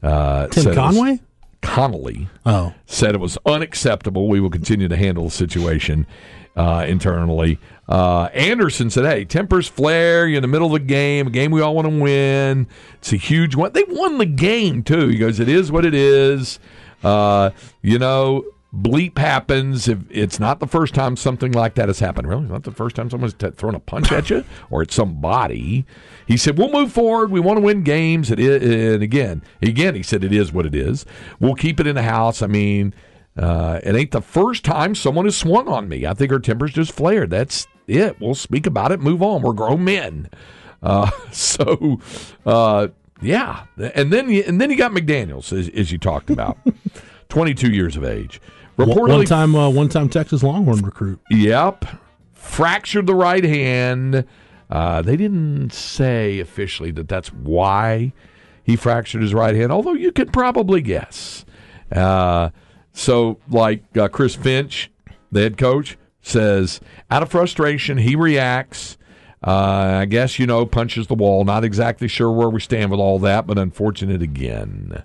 uh, 0.02 0.46
Tim 0.48 0.74
Conway? 0.74 1.20
Connolly 1.60 2.28
Oh, 2.44 2.74
said 2.86 3.14
it 3.14 3.20
was 3.20 3.38
unacceptable. 3.46 4.28
We 4.28 4.40
will 4.40 4.50
continue 4.50 4.88
to 4.88 4.96
handle 4.96 5.24
the 5.24 5.30
situation 5.30 6.06
uh, 6.56 6.84
internally. 6.88 7.58
Uh, 7.92 8.30
Anderson 8.32 8.88
said, 8.88 9.04
"Hey, 9.04 9.26
tempers 9.26 9.68
flare. 9.68 10.26
You're 10.26 10.38
in 10.38 10.42
the 10.42 10.48
middle 10.48 10.74
of 10.74 10.80
the 10.80 10.86
game, 10.86 11.26
a 11.26 11.30
game 11.30 11.50
we 11.50 11.60
all 11.60 11.74
want 11.74 11.86
to 11.86 12.00
win. 12.00 12.66
It's 12.94 13.12
a 13.12 13.16
huge 13.16 13.54
one. 13.54 13.74
They 13.74 13.84
won 13.86 14.16
the 14.16 14.24
game 14.24 14.82
too." 14.82 15.08
He 15.08 15.18
goes, 15.18 15.38
"It 15.38 15.48
is 15.50 15.70
what 15.70 15.84
it 15.84 15.94
is. 15.94 16.58
Uh, 17.04 17.50
you 17.82 17.98
know." 17.98 18.44
Bleep 18.74 19.18
happens. 19.18 19.86
If 19.86 19.98
it's 20.08 20.40
not 20.40 20.58
the 20.58 20.66
first 20.66 20.94
time 20.94 21.14
something 21.14 21.52
like 21.52 21.74
that 21.74 21.90
has 21.90 21.98
happened, 21.98 22.26
really, 22.26 22.44
not 22.44 22.62
the 22.62 22.70
first 22.70 22.96
time 22.96 23.10
someone's 23.10 23.34
t- 23.34 23.50
thrown 23.50 23.74
a 23.74 23.78
punch 23.78 24.10
at 24.10 24.30
you 24.30 24.44
or 24.70 24.80
at 24.80 24.90
somebody. 24.90 25.84
He 26.26 26.38
said, 26.38 26.56
"We'll 26.56 26.72
move 26.72 26.90
forward. 26.90 27.30
We 27.30 27.38
want 27.38 27.58
to 27.58 27.62
win 27.62 27.82
games." 27.82 28.30
It 28.30 28.40
is, 28.40 28.94
and 28.94 29.02
again, 29.02 29.42
again, 29.60 29.94
he 29.94 30.02
said, 30.02 30.24
"It 30.24 30.32
is 30.32 30.54
what 30.54 30.64
it 30.64 30.74
is. 30.74 31.04
We'll 31.38 31.54
keep 31.54 31.80
it 31.80 31.86
in 31.86 31.96
the 31.96 32.02
house." 32.02 32.40
I 32.40 32.46
mean, 32.46 32.94
uh, 33.36 33.80
it 33.84 33.94
ain't 33.94 34.12
the 34.12 34.22
first 34.22 34.64
time 34.64 34.94
someone 34.94 35.26
has 35.26 35.36
swung 35.36 35.68
on 35.68 35.86
me. 35.86 36.06
I 36.06 36.14
think 36.14 36.30
her 36.30 36.40
tempers 36.40 36.72
just 36.72 36.92
flared. 36.92 37.28
That's 37.28 37.66
it. 37.86 38.20
We'll 38.20 38.34
speak 38.34 38.66
about 38.66 38.92
it. 38.92 39.00
Move 39.00 39.22
on. 39.22 39.42
We're 39.42 39.52
grown 39.52 39.84
men. 39.84 40.28
Uh, 40.82 41.10
so, 41.32 42.00
uh, 42.44 42.88
yeah, 43.20 43.64
and 43.76 44.12
then 44.12 44.30
you, 44.30 44.42
and 44.46 44.60
then 44.60 44.70
you 44.70 44.76
got 44.76 44.92
McDaniel's, 44.92 45.52
as, 45.52 45.68
as 45.68 45.92
you 45.92 45.98
talked 45.98 46.30
about, 46.30 46.58
twenty-two 47.28 47.70
years 47.70 47.96
of 47.96 48.04
age. 48.04 48.40
Reportedly, 48.76 49.08
one 49.08 49.24
time, 49.26 49.54
uh, 49.54 49.68
one 49.68 49.88
time 49.88 50.08
Texas 50.08 50.42
Longhorn 50.42 50.80
recruit. 50.80 51.20
Yep. 51.30 51.84
Fractured 52.32 53.06
the 53.06 53.14
right 53.14 53.44
hand. 53.44 54.26
Uh, 54.70 55.02
they 55.02 55.16
didn't 55.16 55.70
say 55.72 56.40
officially 56.40 56.90
that 56.92 57.08
that's 57.08 57.32
why 57.32 58.12
he 58.64 58.74
fractured 58.74 59.22
his 59.22 59.34
right 59.34 59.54
hand, 59.54 59.70
although 59.70 59.92
you 59.92 60.10
could 60.10 60.32
probably 60.32 60.80
guess. 60.80 61.44
Uh, 61.90 62.50
so, 62.92 63.38
like 63.50 63.84
uh, 63.96 64.08
Chris 64.08 64.34
Finch, 64.34 64.90
the 65.30 65.42
head 65.42 65.58
coach, 65.58 65.98
says, 66.22 66.80
out 67.10 67.22
of 67.22 67.30
frustration, 67.30 67.98
he 67.98 68.16
reacts. 68.16 68.96
Uh, 69.44 69.98
I 70.02 70.04
guess, 70.04 70.38
you 70.38 70.46
know, 70.46 70.64
punches 70.64 71.08
the 71.08 71.14
wall. 71.14 71.44
Not 71.44 71.64
exactly 71.64 72.06
sure 72.06 72.30
where 72.30 72.48
we 72.48 72.60
stand 72.60 72.92
with 72.92 73.00
all 73.00 73.18
that, 73.20 73.46
but 73.46 73.58
unfortunate 73.58 74.22
again. 74.22 75.02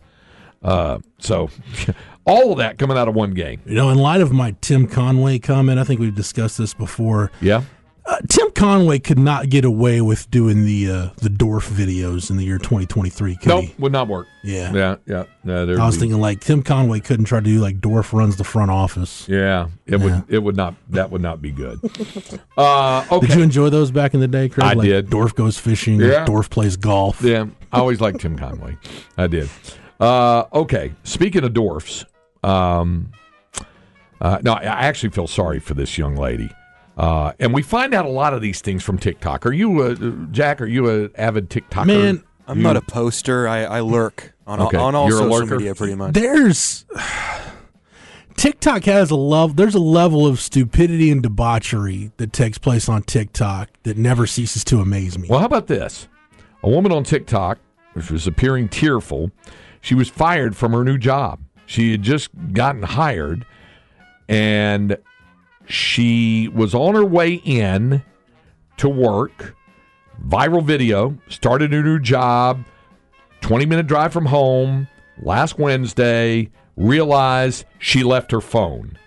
Uh, 0.64 1.00
so, 1.18 1.50
all 2.26 2.52
of 2.52 2.60
that 2.60 2.78
coming 2.78 2.98
out 2.98 3.08
of 3.08 3.16
one 3.16 3.34
game. 3.34 3.62
You 3.66 3.74
know, 3.74 3.90
in 3.90 3.98
light 3.98 4.22
of 4.22 4.32
my 4.32 4.56
Tim 4.62 4.86
Conway 4.86 5.40
comment, 5.40 5.80
I 5.80 5.84
think 5.84 6.00
we've 6.00 6.14
discussed 6.14 6.58
this 6.60 6.74
before. 6.74 7.32
Yeah. 7.42 7.64
Uh, 8.08 8.16
Tim 8.30 8.52
Conway 8.52 9.00
could 9.00 9.20
not 9.20 9.50
get 9.50 9.66
away 9.66 10.00
with 10.00 10.32
doing 10.32 10.64
the 10.64 10.90
uh, 10.90 11.10
the 11.18 11.28
Dorf 11.30 11.70
videos 11.70 12.30
in 12.30 12.38
the 12.38 12.46
year 12.46 12.58
2023, 12.58 13.36
could 13.36 13.48
Nope, 13.50 13.66
he? 13.66 13.76
would 13.80 13.92
not 13.92 14.08
work. 14.08 14.28
Yeah. 14.46 14.72
Yeah, 14.74 14.96
yeah. 15.06 15.24
yeah 15.44 15.62
I 15.62 15.86
was 15.86 15.96
be- 15.96 16.02
thinking 16.02 16.22
like 16.22 16.40
Tim 16.40 16.64
Conway 16.64 17.02
couldn't 17.02 17.26
try 17.26 17.40
to 17.42 17.44
do 17.44 17.60
like 17.60 17.82
Dorf 17.82 18.14
runs 18.14 18.38
the 18.38 18.46
front 18.46 18.72
office. 18.72 19.28
Yeah, 19.28 19.68
it 19.86 20.00
would. 20.00 20.24
It 20.30 20.40
would 20.40 20.56
not. 20.56 20.76
That 20.90 21.12
would 21.12 21.22
not 21.22 21.42
be 21.42 21.52
good. 21.52 21.80
Uh, 22.58 23.06
okay. 23.12 23.28
Did 23.28 23.36
you 23.36 23.44
enjoy 23.44 23.70
those 23.70 23.92
back 23.92 24.16
in 24.16 24.20
the 24.20 24.28
day, 24.28 24.50
Craig? 24.50 24.66
I 24.66 24.74
like 24.74 24.88
did. 24.88 25.10
Dorf 25.12 25.36
goes 25.36 25.60
fishing. 25.60 26.00
Yeah. 26.02 26.26
Dorf 26.26 26.50
plays 26.50 26.76
golf. 26.76 27.22
Yeah, 27.22 27.46
I 27.72 27.80
always 27.80 28.02
liked 28.02 28.20
Tim 28.20 28.36
Conway. 28.36 28.76
I 29.16 29.28
did. 29.28 29.48
Uh, 30.00 30.46
okay, 30.52 30.94
speaking 31.04 31.44
of 31.44 31.54
dwarfs, 31.54 32.04
um, 32.44 33.12
uh, 34.20 34.40
no, 34.42 34.54
I 34.54 34.64
actually 34.64 35.10
feel 35.10 35.28
sorry 35.28 35.60
for 35.60 35.76
this 35.76 36.00
young 36.00 36.16
lady. 36.16 36.50
Uh, 36.98 37.32
and 37.40 37.54
we 37.54 37.62
find 37.62 37.94
out 37.94 38.06
a 38.06 38.10
lot 38.10 38.34
of 38.34 38.42
these 38.42 38.60
things 38.60 38.84
from 38.84 38.98
TikTok. 38.98 39.46
Are 39.46 39.54
you, 39.54 39.82
a, 39.84 39.96
Jack? 40.32 40.60
Are 40.62 40.66
you 40.66 40.90
a 41.06 41.10
avid 41.16 41.50
TikToker? 41.50 41.86
Man, 41.86 42.24
I'm 42.48 42.62
not 42.64 42.76
a 42.76 42.82
poster. 42.82 43.48
I, 43.48 43.64
I 43.66 43.80
lurk 43.82 44.34
on 44.48 44.60
Okay, 44.60 44.78
all, 44.78 44.86
on 44.88 44.96
all 44.96 45.08
you're 45.08 45.20
social 45.20 45.30
lurker? 45.42 45.58
media 45.58 45.76
pretty 45.76 45.94
much. 45.96 46.14
there's 46.14 46.86
TikTok 48.36 48.84
has 48.86 49.12
a 49.12 49.16
love. 49.16 49.56
There's 49.58 49.76
a 49.76 49.80
level 49.80 50.26
of 50.26 50.40
stupidity 50.40 51.12
and 51.12 51.22
debauchery 51.24 52.12
that 52.18 52.34
takes 52.34 52.58
place 52.58 52.88
on 52.88 53.04
TikTok 53.04 53.70
that 53.84 53.98
never 53.98 54.26
ceases 54.28 54.64
to 54.66 54.80
amaze 54.80 55.18
me. 55.18 55.28
Well, 55.30 55.40
how 55.40 55.46
about 55.46 55.68
this? 55.68 56.08
A 56.64 56.70
woman 56.70 56.92
on 56.92 57.04
TikTok, 57.04 57.60
which 57.94 58.10
was 58.12 58.28
appearing 58.28 58.70
tearful, 58.70 59.32
she 59.82 59.96
was 59.96 60.10
fired 60.10 60.56
from 60.56 60.72
her 60.74 60.84
new 60.84 60.98
job. 60.98 61.40
She 61.66 61.92
had 61.92 62.02
just 62.02 62.30
gotten 62.54 62.84
hired, 62.84 63.46
and 64.30 64.98
she 65.68 66.48
was 66.48 66.74
on 66.74 66.96
her 66.96 67.06
way 67.06 67.36
in 67.46 68.04
to 68.78 68.90
work. 68.90 69.56
Viral 70.26 70.64
video, 70.64 71.18
started 71.28 71.74
a 71.74 71.82
new 71.82 72.00
job, 72.00 72.66
20 73.42 73.66
minute 73.66 73.88
drive 73.88 74.12
from 74.12 74.26
home 74.26 74.88
last 75.22 75.60
Wednesday, 75.60 76.50
realized 76.76 77.66
she 77.80 78.04
left 78.04 78.32
her 78.32 78.42
phone 78.42 78.98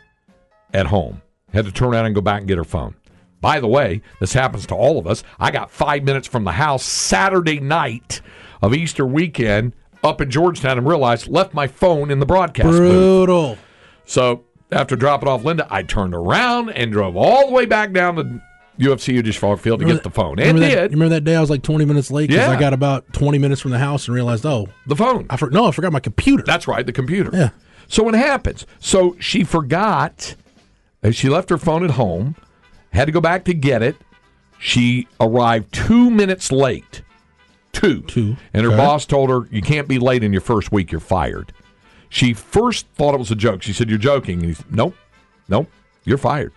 at 0.72 0.86
home. 0.86 1.22
Had 1.52 1.64
to 1.64 1.72
turn 1.72 1.88
around 1.88 2.06
and 2.06 2.14
go 2.14 2.20
back 2.20 2.40
and 2.40 2.48
get 2.48 2.58
her 2.58 2.64
phone. 2.64 2.94
By 3.40 3.58
the 3.58 3.66
way, 3.66 4.02
this 4.20 4.34
happens 4.34 4.66
to 4.66 4.74
all 4.74 4.98
of 4.98 5.06
us. 5.06 5.24
I 5.38 5.50
got 5.50 5.70
five 5.70 6.04
minutes 6.04 6.28
from 6.28 6.44
the 6.44 6.52
house 6.52 6.84
Saturday 6.84 7.58
night 7.58 8.20
of 8.62 8.74
Easter 8.74 9.06
weekend 9.06 9.72
up 10.04 10.20
in 10.20 10.30
Georgetown 10.30 10.78
and 10.78 10.86
realized 10.86 11.28
left 11.28 11.54
my 11.54 11.66
phone 11.66 12.10
in 12.10 12.18
the 12.20 12.26
broadcast 12.26 12.68
booth. 12.68 13.26
Brutal. 13.26 13.58
So 14.04 14.44
after 14.72 14.96
dropping 14.96 15.28
off 15.28 15.44
Linda, 15.44 15.66
I 15.70 15.82
turned 15.82 16.14
around 16.14 16.70
and 16.70 16.90
drove 16.92 17.16
all 17.16 17.46
the 17.48 17.52
way 17.52 17.66
back 17.66 17.92
down 17.92 18.16
to 18.16 18.42
UFCU 18.78 19.22
Disch-Falk 19.22 19.60
Field 19.60 19.80
to 19.80 19.86
get 19.86 20.02
the 20.02 20.10
phone. 20.10 20.38
And 20.38 20.54
remember 20.58 20.60
that, 20.60 20.68
did. 20.82 20.90
you 20.92 20.96
remember 20.96 21.14
that 21.16 21.24
day 21.24 21.36
I 21.36 21.40
was 21.40 21.50
like 21.50 21.62
20 21.62 21.84
minutes 21.84 22.10
late 22.10 22.28
because 22.28 22.46
Yeah. 22.46 22.52
I 22.52 22.58
got 22.58 22.72
about 22.72 23.12
20 23.12 23.38
minutes 23.38 23.60
from 23.60 23.72
the 23.72 23.78
house 23.78 24.06
and 24.08 24.14
realized, 24.14 24.46
oh, 24.46 24.68
the 24.86 24.96
phone. 24.96 25.26
I 25.28 25.36
for, 25.36 25.50
no, 25.50 25.66
I 25.66 25.70
forgot 25.72 25.92
my 25.92 26.00
computer. 26.00 26.42
That's 26.46 26.66
right, 26.66 26.84
the 26.86 26.92
computer. 26.92 27.30
Yeah. 27.32 27.50
So 27.88 28.02
what 28.04 28.14
happens? 28.14 28.66
So 28.78 29.16
she 29.18 29.44
forgot. 29.44 30.34
uh, 31.04 31.10
She 31.10 31.28
left 31.28 31.50
her 31.50 31.58
phone 31.58 31.84
at 31.84 31.90
home. 31.92 32.36
Had 32.92 33.04
to 33.06 33.12
go 33.12 33.20
back 33.20 33.44
to 33.46 33.54
get 33.54 33.82
it. 33.82 33.96
She 34.58 35.08
arrived 35.20 35.72
two 35.72 36.10
minutes 36.10 36.50
late. 36.52 37.02
Two. 37.72 38.02
Two. 38.02 38.36
And 38.54 38.64
her 38.64 38.68
Okay. 38.72 38.76
boss 38.76 39.06
told 39.06 39.30
her, 39.30 39.48
"You 39.50 39.62
can't 39.62 39.88
be 39.88 39.98
late 39.98 40.22
in 40.24 40.32
your 40.32 40.40
first 40.40 40.72
week. 40.72 40.90
You're 40.92 41.00
fired." 41.00 41.52
She 42.10 42.34
first 42.34 42.86
thought 42.88 43.14
it 43.14 43.18
was 43.18 43.30
a 43.30 43.36
joke. 43.36 43.62
She 43.62 43.72
said, 43.72 43.88
"You're 43.88 43.98
joking." 43.98 44.40
And 44.40 44.48
he's, 44.48 44.62
"Nope, 44.70 44.94
nope, 45.48 45.70
you're 46.04 46.18
fired." 46.18 46.52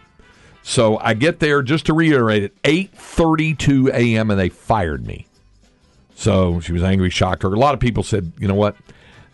So 0.64 0.97
I 0.97 1.14
get 1.14 1.39
there 1.39 1.62
just 1.62 1.86
to 1.86 1.93
reiterate 1.93 2.43
it, 2.43 2.54
8:32 2.64 3.89
a.m. 3.93 4.32
and 4.32 4.39
they 4.39 4.49
fired 4.49 5.06
me. 5.06 5.28
So 6.16 6.60
she 6.60 6.74
was 6.74 6.84
angry, 6.84 7.10
shocked 7.10 7.43
her. 7.43 7.54
A 7.54 7.60
lot 7.60 7.74
of 7.74 7.80
people 7.80 8.04
said, 8.04 8.34
"You 8.39 8.47
know 8.47 8.56
what? 8.56 8.76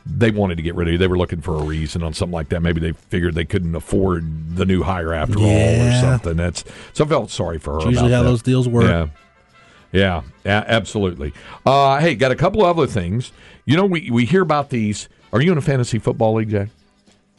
They 0.06 0.32
wanted 0.32 0.56
to 0.56 0.64
get 0.64 0.76
rid 0.76 0.88
of 0.88 0.92
you. 0.94 0.98
They 0.98 1.08
were 1.08 1.18
looking 1.18 1.42
for 1.42 1.56
a 1.56 1.64
reason 1.64 2.04
on 2.04 2.14
something 2.14 2.34
like 2.34 2.50
that. 2.50 2.62
Maybe 2.62 2.80
they 2.82 2.92
figured 2.92 3.36
they 3.36 3.46
couldn't 3.46 3.76
afford 3.76 4.56
the 4.56 4.66
new 4.66 4.84
hire 4.84 5.14
after 5.14 5.40
all, 5.40 5.46
or 5.46 6.02
something." 6.02 6.36
That's 6.36 6.64
so 6.94 7.06
I 7.06 7.08
felt 7.08 7.32
sorry 7.32 7.60
for 7.60 7.80
her. 7.80 7.90
Usually 7.90 8.12
how 8.12 8.24
that. 8.24 8.30
those 8.30 8.42
deals 8.42 8.68
work. 8.68 8.84
Yeah. 8.84 9.08
Yeah, 9.92 10.24
absolutely. 10.46 11.34
Uh, 11.66 12.00
hey, 12.00 12.16
got 12.16 12.32
a 12.32 12.36
couple 12.36 12.64
of 12.64 12.78
other 12.78 12.88
things. 12.88 13.32
You 13.66 13.76
know, 13.76 13.86
we, 13.86 14.10
we 14.12 14.26
hear 14.26 14.42
about 14.42 14.70
these. 14.70 15.10
Are 15.32 15.42
you 15.42 15.52
in 15.52 15.58
a 15.58 15.62
fantasy 15.62 16.00
football 16.00 16.34
league, 16.36 16.50
Jack? 16.50 16.70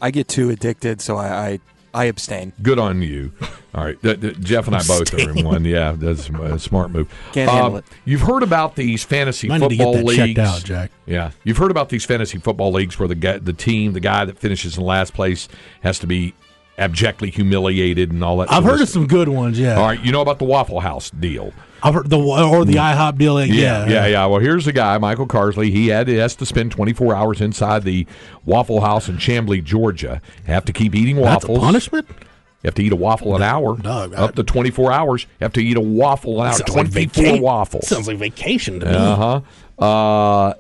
I 0.01 0.11
get 0.11 0.29
too 0.29 0.51
addicted, 0.51 1.01
so 1.01 1.17
I 1.17 1.29
I, 1.51 1.61
I 1.93 2.05
abstain. 2.07 2.53
Good 2.63 2.79
on 2.79 3.03
you. 3.03 3.33
All 3.75 3.85
right, 3.85 4.01
Th- 4.03 4.21
th- 4.21 4.41
Jeff 4.41 4.67
and 4.67 4.75
I 4.75 4.83
both 4.83 5.13
are 5.15 5.31
in 5.31 5.45
one. 5.45 5.65
Yeah, 5.65 5.93
that's 5.93 6.29
a 6.29 6.59
smart 6.59 6.91
move. 6.91 7.13
Can't 7.33 7.51
handle 7.51 7.73
um, 7.73 7.77
it. 7.79 7.85
You've 8.05 8.21
heard 8.23 8.43
about 8.43 8.75
these 8.77 9.05
fantasy 9.05 9.49
Might 9.49 9.61
need 9.61 9.71
to 9.71 9.77
football 9.77 9.93
get 9.95 9.99
that 9.99 10.07
leagues. 10.07 10.19
checked 10.19 10.39
out, 10.39 10.65
Jack. 10.65 10.91
Yeah, 11.07 11.31
you've 11.45 11.57
heard 11.59 11.71
about 11.71 11.89
these 11.89 12.05
fantasy 12.05 12.39
football 12.39 12.73
leagues 12.73 12.99
where 12.99 13.09
the 13.09 13.15
guy, 13.15 13.39
the 13.39 13.53
team, 13.53 13.93
the 13.93 14.01
guy 14.01 14.25
that 14.25 14.39
finishes 14.39 14.77
in 14.79 14.85
last 14.85 15.15
place 15.15 15.49
has 15.83 15.99
to 16.01 16.07
be 16.07 16.35
abjectly 16.79 17.31
humiliated 17.31 18.11
and 18.11 18.25
all 18.25 18.39
that. 18.39 18.51
I've 18.51 18.65
heard 18.65 18.81
of 18.81 18.89
some 18.89 19.07
good 19.07 19.29
ones, 19.29 19.59
yeah. 19.59 19.77
All 19.77 19.87
right, 19.87 20.01
you 20.03 20.11
know 20.13 20.23
about 20.23 20.39
the 20.39 20.47
Waffle 20.47 20.81
House 20.81 21.11
deal. 21.11 21.53
I've 21.83 21.95
heard 21.95 22.11
the 22.11 22.19
or 22.19 22.65
the 22.65 22.75
IHOP 22.75 23.19
deal. 23.19 23.35
like, 23.35 23.51
Yeah, 23.51 23.87
Yeah, 23.87 23.89
yeah, 23.89 24.07
yeah. 24.07 24.27
Well, 24.27 24.41
here's 24.41 24.65
the 24.65 24.73
guy, 24.73 24.99
Michael 24.99 25.27
Carsley. 25.27 25.71
He 25.71 25.89
had 25.89 26.09
he 26.09 26.15
has 26.17 26.35
to 26.37 26.47
spend 26.47 26.73
24 26.73 27.15
hours 27.15 27.41
inside 27.41 27.85
the 27.85 28.07
Waffle 28.45 28.81
House 28.81 29.09
in 29.09 29.17
Chamblee, 29.17 29.65
Georgia. 29.65 30.21
Have 30.47 30.65
to 30.67 30.73
keep 30.73 30.95
eating 30.95 31.17
That's 31.17 31.45
waffles. 31.45 31.59
a 31.59 31.61
punishment. 31.61 32.07
You 32.11 32.69
have 32.69 32.75
to 32.75 32.83
eat 32.85 32.93
a 32.93 32.97
waffle 32.97 33.35
an 33.37 33.43
hour. 33.43 33.77
Doug, 33.79 34.13
I- 34.15 34.19
up 34.19 34.35
to 34.35 34.43
24 34.43 34.93
hours. 34.93 35.23
You 35.23 35.45
have 35.45 35.53
to 35.55 35.63
eat 35.65 35.77
a 35.79 35.81
waffle 35.81 36.41
an 36.43 36.49
hour. 36.49 36.53
Sounds 36.55 36.69
like 36.75 36.91
24 36.93 37.25
vaca- 37.25 37.43
waffles. 37.43 37.89
Sounds 37.89 38.07
like 38.07 38.19
vacation 38.19 38.81
to 38.81 38.87
me. 38.87 38.93
Uh 38.95 39.41
huh. 39.79 39.85
Uh, 39.85 40.55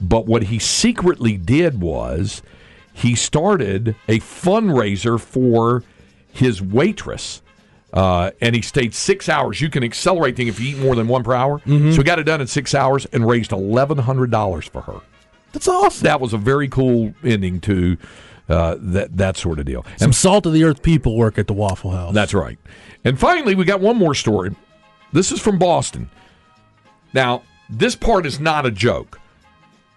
but 0.00 0.26
what 0.26 0.44
he 0.44 0.58
secretly 0.58 1.36
did 1.38 1.80
was 1.80 2.42
he 2.92 3.14
started 3.14 3.96
a 4.08 4.18
fundraiser 4.20 5.18
for 5.18 5.82
his 6.30 6.60
waitress. 6.60 7.40
Uh, 7.92 8.30
and 8.40 8.54
he 8.54 8.60
stayed 8.62 8.94
six 8.94 9.28
hours. 9.28 9.60
You 9.60 9.70
can 9.70 9.82
accelerate 9.82 10.36
things 10.36 10.50
if 10.50 10.60
you 10.60 10.76
eat 10.76 10.78
more 10.78 10.94
than 10.94 11.08
one 11.08 11.24
per 11.24 11.32
hour. 11.34 11.58
Mm-hmm. 11.60 11.92
So 11.92 11.96
he 11.98 12.02
got 12.02 12.18
it 12.18 12.24
done 12.24 12.40
in 12.40 12.46
six 12.46 12.74
hours 12.74 13.06
and 13.06 13.26
raised 13.26 13.50
eleven 13.52 13.98
hundred 13.98 14.30
dollars 14.30 14.66
for 14.66 14.82
her. 14.82 15.00
That's 15.52 15.68
awesome. 15.68 16.04
That 16.04 16.20
was 16.20 16.34
a 16.34 16.38
very 16.38 16.68
cool 16.68 17.14
ending 17.24 17.60
to 17.62 17.96
uh, 18.50 18.76
that 18.78 19.16
that 19.16 19.36
sort 19.38 19.58
of 19.58 19.64
deal. 19.64 19.86
And 19.92 20.00
Some 20.00 20.12
salt 20.12 20.44
of 20.44 20.52
the 20.52 20.64
earth 20.64 20.82
people 20.82 21.16
work 21.16 21.38
at 21.38 21.46
the 21.46 21.54
Waffle 21.54 21.90
House. 21.92 22.12
that's 22.14 22.34
right. 22.34 22.58
And 23.04 23.18
finally, 23.18 23.54
we 23.54 23.64
got 23.64 23.80
one 23.80 23.96
more 23.96 24.14
story. 24.14 24.54
This 25.12 25.32
is 25.32 25.40
from 25.40 25.58
Boston. 25.58 26.10
Now, 27.14 27.42
this 27.70 27.96
part 27.96 28.26
is 28.26 28.38
not 28.38 28.66
a 28.66 28.70
joke. 28.70 29.18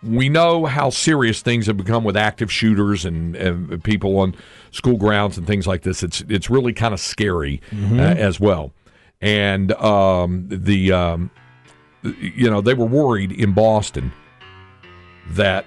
We 0.04 0.30
know 0.30 0.66
how 0.66 0.90
serious 0.90 1.42
things 1.42 1.68
have 1.68 1.78
become 1.78 2.04
with 2.04 2.18
active 2.18 2.52
shooters 2.52 3.06
and, 3.06 3.36
and 3.36 3.84
people 3.84 4.18
on 4.18 4.36
school 4.72 4.98
grounds 4.98 5.38
and 5.38 5.46
things 5.46 5.68
like 5.68 5.84
this. 5.84 6.02
It's 6.02 6.22
it's 6.22 6.50
really 6.50 6.74
kind 6.74 6.94
of 6.94 7.00
scary 7.00 7.62
uh, 7.72 8.02
as 8.02 8.40
well. 8.40 8.74
And 9.22 9.72
um, 9.74 10.48
the 10.50 10.92
um, 10.92 11.32
you 12.04 12.50
know 12.50 12.62
they 12.62 12.74
were 12.74 12.86
worried 12.86 13.32
in 13.32 13.54
Boston 13.54 14.12
that 15.30 15.66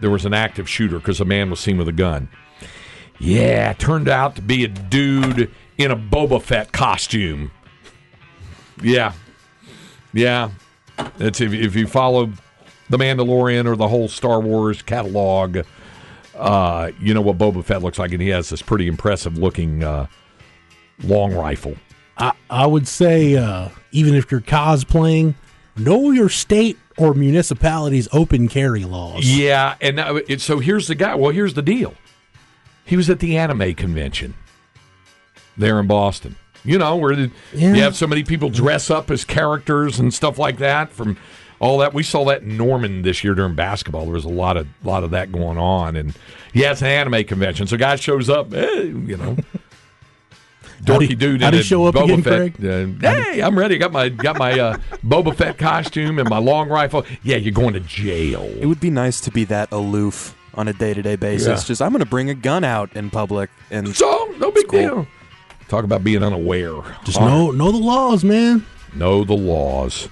there 0.00 0.10
was 0.10 0.24
an 0.24 0.34
active 0.34 0.68
shooter 0.68 0.98
because 0.98 1.20
a 1.20 1.24
man 1.24 1.50
was 1.50 1.60
seen 1.60 1.78
with 1.78 1.88
a 1.88 1.92
gun. 1.92 2.28
Yeah, 3.18 3.72
turned 3.74 4.08
out 4.08 4.36
to 4.36 4.42
be 4.42 4.64
a 4.64 4.68
dude 4.68 5.50
in 5.76 5.90
a 5.90 5.96
Boba 5.96 6.42
Fett 6.42 6.72
costume. 6.72 7.50
Yeah. 8.82 9.12
Yeah. 10.12 10.50
It's 11.18 11.40
if, 11.40 11.52
if 11.52 11.76
you 11.76 11.86
follow 11.86 12.32
The 12.90 12.96
Mandalorian 12.96 13.66
or 13.66 13.76
the 13.76 13.88
whole 13.88 14.08
Star 14.08 14.40
Wars 14.40 14.80
catalog, 14.82 15.58
uh, 16.36 16.90
you 17.00 17.12
know 17.14 17.20
what 17.20 17.36
Boba 17.38 17.62
Fett 17.64 17.82
looks 17.82 17.98
like, 17.98 18.12
and 18.12 18.22
he 18.22 18.28
has 18.28 18.48
this 18.48 18.62
pretty 18.62 18.86
impressive 18.86 19.36
looking 19.36 19.84
uh, 19.84 20.06
long 21.02 21.34
rifle. 21.34 21.76
I, 22.16 22.32
I 22.48 22.66
would 22.66 22.88
say, 22.88 23.36
uh, 23.36 23.68
even 23.92 24.14
if 24.14 24.30
you're 24.30 24.40
cosplaying, 24.40 25.34
know 25.76 26.10
your 26.10 26.28
state 26.28 26.78
or 26.96 27.14
municipality's 27.14 28.08
open 28.12 28.48
carry 28.48 28.84
laws. 28.84 29.24
Yeah, 29.24 29.76
and 29.80 30.00
it, 30.28 30.40
so 30.40 30.58
here's 30.58 30.88
the 30.88 30.94
guy. 30.94 31.14
Well, 31.14 31.30
here's 31.30 31.54
the 31.54 31.62
deal. 31.62 31.94
He 32.84 32.96
was 32.96 33.10
at 33.10 33.20
the 33.20 33.36
anime 33.36 33.74
convention 33.74 34.34
there 35.56 35.78
in 35.78 35.86
Boston. 35.86 36.36
You 36.64 36.78
know, 36.78 36.96
where 36.96 37.14
the, 37.14 37.30
Yeah. 37.54 37.74
you 37.74 37.82
have 37.82 37.94
so 37.96 38.06
many 38.06 38.24
people 38.24 38.48
dress 38.50 38.90
up 38.90 39.10
as 39.10 39.24
characters 39.24 40.00
and 40.00 40.12
stuff 40.12 40.38
like 40.38 40.58
that. 40.58 40.90
From 40.90 41.16
all 41.60 41.78
that, 41.78 41.92
we 41.92 42.02
saw 42.02 42.24
that 42.26 42.42
in 42.42 42.56
Norman 42.56 43.02
this 43.02 43.24
year 43.24 43.34
during 43.34 43.54
basketball. 43.54 44.04
There 44.04 44.14
was 44.14 44.24
a 44.24 44.28
lot 44.30 44.56
of 44.56 44.66
lot 44.84 45.04
of 45.04 45.10
that 45.10 45.32
going 45.32 45.58
on, 45.58 45.96
and 45.96 46.14
yeah, 46.52 46.72
it's 46.72 46.82
an 46.82 46.88
anime 46.88 47.24
convention. 47.24 47.66
So, 47.66 47.76
guy 47.76 47.96
shows 47.96 48.30
up, 48.30 48.52
eh, 48.54 48.82
you 48.82 49.16
know. 49.16 49.36
How'd 50.86 51.00
dorky 51.00 51.18
dude 51.18 51.42
how'd 51.42 51.54
in 51.54 51.58
he 51.58 51.60
a 51.60 51.64
show 51.64 51.86
up 51.86 51.94
Boba 51.96 52.04
again, 52.04 52.22
Fett. 52.22 52.54
Craig? 52.54 53.04
Uh, 53.04 53.10
hey, 53.14 53.42
I'm 53.42 53.58
ready. 53.58 53.78
Got 53.78 53.90
my 53.90 54.08
got 54.08 54.38
my 54.38 54.58
uh, 54.58 54.76
Boba 55.04 55.34
Fett 55.34 55.58
costume 55.58 56.20
and 56.20 56.28
my 56.28 56.38
long 56.38 56.68
rifle. 56.68 57.04
Yeah, 57.24 57.36
you're 57.36 57.52
going 57.52 57.74
to 57.74 57.80
jail. 57.80 58.44
It 58.44 58.66
would 58.66 58.78
be 58.78 58.90
nice 58.90 59.20
to 59.22 59.32
be 59.32 59.42
that 59.44 59.72
aloof 59.72 60.36
on 60.54 60.68
a 60.68 60.72
day 60.72 60.94
to 60.94 61.02
day 61.02 61.16
basis. 61.16 61.62
Yeah. 61.62 61.66
Just 61.66 61.82
I'm 61.82 61.90
going 61.90 62.00
to 62.04 62.08
bring 62.08 62.30
a 62.30 62.34
gun 62.34 62.62
out 62.62 62.94
in 62.94 63.10
public 63.10 63.50
and 63.72 63.94
So 63.94 64.32
no 64.38 64.52
big 64.52 64.68
cool. 64.68 64.80
deal. 64.80 65.06
Talk 65.68 65.84
about 65.84 66.04
being 66.04 66.22
unaware. 66.22 66.80
Just 67.04 67.20
know 67.20 67.50
know 67.50 67.72
the 67.72 67.78
laws, 67.78 68.22
man. 68.22 68.64
know 68.94 69.24
the 69.24 69.36
laws. 69.36 70.08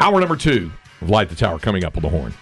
Hour 0.00 0.18
number 0.20 0.36
two 0.36 0.66
of 0.66 0.72
Of 1.00 1.10
light 1.10 1.28
the 1.28 1.36
Tower 1.36 1.58
coming 1.58 1.84
up 1.84 1.96
on 1.96 2.02
the 2.02 2.08
horn. 2.08 2.34